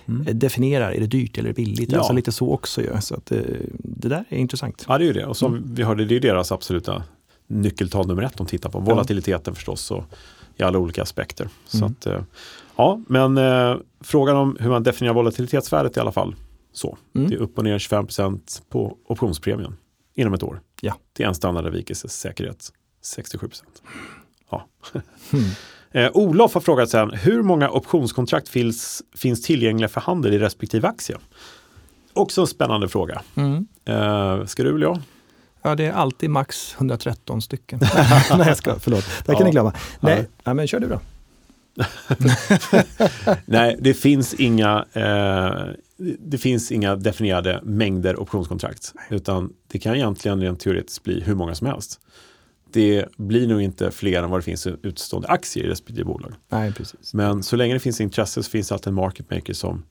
Mm. 0.09 0.27
eh, 0.27 0.35
definierar, 0.35 0.91
är 0.93 1.01
det 1.01 1.07
dyrt 1.07 1.39
eller 1.39 1.53
billigt? 1.53 1.93
Ja. 1.93 1.99
Alltså 1.99 2.13
lite 2.13 2.33
så 2.33 2.51
också 2.53 2.81
ju. 2.83 3.01
Så 3.01 3.15
att, 3.15 3.33
eh, 3.33 3.39
det 3.79 4.09
där 4.09 4.25
är 4.29 4.39
intressant. 4.39 4.85
ja, 4.89 4.99
det 4.99 5.05
är 5.05 5.07
ju 5.07 5.13
det. 5.13 5.27
Och 5.27 5.37
som 5.37 5.53
Mm. 5.55 5.75
vi 5.75 5.83
hörde, 5.83 6.05
det 6.05 6.17
är 6.17 6.21
deras 6.21 6.53
absoluta 6.53 7.03
nyckeltal 7.47 8.07
nummer 8.07 8.23
ett 8.23 8.37
de 8.37 8.47
tittar 8.47 8.71
på. 8.71 8.79
Volatiliteten 8.81 9.55
förstås 9.55 9.91
och 9.91 10.05
i 10.61 10.67
alla 10.67 10.79
olika 10.79 11.03
aspekter. 11.03 11.49
Så 11.67 11.77
Mm. 11.77 11.91
att, 11.93 12.07
eh, 12.07 12.23
ja, 12.77 13.01
men 13.07 13.39
eh, 13.39 13.77
frågan 14.01 14.37
om 14.37 14.57
hur 14.61 14.71
man 14.71 14.83
definierar 14.83 15.15
volatilitetsvärdet 15.15 15.97
i 15.97 16.01
alla 16.01 16.13
fall. 16.13 16.35
Så, 16.73 16.99
Mm. 17.15 17.31
det 17.31 17.37
är 17.37 17.39
upp 17.39 17.59
och 17.59 17.65
ner 17.65 17.79
25% 17.79 18.63
på 18.69 18.97
optionspremien 19.07 19.77
inom 20.15 20.35
ett 20.35 20.43
år. 20.43 20.61
Ja. 20.81 20.95
Till 21.13 21.27
en 21.27 21.35
standardavvikelse 21.35 22.09
säkerhet 22.09 22.73
67 23.03 23.49
Ja. 24.51 24.67
Mm. 25.33 25.45
Eh, 25.93 26.11
Olof 26.15 26.55
har 26.55 26.61
frågat 26.61 26.91
sen, 26.91 27.11
hur 27.11 27.43
många 27.43 27.71
optionskontrakt 27.71 28.49
finns, 28.49 29.03
finns 29.17 29.43
tillgängliga 29.43 29.89
för 29.89 30.01
handel 30.01 30.35
i 30.35 30.39
respektive 30.39 30.89
aktie? 30.89 31.17
Också 32.13 32.41
en 32.41 32.47
spännande 32.47 32.89
fråga. 32.89 33.23
Mm. 33.35 33.67
Eh, 33.85 34.45
ska 34.47 34.63
du 34.63 34.69
eller 34.75 34.87
jag? 34.87 34.99
Ja, 35.63 35.75
det 35.75 35.87
är 35.87 35.93
alltid 35.93 36.31
max 36.31 36.75
113 36.77 37.43
stycken. 37.43 37.79
Nej, 38.31 38.47
jag 38.47 38.57
ska, 38.57 38.79
förlåt. 38.79 39.05
Det 39.27 39.33
kan 39.33 39.41
Ja. 39.41 39.45
ni 39.45 39.51
glömma. 39.51 39.73
Nej, 40.01 40.19
Ja. 40.19 40.25
ja, 40.45 40.55
men 40.55 40.67
kör 40.67 40.81
du 40.81 40.89
då. 40.89 41.01
Nej, 43.47 43.77
det 43.81 43.95
finns 43.95 44.35
inga, 44.35 44.85
eh, 44.93 45.55
det 46.19 46.39
finns 46.39 46.73
inga 46.73 46.97
definierade 46.97 47.61
mängder 47.63 48.21
optionskontrakt. 48.21 48.93
Utan 49.11 49.53
det 49.69 49.79
kan 49.79 49.95
egentligen 49.95 50.41
rent 50.41 50.61
teoretiskt 50.61 51.05
bli 51.05 51.21
hur 51.21 51.35
många 51.35 51.55
som 51.55 51.67
helst. 51.67 52.01
Det 52.73 53.05
blir 53.17 53.49
nog 53.49 53.63
inte 53.63 53.91
fler 53.91 54.23
än 54.23 54.31
vad 54.31 54.41
det 54.41 54.45
finns 54.45 54.67
utstående 54.67 55.29
aktier 55.29 55.65
i 55.65 55.69
respektive 55.69 56.05
bolag. 56.05 56.33
Nej, 56.49 56.73
precis. 56.73 57.15
Men 57.15 57.43
så 57.43 57.57
länge 57.57 57.75
det 57.75 57.81
finns 57.81 58.01
intresse 58.01 58.43
så 58.43 58.51
finns 58.51 58.69
det 58.69 58.75
alltid 58.75 58.89
en 58.89 58.95
market 58.95 59.31
maker 59.31 59.53
som 59.53 59.83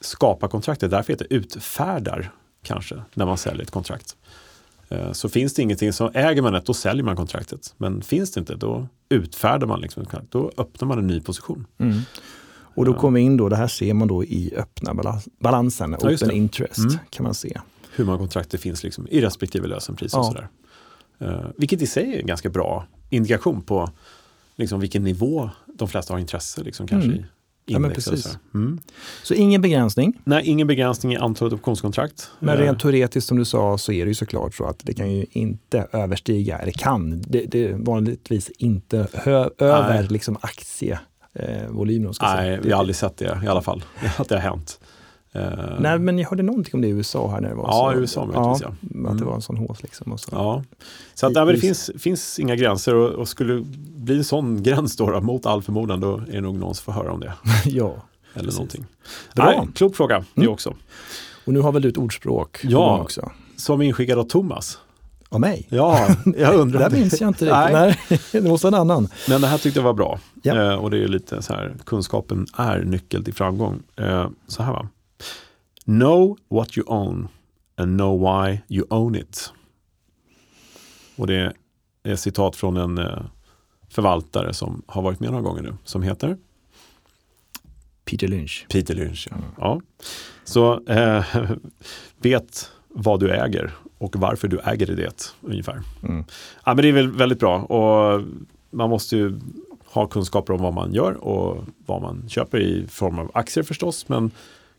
skapar 0.00 0.48
kontraktet. 0.48 0.90
Därför 0.90 1.12
heter 1.12 1.26
det 1.30 1.34
utfärdar 1.34 2.32
kanske 2.62 3.02
när 3.14 3.26
man 3.26 3.38
säljer 3.38 3.62
ett 3.62 3.70
kontrakt. 3.70 4.16
Eh, 4.92 5.12
Så 5.12 5.28
finns 5.28 5.54
det 5.54 5.62
ingenting, 5.62 5.92
så 5.92 6.10
äger 6.14 6.42
man 6.42 6.54
ett 6.54 6.66
då 6.66 6.74
säljer 6.74 7.04
man 7.04 7.16
kontraktet. 7.16 7.74
Men 7.76 8.02
finns 8.02 8.32
det 8.32 8.40
inte 8.40 8.54
då 8.54 8.88
utfärdar 9.08 9.66
man 9.66 9.80
liksom 9.80 10.02
ett 10.02 10.08
kontrakt. 10.08 10.32
Då 10.32 10.50
öppnar 10.56 10.88
man 10.88 10.98
en 10.98 11.06
ny 11.06 11.20
position. 11.20 11.66
Mm. 11.78 11.98
Och 12.74 12.84
då 12.84 12.94
kommer 12.94 13.20
in 13.20 13.36
då, 13.36 13.48
det 13.48 13.56
här 13.56 13.66
ser 13.68 13.94
man 13.94 14.08
då 14.08 14.24
i 14.24 14.52
öppna 14.56 14.94
balans, 14.94 15.28
balansen, 15.40 15.96
Ja, 16.00 16.08
open 16.14 16.28
det. 16.28 16.34
interest 16.34 16.78
Mm. 16.78 16.98
kan 17.10 17.24
man 17.24 17.34
se. 17.34 17.60
hur 17.94 18.04
många 18.04 18.18
kontrakter 18.18 18.58
finns 18.58 18.82
liksom 18.84 19.06
i 19.10 19.20
respektive 19.20 19.66
lösenpris 19.68 20.14
och 20.14 20.20
Ja. 20.20 20.24
sådär. 20.24 20.48
Eh, 21.18 21.46
vilket 21.56 21.82
i 21.82 21.86
sig 21.86 22.14
är 22.14 22.20
en 22.20 22.26
ganska 22.26 22.48
bra 22.50 22.86
indikation 23.10 23.62
på 23.62 23.90
liksom 24.56 24.80
vilken 24.80 25.04
nivå 25.04 25.50
de 25.74 25.88
flesta 25.88 26.14
har 26.14 26.18
intresse 26.18 26.62
liksom, 26.62 26.86
kanske 26.86 27.08
Mm. 27.10 27.20
i 27.20 27.24
Ja, 27.66 27.78
men 27.78 27.90
precis. 27.92 28.38
mm. 28.54 28.80
Så 29.22 29.34
ingen 29.34 29.62
begränsning, 29.62 30.20
Nej, 30.24 30.42
ingen 30.46 30.66
begränsning 30.66 31.12
i 31.12 31.16
antalet 31.16 31.52
optionskontrakt. 31.54 32.30
men 32.38 32.58
Eh, 32.58 32.60
rent 32.60 32.80
teoretiskt 32.80 33.28
som 33.28 33.38
du 33.38 33.44
sa 33.44 33.78
så 33.78 33.92
är 33.92 34.04
det 34.04 34.08
ju 34.08 34.14
såklart 34.14 34.54
så 34.54 34.64
att 34.64 34.80
det 34.82 34.94
kan 34.94 35.12
ju 35.12 35.26
inte 35.30 35.86
överstiga, 35.92 36.58
eller 36.58 36.72
kan, 36.72 37.22
det, 37.22 37.44
det 37.46 37.72
vanligtvis 37.72 38.50
inte 38.50 39.06
hö, 39.12 39.48
över 39.58 40.08
liksom 40.08 40.36
aktievolymen. 40.40 42.12
Eh. 42.22 42.34
Nej, 42.34 42.60
vi 42.62 42.72
har 42.72 42.78
aldrig 42.78 42.96
sett 42.96 43.16
det 43.16 43.40
i 43.44 43.46
alla 43.46 43.62
fall. 43.62 43.84
Att 44.18 44.28
det 44.28 44.34
har 44.34 44.42
hänt. 44.42 44.80
Eh, 45.34 45.42
Nej, 45.80 45.98
men 45.98 46.18
jag 46.18 46.28
hörde 46.30 46.42
någonting 46.42 46.74
om 46.74 46.80
det 46.80 46.88
i 46.88 46.90
USA 46.90 47.30
här 47.30 47.40
när 47.40 47.48
det 47.48 47.54
var 47.54 47.64
Ja, 47.68 47.90
så. 47.92 47.98
i 47.98 48.00
USA 48.00 48.20
möjligtvis, 48.26 48.62
ja. 48.62 48.68
Att 48.68 48.74
det 48.80 48.98
Mm. 49.10 49.24
var 49.26 49.34
en 49.34 49.42
sån 49.42 49.56
hås 49.56 49.82
liksom. 49.82 50.12
Och 50.12 50.20
så. 50.20 50.28
Ja. 50.32 50.62
Så 51.14 51.26
att, 51.26 51.32
nej, 51.32 51.44
men 51.44 51.54
det 51.54 51.60
finns, 51.60 51.90
finns 51.98 52.38
inga 52.38 52.56
gränser 52.56 52.94
och, 52.94 53.10
och 53.10 53.28
skulle 53.28 53.54
det 53.54 53.62
bli 53.96 54.16
en 54.16 54.24
sån 54.24 54.62
gräns 54.62 54.96
då, 54.96 55.10
då, 55.10 55.20
mot 55.20 55.46
all 55.46 55.62
förmodan, 55.62 56.00
då 56.00 56.16
är 56.16 56.32
det 56.32 56.40
nog 56.40 56.58
någon 56.58 56.74
som 56.74 56.84
får 56.84 56.92
höra 57.02 57.12
om 57.12 57.20
det. 57.20 57.32
ja. 57.64 57.94
Eller 58.34 58.44
Precis. 58.44 58.54
någonting. 58.58 58.86
Bra. 59.36 59.44
Nej, 59.44 59.68
klok 59.74 59.96
fråga, 59.96 60.24
det 60.34 60.40
Mm. 60.40 60.52
också. 60.52 60.74
Och 61.44 61.52
nu 61.52 61.60
har 61.60 61.72
väl 61.72 61.82
du 61.82 61.88
ett 61.88 61.98
ordspråk 61.98 62.60
Ja. 62.64 63.00
också? 63.00 63.30
Som 63.56 63.82
inskickad 63.82 64.18
av 64.18 64.24
Thomas. 64.24 64.78
Av 65.28 65.40
mig? 65.40 65.66
Ja, 65.68 66.06
jag 66.24 66.34
Det 66.34 66.46
undrar. 66.58 66.80
där 66.80 66.90
minns 66.98 67.20
jag 67.20 67.28
inte 67.28 67.44
riktigt. 67.44 67.72
Nej. 67.72 67.98
Nej. 68.08 68.20
det 68.32 68.40
måste 68.48 68.66
vara 68.66 68.76
en 68.76 68.80
annan. 68.90 69.08
Men 69.28 69.40
det 69.40 69.46
här 69.46 69.58
tyckte 69.58 69.78
jag 69.78 69.84
var 69.84 69.92
bra. 69.92 70.18
Ja. 70.42 70.72
Eh, 70.72 70.74
och 70.74 70.90
det 70.90 70.98
är 71.04 71.08
lite 71.08 71.42
så 71.42 71.52
här, 71.54 71.74
kunskapen 71.86 72.46
är 72.56 72.78
nyckel 72.84 73.24
till 73.24 73.34
framgång. 73.34 73.82
Eh, 73.96 74.28
så 74.48 74.62
här 74.62 74.72
va. 74.72 74.88
Know 75.84 76.38
what 76.48 76.78
you 76.78 76.86
own 76.88 77.28
and 77.76 77.98
know 77.98 78.20
why 78.20 78.60
you 78.68 78.86
own 78.90 79.14
it. 79.14 79.52
Och 81.16 81.26
det 81.26 81.52
är 82.02 82.16
citat 82.16 82.56
från 82.56 82.76
en 82.76 82.98
eh, 82.98 83.22
förvaltare 83.88 84.54
som 84.54 84.82
har 84.86 85.02
varit 85.02 85.20
med 85.20 85.30
några 85.30 85.42
gånger 85.42 85.62
nu, 85.62 85.76
som 85.84 86.02
heter 86.02 86.36
Peter 88.04 88.28
Lynch. 88.28 88.66
Peter 88.68 88.94
Lynch. 88.94 89.28
Ja. 89.30 89.36
Mm. 89.36 89.48
Ja. 89.58 89.80
Så 90.44 90.86
eh, 90.86 91.24
vet 92.16 92.70
vad 92.88 93.20
du 93.20 93.30
äger 93.30 93.72
och 93.98 94.16
varför 94.16 94.48
du 94.48 94.60
äger 94.60 94.86
det 94.86 95.34
ungefär. 95.40 95.82
Mm. 96.02 96.24
Ja, 96.64 96.74
men 96.74 96.76
det 96.76 96.88
är 96.88 96.92
väl 96.92 97.10
väldigt 97.10 97.38
bra 97.38 97.62
och 97.62 98.22
man 98.70 98.90
måste 98.90 99.16
ju 99.16 99.40
ha 99.84 100.06
kunskaper 100.06 100.52
om 100.52 100.62
vad 100.62 100.74
man 100.74 100.92
gör 100.92 101.12
och 101.12 101.64
vad 101.86 102.02
man 102.02 102.28
köper 102.28 102.60
i 102.60 102.86
form 102.86 103.18
av 103.18 103.30
aktier 103.34 103.64
förstås, 103.64 104.08
men 104.08 104.30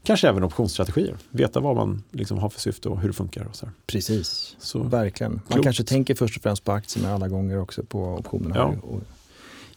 kanske 0.03 0.29
även 0.29 0.43
optionsstrategier. 0.43 1.17
Veta 1.29 1.59
vad 1.59 1.75
man 1.75 2.03
liksom 2.11 2.37
har 2.37 2.49
för 2.49 2.59
syfte 2.59 2.89
och 2.89 2.99
hur 3.01 3.07
det 3.07 3.13
funkar. 3.13 3.45
Och 3.45 3.55
så. 3.55 3.65
här. 3.65 3.73
Precis, 3.87 4.55
Så, 4.59 4.83
verkligen. 4.83 5.31
Man 5.31 5.41
Klokt. 5.47 5.63
kanske 5.63 5.83
tänker 5.83 6.15
först 6.15 6.37
och 6.37 6.43
främst 6.43 6.63
på 6.63 6.71
aktierna 6.71 7.13
alla 7.13 7.27
gånger 7.27 7.59
också 7.59 7.83
på 7.83 8.03
optionerna. 8.03 8.55
Ja. 8.55 8.73
Och 8.83 9.01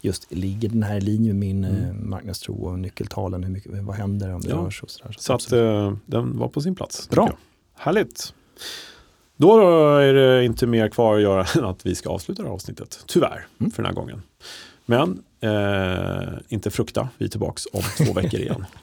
just 0.01 0.33
ligger 0.33 0.69
den 0.69 0.83
här 0.83 0.97
i 0.97 1.01
linje 1.01 1.33
med 1.33 1.41
min 1.41 1.65
Mm. 1.65 1.85
eh, 1.85 1.93
marknadstro 1.95 2.55
och 2.55 2.79
nyckeltalen, 2.79 3.45
hur 3.45 3.51
mycket, 3.51 3.73
vad 3.85 3.97
händer 3.97 4.35
om 4.35 4.41
det 4.41 4.49
Ja. 4.49 4.57
rör 4.57 4.71
sig 4.71 4.83
och 4.83 4.91
sådär. 4.91 5.15
så 5.19 5.33
att 5.33 5.53
eh, 5.53 5.97
den 6.07 6.39
var 6.39 6.49
på 6.49 6.61
sin 6.61 6.75
plats. 6.75 7.09
Bra. 7.09 7.37
Härligt. 7.75 8.35
Då 9.37 9.59
är 9.99 10.15
det 10.15 10.45
inte 10.45 10.67
mer 10.67 10.89
kvar 10.89 11.17
att 11.17 11.23
göra 11.23 11.45
än 11.57 11.65
att 11.65 11.87
vi 11.87 11.95
ska 11.95 12.09
avsluta 12.11 12.43
det 12.43 12.49
här 12.49 12.55
avsnittet. 12.55 13.05
Tyvärr, 13.07 13.47
Mm. 13.61 13.71
för 13.71 13.83
den 13.83 13.87
här 13.95 13.95
gången. 14.01 14.23
Men 14.87 15.23
eh, 15.41 16.39
inte 16.49 16.71
frukta, 16.71 17.09
vi 17.19 17.25
är 17.25 17.29
tillbaka 17.31 17.61
om 17.73 17.83
två 18.07 18.13
veckor 18.13 18.41
igen. 18.41 18.65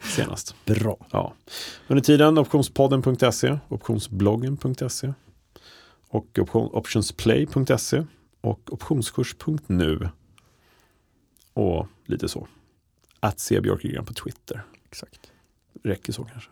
Senast. 0.00 0.54
Bra. 0.64 0.96
Ja. 1.10 1.32
Under 1.88 2.02
tiden 2.04 2.38
optionspodden.se, 2.38 3.58
optionsbloggen.se 3.68 5.12
och 6.08 6.38
option, 6.38 6.70
optionsplay.se 6.72 8.04
och 8.40 8.72
optionskurs.nu. 8.72 10.08
Och 11.54 11.86
lite 12.06 12.28
så. 12.28 12.48
Att 13.20 13.40
se 13.40 13.60
Björkegren 13.60 14.04
på 14.04 14.14
Twitter. 14.14 14.62
Exakt. 14.84 15.32
Räcker 15.84 16.12
så 16.12 16.24
kanske. 16.24 16.50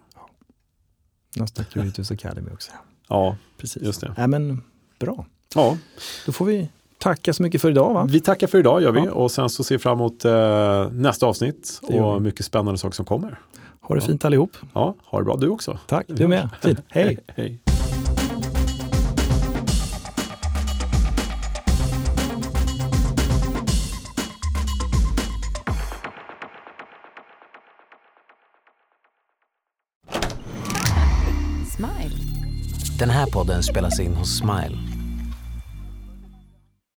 Nasdaq 1.37 1.71
Curious 1.71 2.11
Academy 2.11 2.51
också. 2.51 2.73
Ja, 3.09 3.37
Precis. 3.57 3.83
just 3.83 4.01
det. 4.01 4.15
Nej, 4.17 4.29
men 4.29 4.63
bra. 4.99 5.27
Ja, 5.55 5.79
Då 6.27 6.33
får 6.33 6.45
vi 6.45 6.71
tacka 7.01 7.33
så 7.33 7.43
mycket 7.43 7.61
för 7.63 7.71
idag 7.71 7.95
va? 7.95 8.07
vi 8.11 8.21
tackar 8.21 8.47
för 8.47 8.59
idag 8.59 8.83
gör 8.83 8.93
vi 8.93 9.01
Ja. 9.05 9.11
och 9.13 9.31
sen 9.31 9.49
så 9.49 9.65
ser 9.65 9.75
vi 9.75 9.79
fram 9.79 9.99
emot 9.99 10.25
eh, 10.25 10.91
nästa 10.93 11.27
avsnitt 11.27 11.81
och 11.83 12.23
mycket 12.23 12.47
spännande 12.47 12.79
saker 12.79 12.95
som 12.95 13.05
kommer. 13.05 13.39
Ha 13.81 13.95
det 13.95 14.01
Ja. 14.01 14.07
fint 14.07 14.25
allihop. 14.25 14.51
Ja, 14.75 14.95
ha 15.07 15.19
det 15.19 15.25
bra 15.25 15.37
du 15.37 15.49
också. 15.49 15.79
Tack, 15.87 16.05
du 16.09 16.29
med. 16.29 16.49
Fint. 16.63 16.81
Hej. 16.89 17.19
Hej. 17.37 17.61
Smile. 31.77 32.15
Den 32.99 33.11
här 33.11 33.27
podden 33.27 33.63
spelas 33.63 34.01
in 34.01 34.15
hos 34.15 34.39
Smile 34.39 34.79